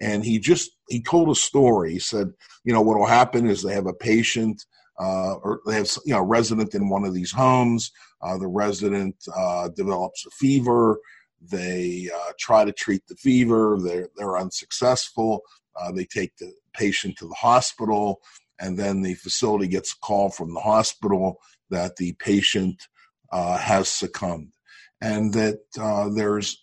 And 0.03 0.25
he 0.25 0.39
just 0.39 0.73
he 0.89 1.01
told 1.01 1.31
a 1.31 1.35
story. 1.35 1.93
He 1.93 1.99
said, 1.99 2.33
you 2.65 2.73
know, 2.75 2.83
what 2.83 2.99
will 2.99 3.07
happen 3.07 3.49
is 3.49 3.63
they 3.63 3.73
have 3.73 3.87
a 3.87 3.95
patient 3.95 4.63
uh, 4.99 5.35
or 5.43 5.61
they 5.67 5.75
have 5.75 5.89
you 6.05 6.13
know 6.13 6.21
a 6.21 6.25
resident 6.25 6.75
in 6.75 6.89
one 6.89 7.05
of 7.05 7.15
these 7.15 7.33
homes. 7.33 7.91
Uh, 8.21 8.39
the 8.39 8.47
resident 8.47 9.17
uh, 9.37 9.69
develops 9.71 10.27
a 10.27 10.31
fever. 10.31 10.99
They 11.41 12.09
uh, 12.15 12.33
try 12.39 12.65
to 12.65 12.73
treat 12.73 13.07
the 13.09 13.17
fever. 13.17 13.79
They're 13.83 14.09
they're 14.17 14.39
unsuccessful. 14.39 15.43
Uh, 15.81 15.93
they 15.93 16.05
take 16.05 16.37
the 16.37 16.53
patient 16.75 17.17
to 17.19 17.27
the 17.27 17.35
hospital, 17.35 18.21
and 18.61 18.79
then 18.79 19.03
the 19.03 19.15
facility 19.15 19.67
gets 19.67 19.93
a 19.93 20.07
call 20.07 20.31
from 20.31 20.53
the 20.55 20.61
hospital 20.61 21.39
that 21.71 21.97
the 21.97 22.13
patient 22.15 22.87
uh, 23.33 23.57
has 23.57 23.89
succumbed, 23.89 24.53
and 25.01 25.33
that 25.33 25.61
there's 26.15 26.62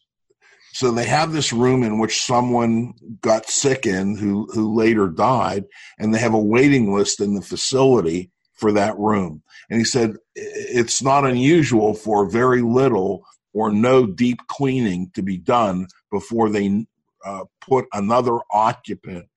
so 0.72 0.92
they 0.92 1.06
have 1.06 1.32
this 1.32 1.52
room 1.52 1.84
in 1.84 2.00
which 2.00 2.24
someone 2.24 2.94
got 3.22 3.50
sick 3.50 3.86
in 3.86 4.18
who, 4.18 4.48
who 4.54 4.76
later 4.76 5.08
died, 5.08 5.66
and 5.98 6.14
they 6.14 6.20
have 6.20 6.34
a 6.34 6.40
waiting 6.40 6.94
list 6.94 7.20
in 7.20 7.36
the 7.36 7.42
facility 7.42 8.32
for 8.54 8.72
that 8.74 8.98
room. 8.98 9.42
And 9.70 9.80
he 9.80 9.86
said 9.86 10.16
it's 10.36 11.02
not 11.02 11.26
unusual 11.26 11.94
for 11.94 12.30
very 12.30 12.62
little 12.62 13.26
or 13.54 13.72
no 13.72 14.06
deep 14.06 14.40
cleaning 14.48 15.12
to 15.16 15.22
be 15.22 15.38
done 15.38 15.88
before 16.12 16.50
they 16.50 16.86
uh, 17.26 17.46
put 17.62 17.86
another 17.94 18.38
occupant 18.52 19.28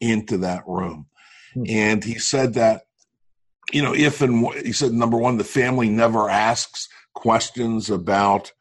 into 0.00 0.38
that 0.38 0.62
room. 0.66 1.06
Hmm. 1.54 1.62
And 1.68 2.04
he 2.04 2.18
said 2.18 2.54
that, 2.54 2.82
you 3.72 3.82
know, 3.82 3.94
if 3.94 4.22
and 4.22 4.46
he 4.64 4.72
said, 4.72 4.92
number 4.92 5.18
one, 5.18 5.36
the 5.36 5.44
family 5.44 5.88
never 5.88 6.28
asks 6.28 6.88
questions 7.14 7.90
about 7.90 8.52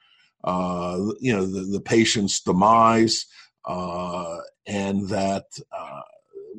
uh, 0.47 0.97
you 1.19 1.33
know, 1.35 1.45
the, 1.45 1.61
the 1.75 1.81
patient's 1.81 2.39
demise, 2.39 3.25
uh, 3.65 4.37
and 4.65 5.09
that, 5.09 5.43
uh, 5.77 6.01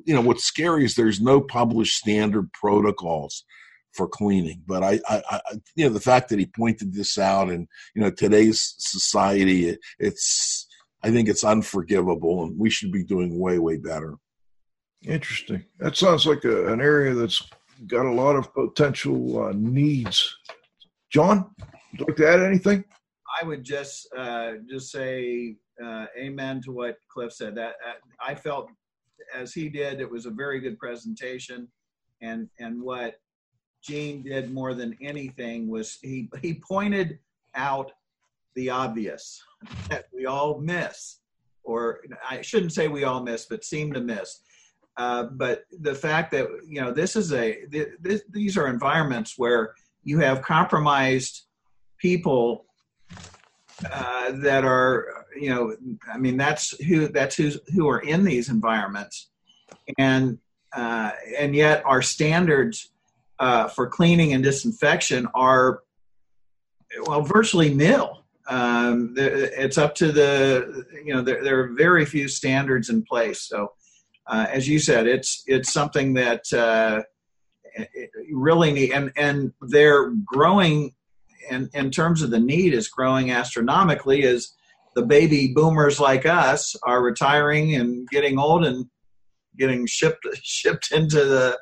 you 0.05 0.15
know, 0.15 0.21
what's 0.21 0.45
scary 0.45 0.85
is 0.85 0.95
there's 0.95 1.23
no 1.23 1.41
published 1.41 1.97
standard 1.97 2.53
protocols 2.53 3.45
for 3.93 4.07
cleaning. 4.07 4.63
But 4.67 4.83
I, 4.83 5.01
I, 5.09 5.23
I, 5.31 5.41
you 5.75 5.87
know, 5.87 5.95
the 5.95 6.01
fact 6.01 6.29
that 6.29 6.39
he 6.39 6.45
pointed 6.45 6.93
this 6.93 7.17
out, 7.17 7.49
and 7.49 7.67
you 7.95 8.03
know, 8.03 8.11
today's 8.11 8.75
society, 8.77 9.71
it, 9.71 9.79
it's, 9.99 10.67
I 11.03 11.11
think 11.11 11.29
it's 11.29 11.45
unforgivable, 11.45 12.45
and 12.45 12.59
we 12.59 12.69
should 12.69 12.93
be 12.93 13.05
doing 13.05 13.41
way, 13.41 13.59
way 13.59 13.79
better. 13.79 14.17
Interesting. 15.03 15.65
That 15.79 15.97
sounds 15.97 16.27
like 16.27 16.45
a, 16.45 16.71
an 16.73 16.83
area 16.83 17.15
that's 17.15 17.43
got 17.87 18.05
a 18.05 18.13
lot 18.13 18.37
of 18.37 18.53
potential 18.53 19.45
uh, 19.45 19.53
needs. 19.55 20.37
John, 21.11 21.51
would 21.93 22.01
you 22.01 22.07
like 22.07 22.17
to 22.17 22.29
add 22.29 22.41
anything? 22.41 22.85
I 23.41 23.45
would 23.45 23.65
just 23.65 24.09
uh, 24.17 24.53
just 24.69 24.91
say 24.91 25.57
uh, 25.83 26.07
amen 26.17 26.61
to 26.63 26.73
what 26.73 26.97
Cliff 27.09 27.33
said. 27.33 27.55
That 27.55 27.75
uh, 27.87 27.95
I 28.21 28.35
felt 28.35 28.71
as 29.35 29.53
he 29.53 29.69
did, 29.69 30.01
it 30.01 30.11
was 30.11 30.27
a 30.27 30.31
very 30.31 30.61
good 30.61 30.79
presentation, 30.79 31.69
and 32.21 32.49
and 32.59 32.83
what 32.83 33.17
Gene 33.83 34.23
did 34.23 34.53
more 34.53 34.75
than 34.75 34.97
anything 35.03 35.69
was 35.69 35.99
he 36.03 36.31
he 36.43 36.55
pointed 36.55 37.19
out 37.55 37.93
the 38.55 38.71
obvious 38.71 39.43
that 39.89 40.07
we 40.13 40.27
all 40.27 40.61
miss, 40.61 41.21
or 41.63 42.01
I 42.29 42.43
shouldn't 42.43 42.73
say 42.73 42.89
we 42.89 43.05
all 43.05 43.23
miss, 43.23 43.47
but 43.47 43.65
seem 43.65 43.93
to 43.93 44.01
miss. 44.01 44.41
Uh, 44.97 45.25
but 45.25 45.63
the 45.81 45.95
fact 45.95 46.33
that 46.33 46.49
you 46.67 46.81
know 46.81 46.93
this 46.93 47.15
is 47.15 47.33
a 47.33 47.65
these 48.31 48.57
are 48.57 48.67
environments 48.67 49.35
where 49.37 49.75
you 50.03 50.19
have 50.19 50.43
compromised 50.43 51.45
people 51.99 52.65
uh, 53.91 54.33
that 54.33 54.65
are 54.65 55.27
you 55.37 55.51
know 55.51 55.75
i 56.13 56.19
mean 56.19 56.37
that's 56.37 56.71
who 56.85 57.09
that's 57.09 57.37
who's 57.37 57.59
who 57.75 57.89
are 57.89 58.01
in 58.01 58.25
these 58.25 58.49
environments 58.49 59.31
and 59.99 60.39
uh, 60.77 61.11
and 61.39 61.55
yet 61.55 61.83
our 61.87 62.03
standards 62.03 62.91
uh, 63.39 63.69
for 63.69 63.87
cleaning 63.87 64.35
and 64.35 64.45
disinfection 64.45 65.27
are 65.35 65.81
well 67.07 67.23
virtually 67.23 67.73
nil 67.73 68.19
um, 68.49 69.13
it's 69.17 69.77
up 69.77 69.95
to 69.97 70.11
the 70.11 70.85
you 71.05 71.13
know 71.13 71.21
there, 71.21 71.45
there 71.45 71.61
are 71.61 71.69
very 71.75 72.07
few 72.07 72.29
standards 72.29 72.89
in 72.89 73.03
place. 73.03 73.43
So 73.43 73.73
uh, 74.27 74.47
as 74.51 74.67
you 74.67 74.79
said, 74.79 75.07
it's 75.07 75.43
it's 75.47 75.73
something 75.73 76.15
that 76.15 76.51
uh, 76.53 77.03
really 78.33 78.73
need 78.73 78.93
and 78.93 79.13
and 79.17 79.53
they're 79.61 80.11
growing 80.25 80.95
in 81.51 81.71
in 81.75 81.91
terms 81.91 82.23
of 82.23 82.31
the 82.31 82.41
need 82.41 82.75
is 82.75 82.89
growing 82.89 83.31
astronomically 83.31 84.25
as 84.25 84.55
the 84.95 85.05
baby 85.05 85.53
boomers 85.55 86.01
like 86.01 86.27
us 86.27 86.75
are 86.83 87.03
retiring 87.03 87.77
and 87.77 88.09
getting 88.09 88.39
old 88.39 88.65
and 88.65 88.87
getting 89.57 89.87
shipped 89.87 90.27
shipped 90.43 90.93
into 90.93 91.25
the 91.25 91.59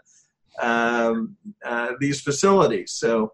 um, 0.60 1.36
uh, 1.64 1.92
these 2.00 2.20
facilities. 2.20 2.92
So, 2.92 3.32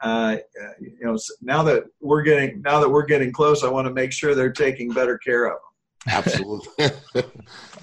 uh, 0.00 0.36
you 0.80 0.96
know, 1.00 1.18
now 1.40 1.62
that 1.64 1.84
we're 2.00 2.22
getting 2.22 2.62
now 2.62 2.80
that 2.80 2.88
we're 2.88 3.06
getting 3.06 3.32
close, 3.32 3.64
I 3.64 3.68
want 3.68 3.86
to 3.86 3.92
make 3.92 4.12
sure 4.12 4.34
they're 4.34 4.52
taking 4.52 4.90
better 4.90 5.18
care 5.18 5.46
of. 5.46 5.58
Absolutely. 6.06 6.90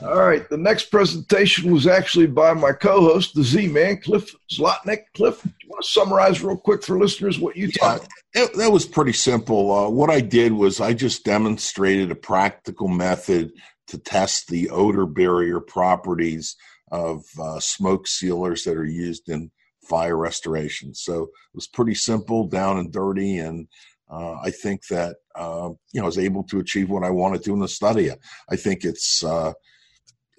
All 0.01 0.19
right. 0.19 0.47
The 0.49 0.57
next 0.57 0.85
presentation 0.85 1.71
was 1.71 1.87
actually 1.87 2.27
by 2.27 2.53
my 2.53 2.71
co-host, 2.71 3.35
the 3.35 3.43
Z-Man, 3.43 4.01
Cliff 4.01 4.33
Zlotnick. 4.51 5.03
Cliff, 5.15 5.41
do 5.41 5.49
you 5.61 5.69
want 5.69 5.83
to 5.83 5.89
summarize 5.89 6.43
real 6.43 6.57
quick 6.57 6.83
for 6.83 6.97
listeners 6.97 7.39
what 7.39 7.55
you 7.55 7.67
yeah, 7.67 7.81
taught? 7.81 8.07
It, 8.33 8.53
that 8.57 8.71
was 8.71 8.85
pretty 8.85 9.13
simple. 9.13 9.71
Uh, 9.71 9.89
what 9.89 10.09
I 10.09 10.21
did 10.21 10.53
was 10.53 10.79
I 10.79 10.93
just 10.93 11.23
demonstrated 11.23 12.11
a 12.11 12.15
practical 12.15 12.87
method 12.87 13.51
to 13.87 13.97
test 13.97 14.47
the 14.47 14.69
odor 14.69 15.05
barrier 15.05 15.59
properties 15.59 16.55
of 16.91 17.25
uh, 17.39 17.59
smoke 17.59 18.07
sealers 18.07 18.63
that 18.63 18.77
are 18.77 18.85
used 18.85 19.29
in 19.29 19.51
fire 19.83 20.17
restoration. 20.17 20.93
So 20.93 21.23
it 21.23 21.55
was 21.55 21.67
pretty 21.67 21.95
simple, 21.95 22.47
down 22.47 22.77
and 22.77 22.91
dirty, 22.91 23.37
and 23.37 23.67
uh, 24.13 24.37
I 24.43 24.51
think 24.51 24.87
that 24.87 25.15
uh, 25.35 25.69
you 25.91 25.99
know 25.99 26.03
I 26.03 26.05
was 26.05 26.19
able 26.19 26.43
to 26.43 26.59
achieve 26.59 26.89
what 26.89 27.03
I 27.03 27.09
wanted 27.09 27.43
to 27.43 27.53
in 27.53 27.59
the 27.59 27.67
study. 27.67 28.11
I 28.49 28.55
think 28.55 28.83
it's 28.83 29.23
uh, 29.23 29.53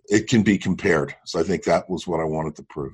it 0.06 0.28
can 0.28 0.42
be 0.42 0.58
compared. 0.58 1.14
So 1.24 1.40
I 1.40 1.42
think 1.42 1.64
that 1.64 1.88
was 1.90 2.06
what 2.06 2.20
I 2.20 2.24
wanted 2.24 2.56
to 2.56 2.62
prove. 2.62 2.92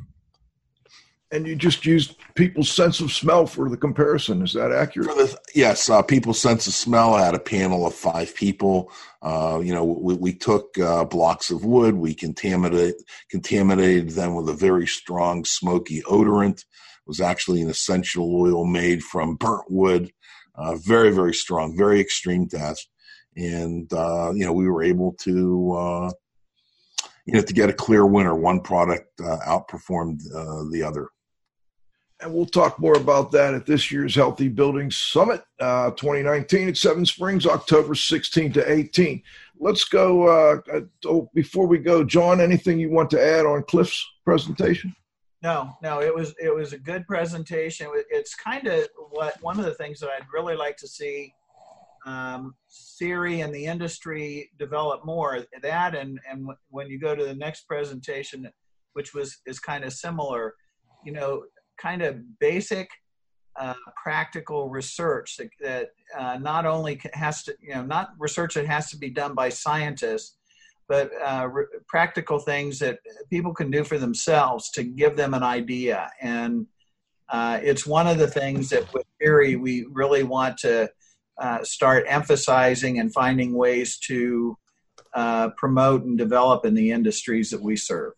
And 1.32 1.46
you 1.46 1.54
just 1.54 1.86
used 1.86 2.16
people's 2.34 2.70
sense 2.70 2.98
of 2.98 3.12
smell 3.12 3.46
for 3.46 3.68
the 3.68 3.76
comparison. 3.76 4.42
Is 4.42 4.52
that 4.54 4.72
accurate? 4.72 5.16
The, 5.16 5.38
yes, 5.54 5.88
uh, 5.88 6.02
people's 6.02 6.40
sense 6.40 6.66
of 6.66 6.72
smell. 6.72 7.14
I 7.14 7.24
had 7.24 7.36
a 7.36 7.40
panel 7.40 7.86
of 7.86 7.94
five 7.94 8.34
people. 8.34 8.90
Uh, 9.22 9.60
you 9.62 9.72
know, 9.72 9.84
we, 9.84 10.14
we 10.14 10.32
took 10.32 10.76
uh, 10.78 11.04
blocks 11.04 11.50
of 11.50 11.64
wood. 11.64 11.94
We 11.94 12.14
contaminated 12.14 12.96
contaminated 13.30 14.10
them 14.10 14.34
with 14.34 14.48
a 14.48 14.54
very 14.54 14.88
strong 14.88 15.44
smoky 15.44 16.02
odorant. 16.02 16.60
It 16.60 17.06
was 17.06 17.20
actually 17.20 17.62
an 17.62 17.70
essential 17.70 18.34
oil 18.34 18.64
made 18.64 19.02
from 19.04 19.36
burnt 19.36 19.70
wood. 19.70 20.10
Uh, 20.55 20.76
very 20.76 21.11
very 21.11 21.34
strong, 21.34 21.76
very 21.76 22.01
extreme 22.01 22.48
test. 22.48 22.88
And 23.36 23.92
uh, 23.92 24.32
you 24.34 24.44
know, 24.44 24.53
we 24.53 24.68
were 24.68 24.82
able 24.82 25.14
to 25.20 25.72
uh, 25.72 26.11
you 27.26 27.34
know 27.34 27.42
to 27.42 27.53
get 27.53 27.70
a 27.70 27.74
clear 27.74 28.07
winner. 28.07 28.34
One 28.34 28.61
product 28.61 29.18
outperformed 29.18 30.20
the 30.70 30.82
other. 30.82 31.09
And 32.22 32.34
we'll 32.34 32.46
talk 32.46 32.78
more 32.78 32.96
about 32.96 33.30
that 33.32 33.55
at 33.55 33.64
this 33.64 33.90
year's 33.90 34.14
Healthy 34.14 34.48
Buildings 34.48 34.96
Summit 34.96 35.42
uh, 35.59 35.90
2019 35.92 36.68
at 36.68 36.76
Seven 36.76 37.07
Springs, 37.07 37.46
October 37.46 37.94
16 37.94 38.53
to 38.53 38.70
18. 38.70 39.22
Let's 39.59 39.84
go. 39.84 40.28
Uh, 40.28 40.80
oh, 41.07 41.30
before 41.34 41.66
we 41.66 41.78
go, 41.78 42.05
John, 42.05 42.40
anything 42.40 42.78
you 42.78 42.90
want 42.90 43.11
to 43.11 43.24
add 43.24 43.46
on 43.46 43.62
Cliff's 43.62 44.07
presentation? 44.24 44.94
No, 45.43 45.72
no, 45.82 46.01
it 46.03 46.14
was 46.14 46.34
it 46.38 46.55
was 46.55 46.72
a 46.72 46.78
good 46.78 47.07
presentation. 47.07 47.88
It's 48.11 48.34
kind 48.34 48.66
of 48.66 48.86
what 49.11 49.43
one 49.43 49.59
of 49.59 49.64
the 49.64 49.74
things 49.74 49.99
that 50.01 50.11
I'd 50.11 50.26
really 50.32 50.55
like 50.55 50.76
to 50.78 50.88
see 50.88 51.32
um, 52.07 52.55
and 53.41 53.55
the 53.55 53.64
industry 53.64 54.51
develop 54.59 55.05
more. 55.05 55.45
That 55.62 55.95
and 55.95 56.20
and 56.30 56.49
when 56.68 56.88
you 56.88 56.99
go 56.99 57.14
to 57.14 57.24
the 57.24 57.34
next 57.34 57.66
presentation, 57.66 58.51
which 58.93 59.14
was 59.14 59.38
is 59.47 59.59
kind 59.59 59.84
of 59.84 59.93
similar, 59.93 60.55
you 61.05 61.12
know, 61.12 61.45
kind 61.78 62.03
of 62.03 62.38
basic 62.38 62.91
uh, 63.59 63.74
practical 64.03 64.68
research 64.68 65.36
that, 65.36 65.49
that 65.61 65.88
uh, 66.18 66.38
not 66.38 66.66
only 66.66 67.01
has 67.12 67.43
to, 67.45 67.55
you 67.61 67.74
know, 67.74 67.84
not 67.84 68.11
research 68.18 68.55
that 68.55 68.66
has 68.66 68.91
to 68.91 68.97
be 68.97 69.11
done 69.11 69.34
by 69.34 69.49
scientists, 69.49 70.36
but 70.91 71.12
uh, 71.24 71.47
re- 71.47 71.66
practical 71.86 72.41
things 72.41 72.80
that 72.80 72.99
people 73.30 73.55
can 73.55 73.70
do 73.70 73.84
for 73.84 73.97
themselves 73.97 74.70
to 74.70 74.82
give 74.82 75.16
them 75.16 75.34
an 75.34 75.45
idea. 75.45 76.11
And 76.20 76.66
uh, 77.28 77.61
it's 77.62 77.86
one 77.86 78.09
of 78.09 78.18
the 78.18 78.26
things 78.26 78.70
that 78.70 78.93
with 78.93 79.07
CIRI 79.22 79.55
we 79.55 79.86
really 79.88 80.24
want 80.24 80.59
to 80.59 80.91
uh, 81.41 81.62
start 81.62 82.07
emphasizing 82.09 82.99
and 82.99 83.12
finding 83.12 83.55
ways 83.55 83.99
to 83.99 84.59
uh, 85.14 85.51
promote 85.51 86.03
and 86.03 86.18
develop 86.18 86.66
in 86.66 86.74
the 86.74 86.91
industries 86.91 87.51
that 87.51 87.62
we 87.62 87.76
serve. 87.76 88.14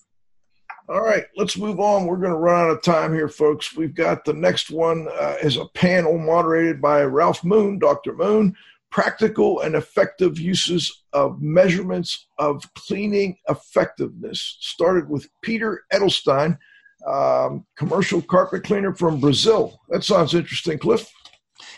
All 0.89 1.03
right, 1.03 1.27
let's 1.37 1.59
move 1.59 1.79
on. 1.79 2.07
We're 2.07 2.17
going 2.17 2.33
to 2.33 2.39
run 2.39 2.65
out 2.65 2.71
of 2.71 2.83
time 2.83 3.13
here, 3.13 3.29
folks. 3.29 3.77
We've 3.77 3.95
got 3.95 4.25
the 4.25 4.33
next 4.33 4.71
one 4.71 5.09
uh, 5.13 5.37
is 5.43 5.59
a 5.59 5.67
panel 5.75 6.19
moderated 6.19 6.81
by 6.81 7.03
Ralph 7.03 7.45
Moon, 7.45 7.79
Dr. 7.79 8.15
Moon, 8.15 8.57
practical 8.93 9.61
and 9.61 9.75
effective 9.75 10.39
uses 10.39 11.03
of 11.13 11.43
measurements 11.43 12.29
of 12.39 12.63
cleaning 12.75 13.37
effectiveness. 13.49 14.59
Started 14.61 15.09
with 15.09 15.29
Peter 15.43 15.83
Edelstein, 15.93 16.59
um, 17.11 17.67
commercial 17.77 18.23
carpet 18.23 18.63
cleaner 18.63 18.95
from 18.95 19.19
Brazil. 19.19 19.81
That 19.89 20.05
sounds 20.05 20.35
interesting, 20.35 20.79
Cliff. 20.79 21.11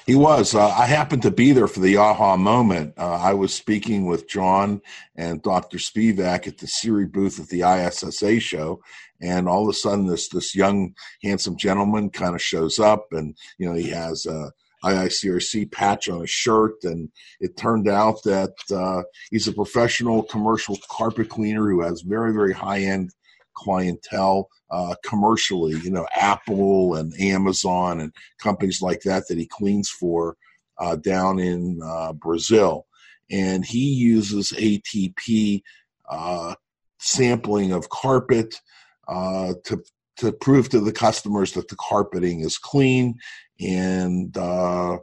He 0.06 0.14
was. 0.14 0.54
Uh, 0.54 0.68
I 0.68 0.86
happened 0.86 1.22
to 1.22 1.30
be 1.30 1.52
there 1.52 1.68
for 1.68 1.80
the 1.80 1.96
aha 1.96 2.36
moment. 2.36 2.94
Uh, 2.98 3.12
I 3.12 3.32
was 3.32 3.54
speaking 3.54 4.06
with 4.06 4.28
John 4.28 4.82
and 5.16 5.40
Dr. 5.40 5.78
Spivak 5.78 6.46
at 6.46 6.58
the 6.58 6.66
CIRI 6.66 7.06
booth 7.06 7.40
at 7.40 7.48
the 7.48 7.62
ISSA 7.62 8.40
show, 8.40 8.82
and 9.22 9.48
all 9.48 9.62
of 9.62 9.68
a 9.68 9.72
sudden, 9.72 10.06
this 10.06 10.28
this 10.28 10.54
young, 10.54 10.94
handsome 11.22 11.56
gentleman 11.56 12.10
kind 12.10 12.34
of 12.34 12.42
shows 12.42 12.78
up, 12.78 13.06
and 13.12 13.36
you 13.56 13.66
know 13.66 13.74
he 13.74 13.88
has 13.90 14.26
a 14.26 14.52
IICRC 14.84 15.72
patch 15.72 16.08
on 16.08 16.20
his 16.20 16.30
shirt, 16.30 16.74
and 16.84 17.08
it 17.40 17.56
turned 17.56 17.88
out 17.88 18.22
that 18.24 18.54
uh, 18.70 19.02
he's 19.30 19.48
a 19.48 19.52
professional 19.52 20.22
commercial 20.22 20.78
carpet 20.90 21.28
cleaner 21.28 21.68
who 21.68 21.82
has 21.82 22.02
very 22.02 22.32
very 22.32 22.52
high 22.52 22.80
end 22.80 23.10
clientele 23.54 24.48
uh, 24.70 24.94
commercially, 25.04 25.76
you 25.76 25.90
know, 25.90 26.06
Apple 26.14 26.96
and 26.96 27.12
Amazon 27.20 28.00
and 28.00 28.12
companies 28.42 28.82
like 28.82 29.02
that 29.02 29.28
that 29.28 29.38
he 29.38 29.46
cleans 29.46 29.88
for 29.88 30.36
uh, 30.78 30.96
down 30.96 31.38
in 31.38 31.80
uh, 31.84 32.12
Brazil. 32.12 32.86
And 33.30 33.64
he 33.64 33.94
uses 33.94 34.52
ATP 34.52 35.62
uh, 36.10 36.54
sampling 36.98 37.72
of 37.72 37.88
carpet 37.88 38.60
uh, 39.08 39.54
to 39.64 39.82
to 40.16 40.30
prove 40.30 40.68
to 40.68 40.78
the 40.78 40.92
customers 40.92 41.52
that 41.52 41.66
the 41.68 41.76
carpeting 41.76 42.40
is 42.40 42.56
clean 42.56 43.16
and 43.60 44.36
uh, 44.36 44.98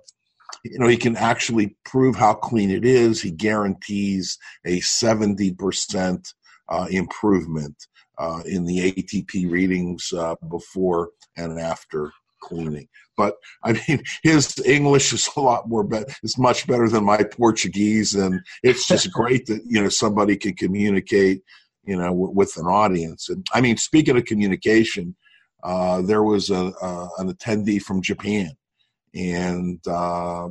you 0.63 0.79
know 0.79 0.87
he 0.87 0.97
can 0.97 1.15
actually 1.15 1.75
prove 1.85 2.15
how 2.15 2.33
clean 2.33 2.69
it 2.69 2.85
is 2.85 3.21
he 3.21 3.31
guarantees 3.31 4.37
a 4.65 4.79
70% 4.79 6.33
uh, 6.69 6.87
improvement 6.89 7.75
uh, 8.17 8.41
in 8.45 8.65
the 8.65 8.91
ATP 8.91 9.49
readings 9.51 10.13
uh, 10.13 10.35
before 10.49 11.09
and 11.35 11.59
after 11.59 12.11
cleaning. 12.41 12.87
But 13.17 13.35
I 13.63 13.73
mean, 13.73 14.03
his 14.23 14.59
English 14.65 15.13
is 15.13 15.29
a 15.35 15.41
lot 15.41 15.67
more 15.69 15.83
better. 15.83 16.05
It's 16.23 16.37
much 16.37 16.67
better 16.67 16.87
than 16.89 17.05
my 17.05 17.23
Portuguese, 17.23 18.13
and 18.15 18.41
it's 18.63 18.87
just 18.87 19.11
great 19.13 19.45
that 19.47 19.61
you 19.65 19.81
know 19.81 19.89
somebody 19.89 20.37
can 20.37 20.53
communicate, 20.53 21.41
you 21.83 21.95
know, 21.95 22.07
w- 22.07 22.31
with 22.31 22.57
an 22.57 22.65
audience. 22.65 23.29
And 23.29 23.45
I 23.53 23.61
mean, 23.61 23.77
speaking 23.77 24.17
of 24.17 24.25
communication, 24.25 25.15
uh, 25.63 26.01
there 26.01 26.23
was 26.23 26.49
a, 26.49 26.73
an 27.17 27.33
attendee 27.33 27.81
from 27.81 28.01
Japan, 28.01 28.51
and 29.13 29.85
uh, 29.87 30.49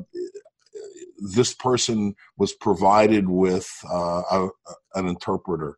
this 1.35 1.55
person 1.55 2.15
was 2.37 2.53
provided 2.53 3.29
with 3.29 3.69
uh, 3.91 4.23
a, 4.31 4.49
an 4.95 5.07
interpreter 5.07 5.77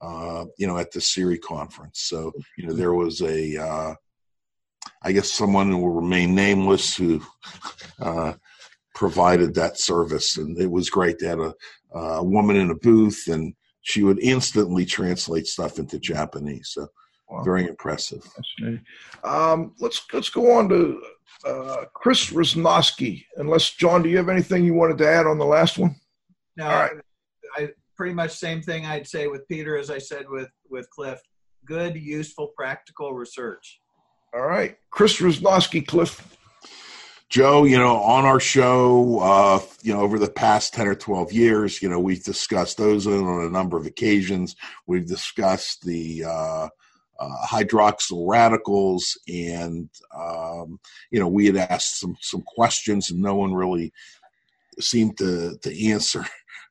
uh, 0.00 0.44
you 0.56 0.66
know, 0.66 0.78
at 0.78 0.92
the 0.92 1.00
CIRI 1.00 1.38
conference. 1.38 2.00
So, 2.02 2.32
you 2.56 2.66
know, 2.66 2.72
there 2.72 2.94
was 2.94 3.20
a, 3.20 3.56
uh, 3.56 3.94
I 5.02 5.12
guess 5.12 5.30
someone 5.30 5.70
who 5.70 5.78
will 5.78 5.90
remain 5.90 6.34
nameless 6.34 6.96
who 6.96 7.20
provided 8.94 9.54
that 9.54 9.78
service. 9.78 10.36
And 10.36 10.56
it 10.60 10.70
was 10.70 10.90
great 10.90 11.18
to 11.18 11.28
have 11.28 11.40
a, 11.40 11.54
a 11.92 12.24
woman 12.24 12.56
in 12.56 12.70
a 12.70 12.76
booth 12.76 13.24
and 13.28 13.54
she 13.80 14.02
would 14.02 14.18
instantly 14.20 14.84
translate 14.84 15.46
stuff 15.46 15.78
into 15.78 15.98
Japanese. 15.98 16.70
So, 16.74 16.88
wow. 17.28 17.42
very 17.42 17.66
impressive. 17.66 18.26
Um, 19.24 19.74
let's 19.80 20.04
let's 20.12 20.28
go 20.28 20.52
on 20.58 20.68
to 20.68 21.02
uh, 21.46 21.84
Chris 21.94 22.30
Rosnowski. 22.30 23.24
Unless 23.36 23.74
John, 23.74 24.02
do 24.02 24.08
you 24.08 24.16
have 24.16 24.28
anything 24.28 24.64
you 24.64 24.74
wanted 24.74 24.98
to 24.98 25.08
add 25.08 25.26
on 25.26 25.38
the 25.38 25.44
last 25.44 25.78
one? 25.78 25.96
No, 26.56 26.66
All 26.66 26.72
right. 26.72 26.92
I, 27.56 27.68
pretty 27.96 28.14
much 28.14 28.30
same 28.30 28.62
thing 28.62 28.86
I'd 28.86 29.08
say 29.08 29.26
with 29.26 29.46
Peter 29.48 29.76
as 29.76 29.90
I 29.90 29.98
said 29.98 30.28
with 30.28 30.48
with 30.70 30.88
Cliff. 30.90 31.20
Good, 31.64 31.96
useful, 31.96 32.52
practical 32.56 33.12
research. 33.12 33.80
All 34.34 34.46
right, 34.46 34.76
Chris 34.90 35.20
Rosnowski, 35.20 35.86
Cliff. 35.86 36.36
Joe, 37.28 37.64
you 37.64 37.76
know, 37.76 37.96
on 37.96 38.24
our 38.24 38.40
show, 38.40 39.18
uh, 39.20 39.60
you 39.82 39.92
know, 39.92 40.00
over 40.00 40.18
the 40.18 40.30
past 40.30 40.72
10 40.72 40.86
or 40.86 40.94
12 40.94 41.30
years, 41.30 41.82
you 41.82 41.88
know, 41.90 42.00
we've 42.00 42.24
discussed 42.24 42.80
ozone 42.80 43.26
on 43.26 43.44
a 43.44 43.50
number 43.50 43.76
of 43.76 43.84
occasions. 43.84 44.56
We've 44.86 45.06
discussed 45.06 45.84
the 45.84 46.24
uh, 46.24 46.68
uh, 47.18 47.46
hydroxyl 47.46 48.28
radicals, 48.28 49.18
and, 49.28 49.88
um, 50.16 50.78
you 51.10 51.18
know, 51.18 51.28
we 51.28 51.46
had 51.46 51.56
asked 51.56 51.98
some, 52.00 52.16
some 52.20 52.42
questions, 52.42 53.10
and 53.10 53.20
no 53.20 53.34
one 53.34 53.52
really 53.52 53.92
seemed 54.80 55.18
to, 55.18 55.58
to 55.62 55.88
answer 55.90 56.24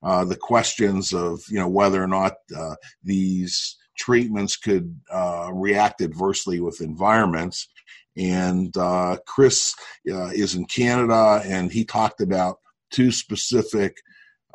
uh, 0.03 0.23
the 0.23 0.37
questions 0.37 1.13
of, 1.13 1.41
you 1.49 1.59
know, 1.59 1.67
whether 1.67 2.01
or 2.01 2.07
not 2.07 2.35
uh, 2.55 2.75
these 3.03 3.77
treatments 3.97 4.55
could 4.55 4.99
uh, 5.11 5.49
react 5.53 6.01
adversely 6.01 6.59
with 6.61 6.81
environments. 6.81 7.67
And 8.15 8.75
uh, 8.77 9.17
Chris 9.27 9.75
uh, 10.09 10.27
is 10.27 10.55
in 10.55 10.65
Canada, 10.65 11.41
and 11.45 11.71
he 11.71 11.83
talked 11.85 12.21
about 12.21 12.59
two 12.89 13.11
specific 13.11 13.97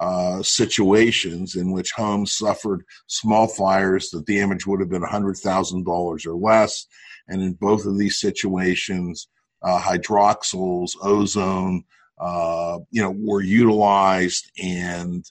uh, 0.02 0.42
situations 0.42 1.54
in 1.54 1.70
which 1.70 1.92
homes 1.92 2.32
suffered 2.32 2.82
small 3.06 3.46
fires. 3.46 4.10
The 4.10 4.22
damage 4.22 4.66
would 4.66 4.80
have 4.80 4.90
been 4.90 5.04
$100,000 5.04 6.26
or 6.26 6.34
less. 6.34 6.86
And 7.28 7.40
in 7.40 7.52
both 7.52 7.86
of 7.86 7.96
these 7.96 8.18
situations, 8.18 9.28
uh, 9.62 9.78
hydroxyls, 9.78 10.96
ozone, 11.04 11.84
uh, 12.20 12.80
you 12.90 13.00
know, 13.00 13.14
were 13.16 13.42
utilized 13.42 14.50
and 14.60 15.24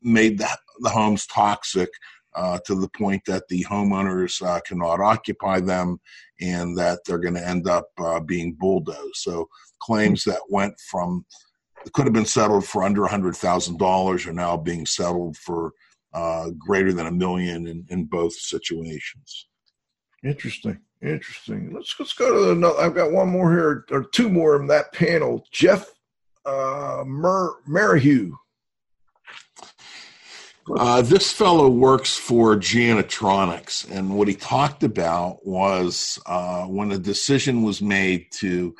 made 0.00 0.38
the, 0.38 0.48
the 0.80 0.88
homes 0.88 1.26
toxic 1.26 1.90
uh, 2.34 2.58
to 2.64 2.74
the 2.74 2.88
point 2.96 3.22
that 3.26 3.46
the 3.48 3.62
homeowners 3.64 4.40
uh, 4.40 4.58
cannot 4.66 5.00
occupy 5.00 5.60
them 5.60 6.00
and 6.40 6.78
that 6.78 7.00
they're 7.04 7.18
going 7.18 7.34
to 7.34 7.46
end 7.46 7.68
up 7.68 7.88
being 8.24 8.56
bulldozed. 8.58 9.16
So 9.16 9.50
claims 9.82 10.24
that 10.24 10.40
went 10.48 10.80
from 10.90 11.26
could 11.92 12.06
have 12.06 12.12
been 12.12 12.26
settled 12.26 12.64
for 12.66 12.82
under 12.82 13.02
$100,000 13.02 14.26
are 14.26 14.32
now 14.32 14.56
being 14.56 14.86
settled 14.86 15.36
for 15.36 15.72
uh, 16.12 16.50
greater 16.58 16.92
than 16.92 17.06
a 17.06 17.12
million 17.12 17.66
in, 17.66 17.84
in 17.88 18.04
both 18.04 18.32
situations. 18.34 19.46
Interesting. 20.22 20.78
Interesting. 21.02 21.74
Let's 21.74 21.94
let's 22.00 22.14
go 22.14 22.32
to 22.32 22.52
another. 22.52 22.80
I've 22.80 22.94
got 22.94 23.12
one 23.12 23.28
more 23.28 23.50
here, 23.50 23.84
or 23.90 24.04
two 24.04 24.30
more 24.30 24.56
in 24.58 24.68
that 24.68 24.90
panel. 24.94 25.44
Jeff 25.52 25.92
uh, 26.46 27.04
Mer 27.06 27.50
uh, 30.70 31.02
this 31.02 31.30
fellow 31.30 31.68
works 31.68 32.16
for 32.16 32.56
Janitronics, 32.56 33.90
and 33.90 34.16
what 34.16 34.28
he 34.28 34.34
talked 34.34 34.82
about 34.82 35.46
was 35.46 36.18
uh, 36.24 36.64
when 36.64 36.90
a 36.90 36.98
decision 36.98 37.62
was 37.62 37.82
made 37.82 38.32
to 38.32 38.74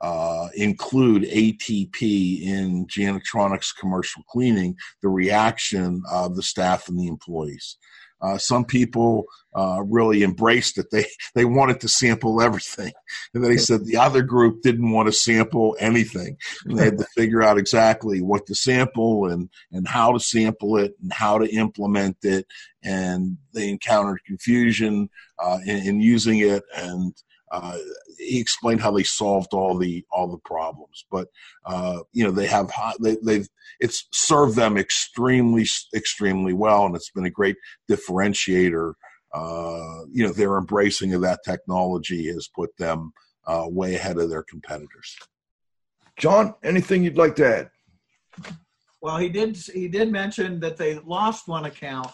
uh, 0.00 0.48
include 0.54 1.22
ATP 1.24 2.42
in 2.42 2.86
Janitronics 2.86 3.76
commercial 3.78 4.22
cleaning, 4.28 4.76
the 5.02 5.08
reaction 5.08 6.02
of 6.10 6.36
the 6.36 6.42
staff 6.42 6.88
and 6.88 6.98
the 6.98 7.06
employees. 7.06 7.76
Uh, 8.22 8.36
some 8.36 8.64
people 8.64 9.24
uh, 9.56 9.82
really 9.86 10.22
embraced 10.22 10.78
it. 10.78 10.90
They 10.90 11.06
they 11.34 11.44
wanted 11.44 11.80
to 11.80 11.88
sample 11.88 12.42
everything, 12.42 12.92
and 13.34 13.42
then 13.42 13.50
he 13.50 13.58
said 13.58 13.84
the 13.84 13.96
other 13.96 14.22
group 14.22 14.62
didn't 14.62 14.92
want 14.92 15.08
to 15.08 15.12
sample 15.12 15.76
anything, 15.80 16.36
and 16.66 16.78
they 16.78 16.84
had 16.84 16.98
to 16.98 17.06
figure 17.16 17.42
out 17.42 17.58
exactly 17.58 18.20
what 18.20 18.46
to 18.46 18.54
sample 18.54 19.26
and 19.26 19.48
and 19.72 19.88
how 19.88 20.12
to 20.12 20.20
sample 20.20 20.76
it 20.76 20.94
and 21.02 21.12
how 21.12 21.38
to 21.38 21.48
implement 21.48 22.18
it, 22.22 22.46
and 22.84 23.38
they 23.54 23.68
encountered 23.68 24.20
confusion 24.26 25.08
uh, 25.38 25.58
in, 25.64 25.86
in 25.86 26.00
using 26.00 26.38
it. 26.38 26.62
And 26.76 27.14
uh, 27.50 27.76
he 28.18 28.40
explained 28.40 28.80
how 28.80 28.90
they 28.90 29.02
solved 29.02 29.52
all 29.52 29.76
the 29.76 30.04
all 30.10 30.28
the 30.28 30.38
problems. 30.38 31.04
But 31.10 31.28
uh, 31.66 32.00
you 32.12 32.24
know 32.24 32.30
they 32.30 32.46
have 32.46 32.70
they, 33.00 33.16
they've 33.22 33.48
it's 33.80 34.06
served 34.12 34.56
them 34.56 34.76
extremely 34.76 35.66
extremely 35.94 36.52
well, 36.52 36.86
and 36.86 36.94
it's 36.94 37.10
been 37.10 37.26
a 37.26 37.30
great 37.30 37.56
differentiator. 37.90 38.94
Uh, 39.32 40.00
you 40.12 40.26
know 40.26 40.32
their 40.32 40.56
embracing 40.56 41.14
of 41.14 41.22
that 41.22 41.40
technology 41.44 42.26
has 42.26 42.48
put 42.54 42.76
them 42.76 43.12
uh, 43.46 43.64
way 43.66 43.94
ahead 43.94 44.18
of 44.18 44.30
their 44.30 44.44
competitors. 44.44 45.16
John, 46.16 46.54
anything 46.62 47.02
you'd 47.02 47.16
like 47.16 47.36
to 47.36 47.46
add? 47.46 47.70
Well, 49.00 49.16
he 49.16 49.28
did. 49.28 49.56
He 49.56 49.88
did 49.88 50.12
mention 50.12 50.60
that 50.60 50.76
they 50.76 50.98
lost 50.98 51.48
one 51.48 51.64
account 51.64 52.10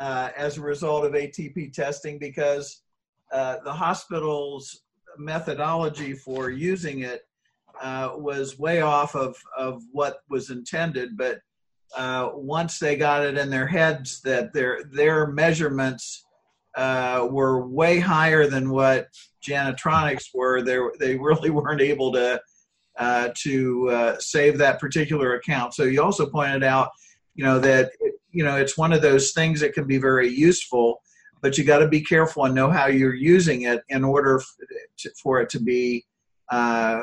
uh, 0.00 0.30
as 0.36 0.58
a 0.58 0.62
result 0.62 1.04
of 1.04 1.12
ATP 1.12 1.72
testing 1.72 2.18
because 2.18 2.82
uh, 3.32 3.56
the 3.64 3.72
hospital's 3.72 4.82
methodology 5.18 6.12
for 6.12 6.50
using 6.50 7.00
it 7.00 7.22
uh, 7.82 8.12
was 8.14 8.58
way 8.58 8.80
off 8.80 9.14
of, 9.14 9.36
of 9.56 9.82
what 9.92 10.18
was 10.28 10.50
intended. 10.50 11.16
But 11.16 11.40
uh, 11.96 12.30
once 12.34 12.78
they 12.78 12.96
got 12.96 13.24
it 13.24 13.36
in 13.36 13.50
their 13.50 13.66
heads 13.66 14.20
that 14.22 14.52
their 14.52 14.84
their 14.92 15.26
measurements 15.26 16.24
uh, 16.76 17.26
were 17.30 17.66
way 17.66 17.98
higher 17.98 18.46
than 18.46 18.70
what 18.70 19.08
Janitronics 19.46 20.26
were, 20.34 20.62
they 20.62 20.78
they 20.98 21.16
really 21.16 21.50
weren't 21.58 21.80
able 21.80 22.12
to 22.12 22.40
uh, 22.98 23.28
to 23.42 24.16
save 24.18 24.58
that 24.58 24.80
particular 24.80 25.34
account. 25.34 25.74
So 25.74 25.84
you 25.84 26.02
also 26.02 26.26
pointed 26.26 26.64
out, 26.64 26.90
you 27.34 27.44
know, 27.44 27.58
that 27.58 27.92
it, 28.00 28.14
you 28.30 28.44
know 28.44 28.56
it's 28.56 28.78
one 28.78 28.92
of 28.92 29.02
those 29.02 29.32
things 29.32 29.60
that 29.60 29.74
can 29.74 29.86
be 29.86 29.98
very 29.98 30.28
useful 30.28 31.02
but 31.42 31.56
you 31.58 31.64
got 31.64 31.78
to 31.78 31.88
be 31.88 32.00
careful 32.00 32.44
and 32.44 32.54
know 32.54 32.70
how 32.70 32.86
you're 32.86 33.14
using 33.14 33.62
it 33.62 33.82
in 33.88 34.04
order 34.04 34.40
for 35.22 35.40
it 35.40 35.48
to 35.50 35.60
be 35.60 36.04
uh, 36.50 37.02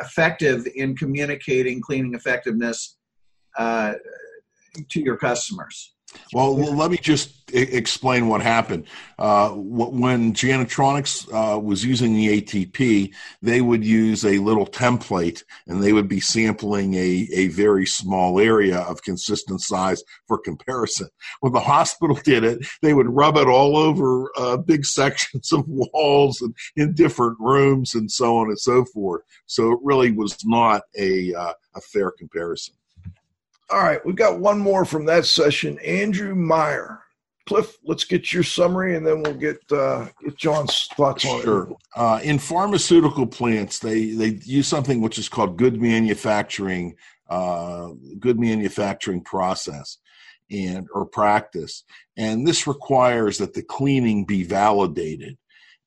effective 0.00 0.66
in 0.74 0.96
communicating 0.96 1.80
cleaning 1.80 2.14
effectiveness 2.14 2.96
uh, 3.58 3.94
to 4.88 5.00
your 5.00 5.16
customers. 5.16 5.94
Well, 6.32 6.54
let 6.56 6.90
me 6.90 6.98
just 6.98 7.38
explain 7.52 8.28
what 8.28 8.42
happened. 8.42 8.86
Uh, 9.18 9.50
when 9.50 10.32
Janitronics 10.32 11.28
uh, 11.32 11.58
was 11.58 11.84
using 11.84 12.14
the 12.14 12.40
ATP, 12.40 13.14
they 13.42 13.60
would 13.60 13.84
use 13.84 14.24
a 14.24 14.38
little 14.38 14.66
template 14.66 15.42
and 15.66 15.82
they 15.82 15.92
would 15.92 16.08
be 16.08 16.20
sampling 16.20 16.94
a, 16.94 17.28
a 17.32 17.48
very 17.48 17.86
small 17.86 18.38
area 18.38 18.78
of 18.80 19.02
consistent 19.02 19.60
size 19.60 20.02
for 20.26 20.38
comparison. 20.38 21.08
When 21.40 21.52
the 21.52 21.60
hospital 21.60 22.16
did 22.24 22.44
it, 22.44 22.66
they 22.82 22.94
would 22.94 23.08
rub 23.08 23.36
it 23.36 23.48
all 23.48 23.76
over 23.76 24.30
uh, 24.36 24.56
big 24.58 24.84
sections 24.98 25.52
of 25.52 25.64
walls 25.66 26.40
and 26.42 26.54
in 26.76 26.94
different 26.94 27.38
rooms 27.40 27.94
and 27.94 28.10
so 28.10 28.36
on 28.36 28.48
and 28.48 28.58
so 28.58 28.84
forth. 28.84 29.22
So 29.46 29.72
it 29.72 29.78
really 29.82 30.12
was 30.12 30.38
not 30.44 30.82
a, 30.98 31.34
uh, 31.34 31.54
a 31.74 31.80
fair 31.80 32.10
comparison. 32.10 32.74
All 33.70 33.82
right, 33.82 34.04
we've 34.04 34.16
got 34.16 34.40
one 34.40 34.58
more 34.58 34.84
from 34.84 35.04
that 35.06 35.26
session. 35.26 35.78
Andrew 35.80 36.34
Maier. 36.34 37.00
Cliff, 37.46 37.78
let's 37.84 38.04
get 38.04 38.32
your 38.32 38.42
summary, 38.42 38.94
and 38.96 39.06
then 39.06 39.22
we'll 39.22 39.34
get 39.34 39.60
uh, 39.72 40.06
get 40.22 40.36
John's 40.36 40.86
thoughts 40.96 41.24
on 41.24 41.40
sure. 41.42 41.62
it. 41.62 41.66
Sure. 41.66 41.76
Uh, 41.96 42.20
in 42.22 42.38
pharmaceutical 42.38 43.26
plants, 43.26 43.78
they 43.78 44.10
they 44.10 44.38
use 44.44 44.68
something 44.68 45.00
which 45.00 45.18
is 45.18 45.30
called 45.30 45.56
good 45.56 45.80
manufacturing, 45.80 46.96
uh, 47.30 47.88
good 48.18 48.38
manufacturing 48.38 49.22
process, 49.22 49.96
and 50.50 50.88
or 50.92 51.06
practice, 51.06 51.84
and 52.18 52.46
this 52.46 52.66
requires 52.66 53.38
that 53.38 53.54
the 53.54 53.62
cleaning 53.62 54.26
be 54.26 54.44
validated, 54.44 55.38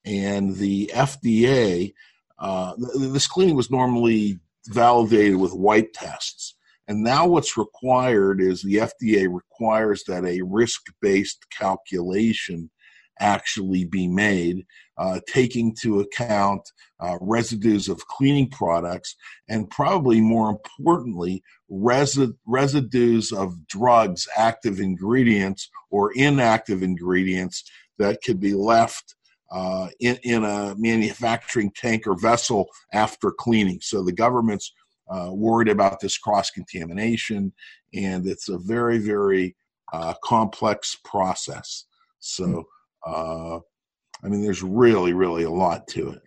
and 0.04 0.56
the 0.56 0.92
FDA. 0.94 1.94
Uh, 2.40 2.74
this 3.00 3.28
cleaning 3.28 3.56
was 3.56 3.70
normally 3.70 4.40
validated 4.66 5.36
with 5.36 5.54
wipe 5.54 5.94
tests 5.94 6.56
and 6.92 7.04
now 7.04 7.26
what's 7.26 7.56
required 7.56 8.42
is 8.42 8.62
the 8.62 8.76
FDA 8.76 9.34
requires 9.34 10.04
that 10.10 10.26
a 10.26 10.42
risk 10.42 10.82
based 11.02 11.46
calculation 11.50 12.70
actually 13.18 13.86
be 13.86 14.10
made, 14.10 14.66
uh, 14.98 15.22
taking 15.26 15.70
into 15.70 16.02
account 16.02 16.70
uh, 17.00 17.18
residues 17.22 17.88
of 17.88 18.06
cleaning 18.08 18.50
products 18.50 19.16
and 19.48 19.70
probably 19.70 20.20
more 20.20 20.50
importantly, 20.50 21.42
resi- 21.72 22.36
residues 22.46 23.32
of 23.32 23.66
drugs, 23.68 24.28
active 24.36 24.82
ingredients, 24.82 25.70
or 25.92 26.12
inactive 26.18 26.84
ingredients 26.84 27.64
that 28.00 28.22
could 28.22 28.42
be 28.42 28.54
left. 28.54 29.16
Uh, 29.54 29.90
in, 30.00 30.18
in 30.24 30.46
a 30.46 30.74
manufacturing 30.78 31.70
tank 31.76 32.08
or 32.08 32.18
vessel 32.18 32.70
after 32.94 33.32
cleaning. 33.32 33.82
So 33.82 34.02
the 34.02 34.14
government's 34.14 34.72
uh, 35.12 35.32
worried 35.32 35.70
about 35.70 36.00
this 36.00 36.18
cross 36.18 36.50
contamination, 36.52 37.52
and 37.94 38.28
it's 38.28 38.50
a 38.50 38.58
very, 38.58 38.98
very 38.98 39.56
uh, 39.94 40.14
complex 40.24 40.98
process. 41.04 41.86
So, 42.20 42.64
uh, 43.06 43.58
I 44.24 44.28
mean, 44.28 44.42
there's 44.42 44.64
really, 44.64 45.14
really 45.14 45.44
a 45.44 45.50
lot 45.50 45.88
to 45.90 46.12
it. 46.12 46.22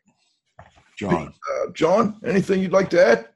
John. 0.99 1.29
Uh, 1.29 1.71
John, 1.73 2.21
anything 2.25 2.61
you'd 2.61 2.73
like 2.73 2.91
to 2.91 3.05
add? 3.05 3.29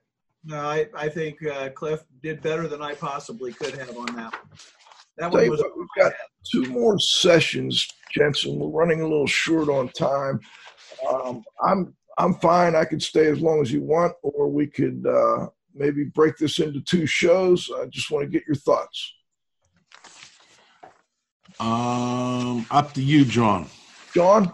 No, 0.45 0.59
I, 0.59 0.87
I 0.95 1.09
think 1.09 1.45
uh, 1.45 1.71
Cliff 1.71 2.05
did 2.23 2.41
better 2.43 2.69
than 2.69 2.83
I 2.83 2.95
possibly 2.95 3.53
could 3.53 3.75
have 3.77 3.97
on 3.97 4.15
that. 4.17 4.35
That 5.17 5.33
one 5.33 5.51
was. 5.51 5.61
What, 5.61 5.77
we've 5.77 5.89
got 5.97 6.13
two 6.53 6.67
more 6.71 6.99
sessions, 6.99 7.89
Jensen. 8.13 8.59
We're 8.59 8.69
running 8.69 9.01
a 9.01 9.09
little 9.09 9.27
short 9.27 9.69
on 9.69 9.89
time. 9.89 10.41
Um, 11.09 11.43
I'm 11.65 11.95
I'm 12.19 12.35
fine. 12.35 12.75
I 12.75 12.85
could 12.85 13.03
stay 13.03 13.27
as 13.27 13.41
long 13.41 13.63
as 13.63 13.73
you 13.73 13.83
want, 13.83 14.13
or 14.23 14.49
we 14.49 14.67
could 14.67 15.07
uh, 15.07 15.47
maybe 15.75 16.05
break 16.05 16.37
this 16.37 16.59
into 16.59 16.81
two 16.81 17.07
shows. 17.07 17.71
I 17.81 17.87
just 17.87 18.11
want 18.11 18.25
to 18.25 18.31
get 18.31 18.47
your 18.47 18.57
thoughts. 18.57 19.15
Um, 21.61 22.67
up 22.71 22.93
to 22.95 23.03
you, 23.03 23.25
John. 23.25 23.69
John? 24.15 24.53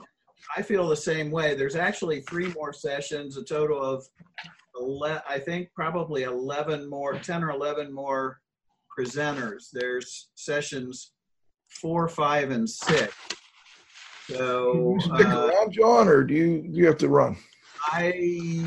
I 0.57 0.63
feel 0.63 0.89
the 0.89 0.97
same 0.97 1.31
way. 1.31 1.55
There's 1.55 1.75
actually 1.75 2.21
three 2.21 2.53
more 2.53 2.73
sessions, 2.73 3.37
a 3.37 3.45
total 3.45 3.83
of, 3.83 4.07
11, 4.77 5.23
I 5.29 5.39
think 5.39 5.69
probably 5.75 6.25
11 6.25 6.89
more, 6.89 7.15
10 7.15 7.45
or 7.45 7.51
11 7.51 7.93
more 7.93 8.41
presenters. 8.97 9.69
There's 9.73 10.31
sessions 10.35 11.13
four, 11.69 12.09
five, 12.09 12.51
and 12.51 12.69
six. 12.69 13.15
So, 14.31 14.95
you 14.95 15.01
stick 15.01 15.27
uh, 15.27 15.49
around, 15.49 15.73
John, 15.73 16.09
or 16.09 16.25
do 16.25 16.35
you 16.35 16.63
do 16.63 16.79
you 16.79 16.87
have 16.87 16.99
to 16.99 17.09
run? 17.09 17.37
I 17.87 18.65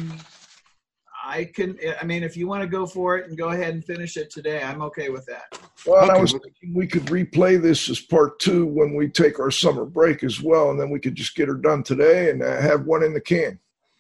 I 1.27 1.45
can. 1.45 1.77
I 2.01 2.05
mean, 2.05 2.23
if 2.23 2.37
you 2.37 2.47
want 2.47 2.61
to 2.61 2.67
go 2.67 2.85
for 2.85 3.17
it 3.17 3.27
and 3.27 3.37
go 3.37 3.49
ahead 3.49 3.73
and 3.73 3.83
finish 3.83 4.15
it 4.15 4.29
today, 4.29 4.63
I'm 4.63 4.81
okay 4.83 5.09
with 5.09 5.25
that. 5.25 5.59
Well, 5.85 6.03
and 6.03 6.11
I 6.11 6.19
was 6.19 6.31
thinking 6.31 6.73
we 6.73 6.87
could 6.87 7.05
replay 7.05 7.61
this 7.61 7.89
as 7.89 7.99
part 7.99 8.39
two 8.39 8.65
when 8.65 8.95
we 8.95 9.09
take 9.09 9.39
our 9.39 9.51
summer 9.51 9.85
break 9.85 10.23
as 10.23 10.41
well, 10.41 10.71
and 10.71 10.79
then 10.79 10.89
we 10.89 10.99
could 10.99 11.15
just 11.15 11.35
get 11.35 11.49
her 11.49 11.55
done 11.55 11.83
today 11.83 12.29
and 12.29 12.41
uh, 12.41 12.61
have 12.61 12.85
one 12.85 13.03
in 13.03 13.13
the 13.13 13.21
can. 13.21 13.59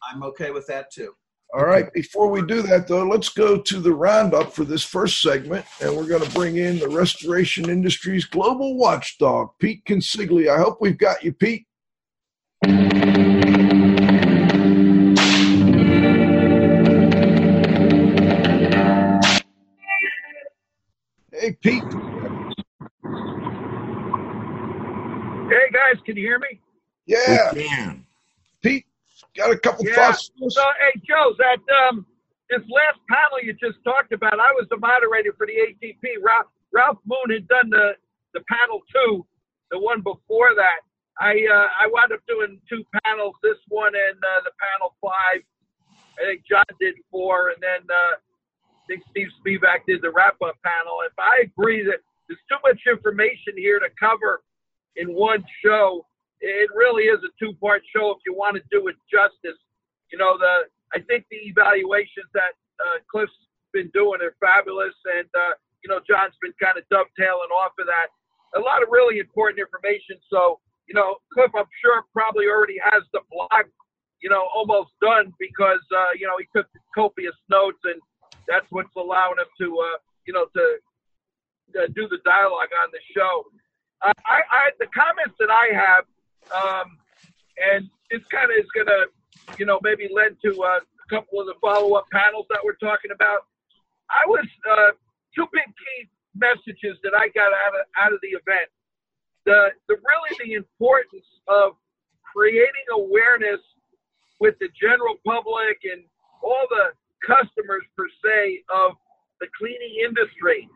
I'm 0.09 0.23
okay 0.23 0.51
with 0.51 0.67
that 0.67 0.91
too. 0.91 1.13
All 1.53 1.65
right. 1.65 1.91
Before 1.93 2.29
we 2.29 2.41
do 2.41 2.61
that, 2.63 2.87
though, 2.87 3.05
let's 3.05 3.29
go 3.29 3.59
to 3.59 3.79
the 3.79 3.93
roundup 3.93 4.53
for 4.53 4.65
this 4.65 4.83
first 4.83 5.21
segment, 5.21 5.65
and 5.81 5.95
we're 5.95 6.07
going 6.07 6.23
to 6.23 6.31
bring 6.31 6.57
in 6.57 6.79
the 6.79 6.89
restoration 6.89 7.69
industry's 7.69 8.25
global 8.25 8.77
watchdog, 8.77 9.49
Pete 9.59 9.83
Consigli. 9.85 10.49
I 10.49 10.57
hope 10.57 10.79
we've 10.81 10.97
got 10.97 11.23
you, 11.23 11.33
Pete. 11.33 11.66
Hey, 21.47 21.55
Pete. 21.63 21.81
Hey 25.47 25.71
guys, 25.71 25.95
can 26.05 26.17
you 26.17 26.23
hear 26.27 26.39
me? 26.39 26.59
Yeah, 27.05 27.53
We 27.55 27.61
can. 27.63 28.05
Pete, 28.61 28.83
got 29.33 29.51
a 29.51 29.57
couple 29.57 29.85
Yeah. 29.85 29.95
thoughts? 29.95 30.29
So, 30.49 30.61
hey 30.77 30.99
Joe, 31.07 31.31
that 31.39 31.63
um, 31.87 32.05
this 32.49 32.59
last 32.67 32.99
panel 33.07 33.39
you 33.41 33.53
just 33.53 33.81
talked 33.85 34.11
about, 34.11 34.33
I 34.33 34.51
was 34.59 34.67
the 34.69 34.75
moderator 34.75 35.31
for 35.37 35.47
the 35.47 35.53
ATP. 35.55 36.19
Ralph, 36.21 36.47
Ralph 36.73 36.99
Moon 37.05 37.31
had 37.31 37.47
done 37.47 37.69
the 37.69 37.93
the 38.33 38.41
panel 38.51 38.81
two, 38.91 39.25
the 39.71 39.79
one 39.79 40.01
before 40.01 40.51
that. 40.59 40.83
I 41.21 41.31
uh, 41.47 41.67
I 41.79 41.87
wound 41.87 42.11
up 42.11 42.19
doing 42.27 42.59
two 42.67 42.83
panels, 43.05 43.35
this 43.41 43.55
one 43.69 43.95
and 43.95 44.19
uh, 44.19 44.43
the 44.43 44.51
panel 44.59 44.97
five. 44.99 45.47
I 46.19 46.27
think 46.27 46.43
John 46.43 46.67
did 46.77 46.95
four, 47.09 47.51
and 47.55 47.63
then 47.63 47.87
uh, 47.87 48.13
I 48.19 48.26
think 48.87 49.03
Steve 49.11 49.27
Spivak 49.39 49.85
did 49.87 50.01
the 50.01 50.11
wrap 50.11 50.35
up 50.41 50.55
panel. 50.63 50.99
If 51.05 51.13
I 51.19 51.43
agree 51.43 51.83
that 51.83 51.99
there's 52.27 52.39
too 52.49 52.59
much 52.63 52.79
information 52.87 53.55
here 53.55 53.79
to 53.79 53.87
cover 53.99 54.41
in 54.95 55.13
one 55.13 55.43
show, 55.63 56.05
it 56.41 56.69
really 56.75 57.03
is 57.03 57.19
a 57.23 57.31
two 57.39 57.53
part 57.59 57.81
show 57.95 58.11
if 58.11 58.19
you 58.25 58.33
want 58.33 58.55
to 58.55 58.63
do 58.71 58.87
it 58.87 58.95
justice. 59.11 59.57
You 60.11 60.17
know, 60.17 60.37
the 60.37 60.69
I 60.93 61.03
think 61.03 61.25
the 61.29 61.41
evaluations 61.47 62.29
that 62.33 62.55
uh, 62.79 63.03
Cliff's 63.09 63.33
been 63.73 63.89
doing 63.93 64.21
are 64.21 64.35
fabulous, 64.39 64.95
and 65.17 65.27
uh, 65.35 65.53
you 65.83 65.89
know 65.89 65.99
John's 66.07 66.37
been 66.41 66.53
kind 66.61 66.77
of 66.77 66.83
dovetailing 66.89 67.51
off 67.51 67.73
of 67.79 67.87
that. 67.87 68.07
A 68.55 68.61
lot 68.61 68.81
of 68.81 68.89
really 68.89 69.19
important 69.19 69.59
information. 69.59 70.17
So 70.29 70.59
you 70.87 70.95
know, 70.95 71.19
Cliff, 71.33 71.51
I'm 71.55 71.67
sure 71.83 72.03
probably 72.13 72.47
already 72.47 72.79
has 72.79 73.03
the 73.11 73.19
blog, 73.29 73.67
you 74.21 74.29
know, 74.29 74.47
almost 74.55 74.91
done 75.01 75.33
because 75.39 75.83
uh, 75.91 76.15
you 76.17 76.27
know 76.27 76.39
he 76.39 76.47
took 76.55 76.67
copious 76.95 77.35
notes, 77.49 77.79
and 77.83 77.99
that's 78.47 78.65
what's 78.69 78.95
allowing 78.95 79.37
him 79.37 79.51
to 79.59 79.67
uh, 79.79 79.97
you 80.25 80.33
know 80.33 80.45
to 80.55 80.63
uh, 81.75 81.87
do 81.95 82.07
the 82.07 82.19
dialogue 82.23 82.71
on 82.83 82.89
the 82.91 82.99
show. 83.15 83.45
Uh, 84.01 84.13
I, 84.25 84.41
I 84.49 84.61
the 84.79 84.87
comments 84.93 85.35
that 85.39 85.49
I 85.49 85.73
have, 85.73 86.05
um, 86.53 86.97
and 87.57 87.89
it's 88.09 88.25
kind 88.31 88.49
of 88.49 88.55
is 88.57 88.69
going 88.73 88.87
to, 88.87 89.07
you 89.57 89.65
know, 89.65 89.79
maybe 89.81 90.07
lend 90.13 90.37
to 90.45 90.51
uh, 90.61 90.79
a 90.79 91.07
couple 91.09 91.41
of 91.41 91.47
the 91.47 91.55
follow 91.59 91.95
up 91.95 92.05
panels 92.11 92.45
that 92.49 92.59
we're 92.63 92.79
talking 92.79 93.11
about. 93.11 93.47
I 94.09 94.23
was 94.27 94.45
uh, 94.69 94.91
two 95.35 95.45
big 95.51 95.65
key 95.65 96.09
messages 96.35 96.97
that 97.03 97.13
I 97.17 97.27
got 97.29 97.51
out 97.51 97.73
of 97.75 97.83
out 97.99 98.13
of 98.13 98.19
the 98.21 98.37
event. 98.37 98.69
The 99.45 99.71
the 99.87 99.95
really 99.95 100.33
the 100.39 100.53
importance 100.53 101.27
of 101.47 101.73
creating 102.23 102.87
awareness 102.93 103.59
with 104.39 104.55
the 104.59 104.69
general 104.79 105.15
public 105.25 105.81
and 105.83 106.03
all 106.43 106.67
the 106.69 106.93
customers 107.25 107.83
per 107.95 108.07
se 108.23 108.63
of 108.73 108.97
the 109.39 109.47
cleaning 109.57 110.03
industry, 110.03 110.67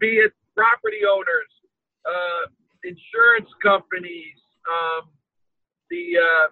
be 0.00 0.22
it 0.22 0.32
property 0.54 1.02
owners, 1.02 1.50
uh, 2.06 2.50
insurance 2.84 3.50
companies, 3.62 4.38
um, 4.68 5.10
the 5.90 6.18
uh, 6.18 6.46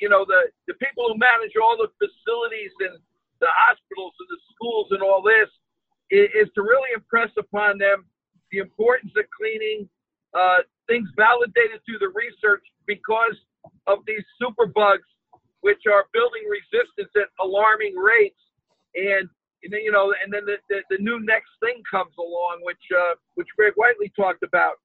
you 0.00 0.08
know 0.08 0.24
the 0.24 0.50
the 0.68 0.74
people 0.74 1.08
who 1.08 1.16
manage 1.18 1.56
all 1.56 1.76
the 1.76 1.88
facilities 1.98 2.72
and 2.80 2.98
the 3.40 3.50
hospitals 3.52 4.12
and 4.20 4.28
the 4.32 4.40
schools 4.54 4.88
and 4.92 5.02
all 5.02 5.20
this 5.20 5.48
is, 6.10 6.28
is 6.46 6.48
to 6.54 6.62
really 6.62 6.92
impress 6.94 7.30
upon 7.36 7.78
them 7.78 8.04
the 8.52 8.58
importance 8.58 9.12
of 9.16 9.24
cleaning 9.36 9.88
uh, 10.32 10.64
things 10.86 11.08
validated 11.16 11.80
through 11.84 11.98
the 11.98 12.12
research 12.14 12.64
because 12.86 13.36
of 13.86 13.98
these 14.06 14.22
superbugs 14.40 15.06
which 15.60 15.82
are 15.90 16.06
building 16.12 16.46
resistance 16.46 17.10
at 17.16 17.28
alarming 17.42 17.96
rates 17.96 18.38
and 18.96 19.28
then, 19.70 19.80
you 19.82 19.92
know, 19.92 20.14
and 20.22 20.32
then 20.32 20.44
the, 20.46 20.56
the, 20.68 20.82
the 20.90 20.98
new 21.02 21.20
next 21.20 21.50
thing 21.60 21.82
comes 21.90 22.12
along, 22.18 22.60
which 22.62 22.82
uh, 22.96 23.14
which 23.34 23.48
Greg 23.56 23.72
Whiteley 23.76 24.12
talked 24.16 24.42
about, 24.42 24.76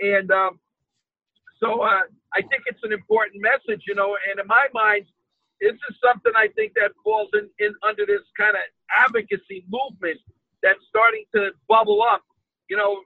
and 0.00 0.30
um, 0.30 0.58
so 1.62 1.82
uh, 1.82 2.08
I 2.34 2.40
think 2.40 2.64
it's 2.66 2.82
an 2.82 2.92
important 2.92 3.42
message, 3.42 3.84
you 3.86 3.94
know. 3.94 4.16
And 4.28 4.40
in 4.40 4.46
my 4.46 4.66
mind, 4.72 5.06
this 5.60 5.76
is 5.76 5.96
something 6.02 6.32
I 6.34 6.48
think 6.56 6.72
that 6.74 6.92
falls 7.04 7.28
in, 7.34 7.48
in 7.60 7.74
under 7.84 8.06
this 8.06 8.24
kind 8.36 8.56
of 8.56 8.64
advocacy 8.88 9.64
movement 9.68 10.18
that's 10.62 10.80
starting 10.88 11.24
to 11.36 11.52
bubble 11.68 12.02
up. 12.02 12.24
You 12.68 12.76
know, 12.76 13.02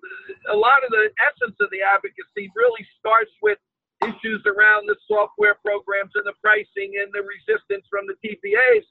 a 0.53 0.57
lot 0.57 0.85
of 0.85 0.91
the 0.91 1.11
essence 1.19 1.57
of 1.59 1.69
the 1.71 1.83
advocacy 1.83 2.53
really 2.55 2.87
starts 3.01 3.33
with 3.43 3.59
issues 4.05 4.45
around 4.45 4.87
the 4.87 4.97
software 5.09 5.57
programs 5.65 6.13
and 6.15 6.27
the 6.27 6.37
pricing 6.45 6.95
and 7.01 7.11
the 7.11 7.25
resistance 7.25 7.87
from 7.91 8.07
the 8.07 8.15
TPAs. 8.23 8.85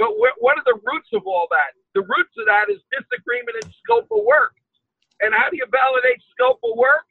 But 0.00 0.16
wh- 0.16 0.38
what 0.40 0.56
are 0.58 0.66
the 0.66 0.80
roots 0.82 1.12
of 1.12 1.28
all 1.28 1.46
that? 1.52 1.76
The 1.94 2.02
roots 2.08 2.34
of 2.40 2.48
that 2.48 2.72
is 2.72 2.80
disagreement 2.90 3.60
in 3.60 3.68
scope 3.84 4.08
of 4.10 4.24
work. 4.24 4.56
And 5.20 5.32
how 5.36 5.48
do 5.52 5.56
you 5.56 5.68
validate 5.70 6.20
scope 6.34 6.60
of 6.64 6.76
work? 6.76 7.06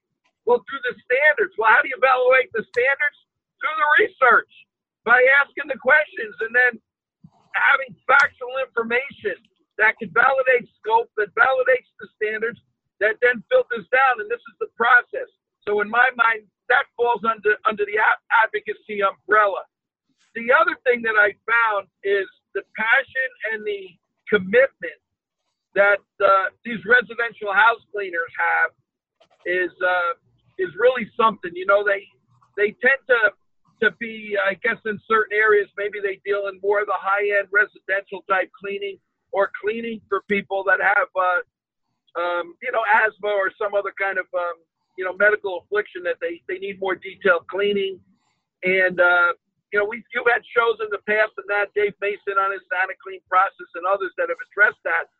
Well, 0.46 0.62
through 0.68 0.84
the 0.86 0.98
standards. 1.06 1.56
Well, 1.58 1.72
how 1.72 1.82
do 1.82 1.90
you 1.90 1.98
evaluate 1.98 2.52
the 2.54 2.66
standards? 2.74 3.20
Through 3.62 3.78
the 3.80 3.90
research, 4.06 4.54
by 5.08 5.18
asking 5.42 5.72
the 5.72 5.80
questions 5.80 6.36
and 6.44 6.54
then 6.54 6.74
having 7.56 7.96
factual 8.08 8.56
information 8.62 9.40
that 9.80 9.98
can 9.98 10.12
validate 10.14 10.70
scope, 10.82 11.10
that 11.18 11.32
validates 11.36 11.90
the 12.02 12.10
standards, 12.20 12.60
that 13.00 13.18
then 13.24 13.44
filters 13.50 13.88
down. 13.92 14.22
And 14.22 14.30
this 14.30 14.44
is 14.44 14.58
the 14.60 14.72
process. 14.78 15.30
So 15.66 15.82
in 15.82 15.90
my 15.90 16.10
mind, 16.18 16.46
that 16.70 16.86
falls 16.98 17.24
under 17.26 17.58
under 17.66 17.86
the 17.86 17.98
advocacy 18.44 19.02
umbrella. 19.04 19.66
The 20.36 20.54
other 20.54 20.78
thing 20.86 21.02
that 21.04 21.18
I 21.18 21.34
found 21.50 21.90
is 22.06 22.28
the 22.54 22.64
passion 22.76 23.30
and 23.54 23.66
the 23.66 23.94
commitment 24.30 25.00
that 25.76 26.02
uh, 26.24 26.50
these 26.66 26.80
residential 26.86 27.54
house 27.54 27.82
cleaners 27.94 28.34
have 28.38 28.72
is 29.46 29.72
uh, 29.82 30.14
is 30.58 30.70
really 30.78 31.10
something. 31.16 31.52
You 31.54 31.66
know, 31.66 31.84
they 31.84 32.06
they 32.58 32.76
tend 32.82 33.00
to 33.08 33.32
to 33.82 33.92
be, 34.00 34.36
I 34.38 34.56
guess, 34.56 34.78
in 34.86 35.00
certain 35.08 35.38
areas, 35.38 35.70
maybe 35.78 36.00
they 36.04 36.20
deal 36.26 36.48
in 36.48 36.60
more 36.62 36.82
of 36.82 36.88
the 36.88 37.00
high 37.00 37.40
end 37.40 37.48
residential 37.52 38.24
type 38.30 38.52
cleaning 38.60 38.98
or 39.32 39.52
cleaning 39.62 40.02
for 40.10 40.22
people 40.28 40.64
that 40.68 40.80
have, 40.82 41.08
uh, 41.16 42.20
um, 42.20 42.56
you 42.62 42.72
know, 42.72 42.84
asthma 42.92 43.30
or 43.30 43.52
some 43.58 43.74
other 43.74 43.94
kind 44.00 44.18
of, 44.18 44.26
um, 44.34 44.60
you 44.98 45.06
know, 45.06 45.16
medical 45.16 45.64
affliction 45.64 46.04
that 46.04 46.18
they, 46.20 46.42
they 46.48 46.60
need 46.60 46.80
more 46.80 46.96
detailed 46.96 47.48
cleaning. 47.48 48.00
And, 48.64 49.00
uh, 49.00 49.34
you 49.72 49.78
know, 49.78 49.86
we've 49.86 50.06
you've 50.14 50.26
had 50.26 50.42
shows 50.46 50.82
in 50.82 50.90
the 50.90 51.02
past 51.06 51.38
and 51.38 51.46
that 51.50 51.70
Dave 51.78 51.94
Mason 52.02 52.42
on 52.42 52.52
his 52.52 52.66
Santa 52.70 52.98
Clean 53.02 53.22
process 53.30 53.70
and 53.78 53.86
others 53.86 54.12
that 54.18 54.30
have 54.30 54.42
addressed 54.50 54.82
that. 54.84 55.14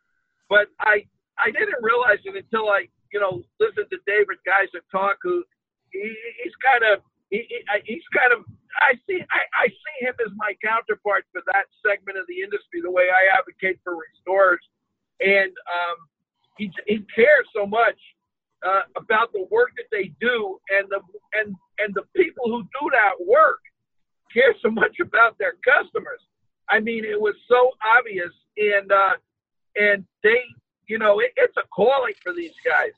But 0.50 0.66
I, 0.82 1.06
I 1.38 1.54
didn't 1.54 1.78
realize 1.80 2.18
it 2.26 2.34
until 2.34 2.68
I, 2.68 2.90
you 3.14 3.22
know, 3.22 3.46
listened 3.62 3.86
to 3.94 3.98
David 4.06 4.42
Geiser 4.42 4.82
talk 4.90 5.22
who 5.22 5.46
he, 5.94 6.10
he's 6.42 6.56
kind 6.58 6.82
of, 6.82 7.06
he, 7.30 7.46
he, 7.46 7.62
he's 7.86 8.06
kind 8.10 8.34
of 8.34 8.42
I 8.78 8.94
see 9.06 9.22
I, 9.30 9.66
I 9.66 9.66
see 9.68 9.96
him 10.06 10.14
as 10.22 10.32
my 10.36 10.54
counterpart 10.62 11.26
for 11.32 11.42
that 11.52 11.66
segment 11.82 12.18
of 12.18 12.26
the 12.26 12.42
industry, 12.42 12.82
the 12.82 12.90
way 12.90 13.10
I 13.10 13.30
advocate 13.38 13.78
for 13.82 13.98
restorers, 13.98 14.62
and 15.18 15.50
um, 15.50 15.96
he 16.58 16.70
he 16.86 17.02
cares 17.14 17.46
so 17.54 17.66
much 17.66 17.98
uh, 18.62 18.86
about 18.96 19.32
the 19.32 19.46
work 19.50 19.74
that 19.76 19.90
they 19.90 20.14
do, 20.20 20.58
and 20.70 20.86
the 20.90 21.00
and 21.34 21.54
and 21.78 21.94
the 21.94 22.06
people 22.14 22.46
who 22.46 22.62
do 22.62 22.90
that 22.94 23.18
work 23.26 23.58
care 24.32 24.54
so 24.62 24.70
much 24.70 25.00
about 25.00 25.38
their 25.38 25.54
customers. 25.64 26.20
I 26.68 26.80
mean, 26.80 27.04
it 27.04 27.20
was 27.20 27.34
so 27.48 27.72
obvious, 27.98 28.30
and 28.56 28.90
uh, 28.90 29.14
and 29.76 30.04
they, 30.22 30.40
you 30.86 30.98
know, 30.98 31.20
it, 31.20 31.32
it's 31.36 31.56
a 31.56 31.66
calling 31.74 32.14
for 32.22 32.32
these 32.32 32.54
guys, 32.64 32.92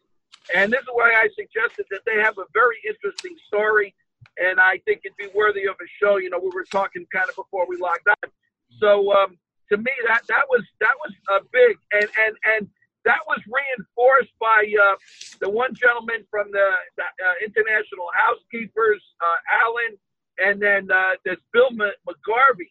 and 0.54 0.72
this 0.72 0.80
is 0.82 0.88
why 0.92 1.12
I 1.12 1.28
suggested 1.34 1.86
that 1.90 2.00
they 2.04 2.20
have 2.20 2.36
a 2.38 2.44
very 2.52 2.76
interesting 2.86 3.36
story, 3.46 3.94
and 4.38 4.60
I 4.60 4.78
think 4.84 5.02
it'd 5.04 5.16
be 5.16 5.28
worthy 5.34 5.64
of 5.66 5.76
a 5.80 5.88
show. 6.00 6.16
You 6.16 6.30
know, 6.30 6.38
we 6.38 6.50
were 6.54 6.66
talking 6.70 7.06
kind 7.12 7.28
of 7.28 7.36
before 7.36 7.66
we 7.66 7.76
logged 7.78 8.08
on, 8.08 8.30
so 8.78 9.12
um, 9.12 9.38
to 9.70 9.78
me 9.78 9.92
that 10.06 10.22
that 10.28 10.44
was 10.50 10.62
that 10.80 10.94
was 11.00 11.12
a 11.30 11.44
big 11.52 11.78
and 11.92 12.08
and 12.26 12.36
and 12.56 12.68
that 13.04 13.20
was 13.26 13.40
reinforced 13.50 14.32
by 14.38 14.62
uh, 14.62 14.94
the 15.40 15.50
one 15.50 15.74
gentleman 15.74 16.24
from 16.30 16.50
the, 16.52 16.68
the 16.96 17.02
uh, 17.02 17.34
International 17.44 18.06
Housekeepers, 18.14 19.02
uh, 19.18 19.58
Alan, 19.58 19.98
and 20.38 20.60
then 20.60 20.90
uh, 20.90 21.12
there's 21.24 21.38
Bill 21.52 21.70
McGarvey, 21.70 22.70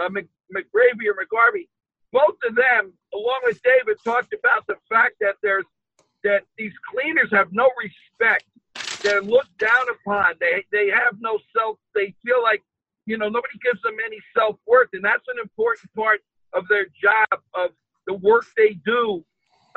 uh, 0.00 0.08
McGravy 0.08 1.06
or 1.08 1.14
McGarvey. 1.14 1.68
Both 2.12 2.36
of 2.48 2.54
them, 2.54 2.92
along 3.14 3.40
with 3.44 3.56
David, 3.64 3.96
talked 4.04 4.34
about 4.34 4.66
the 4.66 4.76
fact 4.88 5.16
that 5.20 5.36
there's 5.42 5.64
that 6.24 6.42
these 6.58 6.72
cleaners 6.90 7.28
have 7.32 7.48
no 7.52 7.70
respect. 7.82 8.44
They're 9.02 9.22
looked 9.22 9.56
down 9.58 9.86
upon. 9.90 10.34
They 10.40 10.64
they 10.72 10.88
have 10.90 11.14
no 11.20 11.38
self. 11.56 11.78
They 11.94 12.14
feel 12.24 12.42
like 12.42 12.62
you 13.06 13.18
know 13.18 13.28
nobody 13.28 13.58
gives 13.64 13.82
them 13.82 13.96
any 14.04 14.18
self 14.36 14.56
worth, 14.66 14.90
and 14.92 15.04
that's 15.04 15.26
an 15.28 15.40
important 15.40 15.92
part 15.94 16.20
of 16.52 16.68
their 16.68 16.86
job 17.02 17.40
of 17.54 17.70
the 18.06 18.14
work 18.14 18.46
they 18.56 18.74
do 18.84 19.24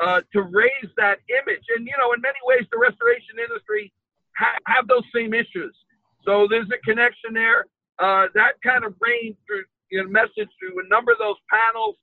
uh, 0.00 0.20
to 0.32 0.42
raise 0.42 0.90
that 0.96 1.18
image. 1.30 1.64
And 1.76 1.86
you 1.86 1.94
know, 1.98 2.12
in 2.12 2.20
many 2.20 2.38
ways, 2.44 2.66
the 2.70 2.78
restoration 2.78 3.38
industry 3.42 3.92
ha- 4.36 4.58
have 4.66 4.88
those 4.88 5.04
same 5.14 5.34
issues. 5.34 5.74
So 6.26 6.46
there's 6.50 6.68
a 6.74 6.78
connection 6.84 7.32
there. 7.32 7.66
Uh, 7.98 8.26
that 8.34 8.60
kind 8.62 8.84
of 8.84 8.94
reigned 9.00 9.36
through 9.46 9.64
you 9.90 10.02
know, 10.02 10.10
message 10.10 10.50
through 10.58 10.84
a 10.84 10.88
number 10.88 11.12
of 11.12 11.18
those 11.18 11.36
panels, 11.50 11.96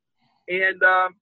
and 0.48 0.82
um, 0.84 1.16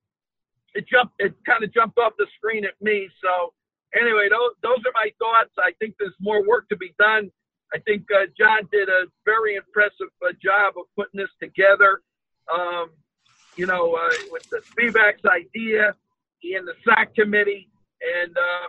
it 0.73 0.85
jumped. 0.87 1.13
It 1.19 1.33
kind 1.45 1.63
of 1.63 1.73
jumped 1.73 1.97
off 1.97 2.13
the 2.17 2.27
screen 2.37 2.65
at 2.65 2.79
me. 2.81 3.09
So 3.21 3.53
anyway, 3.99 4.27
those 4.29 4.51
those 4.61 4.79
are 4.85 4.93
my 4.93 5.11
thoughts. 5.19 5.51
I 5.57 5.71
think 5.79 5.95
there's 5.99 6.15
more 6.19 6.47
work 6.47 6.69
to 6.69 6.77
be 6.77 6.93
done. 6.99 7.31
I 7.73 7.79
think 7.79 8.03
uh, 8.13 8.25
John 8.37 8.67
did 8.71 8.89
a 8.89 9.05
very 9.25 9.55
impressive 9.55 10.11
uh, 10.25 10.33
job 10.43 10.73
of 10.77 10.85
putting 10.95 11.19
this 11.19 11.31
together. 11.41 12.01
Um, 12.53 12.91
you 13.55 13.65
know, 13.65 13.95
uh, 13.95 14.09
with 14.29 14.49
the 14.49 14.61
Spivak's 14.71 15.25
idea 15.25 15.95
and 16.43 16.67
the 16.67 16.73
SAC 16.85 17.15
committee, 17.15 17.69
and 18.01 18.35
uh, 18.37 18.67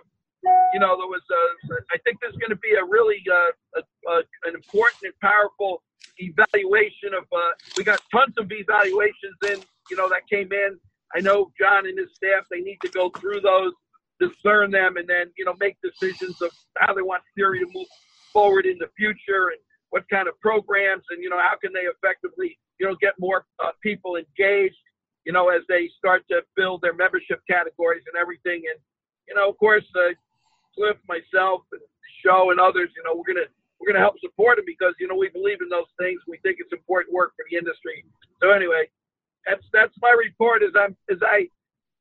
you 0.72 0.80
know, 0.80 0.96
there 0.96 1.06
was. 1.06 1.22
A, 1.30 1.74
I 1.92 1.98
think 2.04 2.18
there's 2.20 2.36
going 2.36 2.50
to 2.50 2.56
be 2.56 2.72
a 2.72 2.84
really 2.84 3.22
uh, 3.30 3.80
a, 3.80 4.10
a, 4.10 4.16
an 4.48 4.54
important 4.54 5.02
and 5.04 5.14
powerful 5.20 5.82
evaluation 6.18 7.14
of. 7.16 7.24
Uh, 7.32 7.52
we 7.76 7.84
got 7.84 8.00
tons 8.10 8.34
of 8.38 8.50
evaluations 8.50 9.36
in. 9.50 9.62
You 9.90 9.96
know, 9.96 10.08
that 10.08 10.28
came 10.28 10.52
in. 10.52 10.78
I 11.14 11.20
know 11.20 11.52
John 11.60 11.86
and 11.86 11.98
his 11.98 12.08
staff. 12.14 12.44
They 12.50 12.60
need 12.60 12.78
to 12.82 12.88
go 12.90 13.10
through 13.10 13.40
those, 13.40 13.72
discern 14.18 14.70
them, 14.70 14.96
and 14.96 15.08
then 15.08 15.26
you 15.36 15.44
know 15.44 15.54
make 15.60 15.76
decisions 15.82 16.40
of 16.42 16.50
how 16.78 16.94
they 16.94 17.02
want 17.02 17.22
CIRI 17.36 17.60
to 17.60 17.66
move 17.72 17.86
forward 18.32 18.66
in 18.66 18.78
the 18.78 18.88
future 18.96 19.52
and 19.52 19.60
what 19.90 20.08
kind 20.08 20.26
of 20.26 20.38
programs 20.40 21.04
and 21.10 21.22
you 21.22 21.28
know 21.28 21.38
how 21.38 21.54
can 21.62 21.70
they 21.72 21.84
effectively 21.84 22.58
you 22.80 22.86
know 22.86 22.96
get 23.00 23.12
more 23.20 23.44
uh, 23.62 23.70
people 23.82 24.16
engaged 24.16 24.80
you 25.26 25.32
know 25.32 25.50
as 25.50 25.60
they 25.68 25.88
start 25.98 26.24
to 26.30 26.40
build 26.56 26.80
their 26.80 26.94
membership 26.94 27.40
categories 27.48 28.02
and 28.06 28.18
everything 28.18 28.62
and 28.72 28.80
you 29.28 29.34
know 29.34 29.50
of 29.50 29.56
course 29.58 29.84
uh, 29.94 30.12
cliff 30.74 30.96
myself 31.08 31.62
and 31.72 31.82
show 32.24 32.50
and 32.50 32.60
others 32.60 32.90
you 32.96 33.02
know 33.04 33.14
we're 33.14 33.26
gonna 33.26 33.48
we're 33.78 33.90
gonna 33.90 34.02
help 34.02 34.18
support 34.20 34.56
them 34.56 34.64
because 34.66 34.94
you 35.00 35.08
know 35.08 35.16
we 35.16 35.28
believe 35.30 35.58
in 35.60 35.68
those 35.68 35.90
things 35.98 36.20
we 36.28 36.38
think 36.42 36.58
it's 36.60 36.72
important 36.72 37.12
work 37.12 37.32
for 37.36 37.44
the 37.50 37.56
industry 37.56 38.04
so 38.40 38.50
anyway 38.50 38.86
that's 39.46 39.64
that's 39.72 39.94
my 40.00 40.14
report 40.14 40.62
as 40.62 40.72
i'm 40.78 40.96
as 41.10 41.18
i 41.26 41.46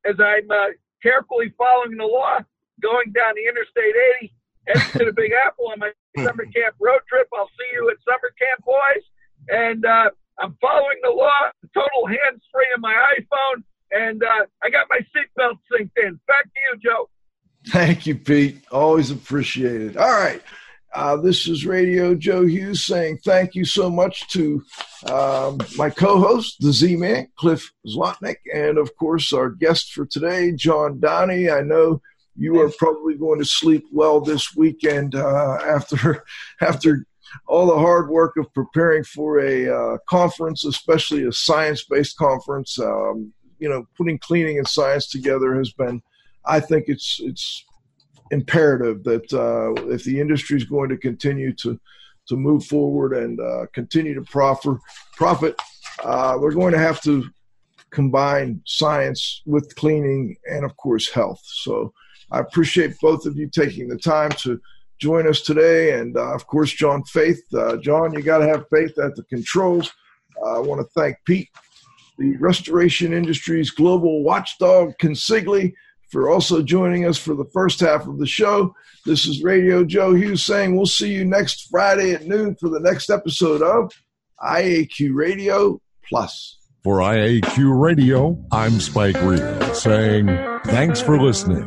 as 0.05 0.15
i'm 0.19 0.49
uh, 0.51 0.69
carefully 1.01 1.53
following 1.57 1.97
the 1.97 2.05
law 2.05 2.37
going 2.81 3.11
down 3.13 3.33
the 3.35 3.45
interstate 3.45 3.95
80 4.21 4.33
heading 4.67 4.91
to 4.99 5.05
the 5.05 5.13
big 5.13 5.31
apple 5.45 5.69
on 5.71 5.79
my 5.79 5.91
summer 6.17 6.45
camp 6.45 6.75
road 6.79 7.01
trip. 7.07 7.27
I'll 7.33 7.49
see 7.57 7.69
you 7.73 7.89
at 7.89 7.97
summer 8.03 8.31
camp, 8.37 8.63
boys. 8.65 9.03
And 9.49 9.85
uh, 9.85 10.09
I'm 10.39 10.57
following 10.61 10.99
the 11.03 11.11
law, 11.11 11.51
total 11.73 12.07
hands 12.07 12.43
free 12.51 12.67
on 12.75 12.81
my 12.81 12.93
iPhone, 13.17 13.63
and 13.91 14.23
uh, 14.23 14.45
I 14.63 14.69
got 14.69 14.87
my 14.89 14.99
seatbelt 15.11 15.57
synced 15.71 15.97
in. 15.97 16.19
Back 16.27 16.45
to 16.45 16.59
you, 16.69 16.73
Joe. 16.83 17.09
Thank 17.67 18.07
you, 18.07 18.15
Pete. 18.15 18.63
Always 18.71 19.11
appreciated. 19.11 19.97
All 19.97 20.11
right. 20.11 20.41
Uh, 20.93 21.15
this 21.15 21.47
is 21.47 21.65
Radio 21.65 22.13
Joe 22.15 22.45
Hughes 22.45 22.85
saying 22.85 23.19
thank 23.23 23.55
you 23.55 23.63
so 23.63 23.89
much 23.89 24.27
to 24.29 24.61
um, 25.09 25.59
my 25.77 25.89
co 25.89 26.19
host, 26.19 26.57
the 26.59 26.73
Z 26.73 26.97
Man, 26.97 27.29
Cliff 27.37 27.71
Zlotnik, 27.87 28.37
and 28.53 28.77
of 28.77 28.95
course, 28.97 29.31
our 29.31 29.49
guest 29.49 29.93
for 29.93 30.05
today, 30.05 30.51
John 30.51 30.99
Downey. 30.99 31.49
I 31.49 31.61
know 31.61 32.01
you 32.35 32.59
are 32.59 32.71
probably 32.77 33.15
going 33.15 33.39
to 33.39 33.45
sleep 33.45 33.85
well 33.93 34.19
this 34.19 34.53
weekend 34.55 35.15
uh, 35.15 35.59
after 35.65 36.25
after 36.61 37.05
all 37.47 37.67
the 37.67 37.77
hard 37.77 38.09
work 38.09 38.35
of 38.35 38.53
preparing 38.53 39.05
for 39.05 39.39
a 39.39 39.69
uh, 39.73 39.97
conference, 40.09 40.65
especially 40.65 41.23
a 41.23 41.31
science-based 41.31 42.17
conference. 42.17 42.77
Um, 42.77 43.33
you 43.59 43.69
know, 43.69 43.85
putting 43.95 44.17
cleaning 44.17 44.57
and 44.57 44.67
science 44.67 45.07
together 45.07 45.55
has 45.55 45.71
been, 45.71 46.01
I 46.45 46.59
think 46.59 46.85
it's 46.87 47.19
it's 47.23 47.65
imperative 48.31 49.03
that 49.03 49.33
uh, 49.33 49.73
if 49.91 50.03
the 50.03 50.19
industry 50.19 50.57
is 50.57 50.63
going 50.63 50.89
to 50.89 50.97
continue 50.97 51.53
to 51.55 51.79
to 52.27 52.35
move 52.35 52.65
forward 52.65 53.13
and 53.13 53.39
uh, 53.39 53.65
continue 53.73 54.13
to 54.13 54.21
proffer, 54.21 54.79
profit, 55.15 55.55
uh, 56.03 56.37
we're 56.39 56.53
going 56.53 56.71
to 56.71 56.79
have 56.79 57.01
to 57.01 57.25
combine 57.89 58.61
science 58.65 59.41
with 59.45 59.75
cleaning 59.75 60.35
and, 60.49 60.63
of 60.63 60.75
course, 60.77 61.09
health. 61.09 61.41
So 61.43 61.93
I 62.31 62.39
appreciate 62.39 62.95
both 63.01 63.25
of 63.25 63.35
you 63.35 63.49
taking 63.49 63.89
the 63.89 63.97
time 63.97 64.31
to 64.43 64.59
join 64.99 65.27
us 65.27 65.41
today. 65.41 65.99
And 65.99 66.15
uh, 66.15 66.33
of 66.33 66.47
course, 66.47 66.71
John 66.71 67.03
Faith. 67.03 67.41
Uh, 67.53 67.77
John, 67.77 68.13
you 68.13 68.21
got 68.21 68.37
to 68.37 68.47
have 68.47 68.65
faith 68.71 68.97
at 68.97 69.15
the 69.15 69.23
controls. 69.23 69.91
Uh, 70.41 70.57
I 70.57 70.59
want 70.59 70.79
to 70.79 70.87
thank 70.99 71.17
Pete, 71.25 71.49
the 72.17 72.37
restoration 72.37 73.13
industry's 73.13 73.71
global 73.71 74.23
watchdog, 74.23 74.93
Consigli, 75.01 75.73
for 76.11 76.29
also 76.29 76.61
joining 76.61 77.05
us 77.05 77.17
for 77.17 77.33
the 77.33 77.49
first 77.53 77.79
half 77.79 78.05
of 78.07 78.19
the 78.19 78.27
show. 78.27 78.75
This 79.05 79.25
is 79.25 79.43
Radio 79.43 79.83
Joe 79.83 80.13
Hughes 80.13 80.43
saying 80.43 80.75
we'll 80.75 80.85
see 80.85 81.11
you 81.11 81.25
next 81.25 81.69
Friday 81.69 82.11
at 82.11 82.27
noon 82.27 82.55
for 82.55 82.69
the 82.69 82.79
next 82.79 83.09
episode 83.09 83.61
of 83.61 83.91
IAQ 84.43 85.13
Radio 85.13 85.81
Plus. 86.07 86.57
For 86.83 86.97
IAQ 86.97 87.79
Radio, 87.79 88.43
I'm 88.51 88.79
Spike 88.79 89.21
Reed 89.21 89.75
saying 89.75 90.27
thanks 90.65 90.99
for 90.99 91.19
listening. 91.19 91.65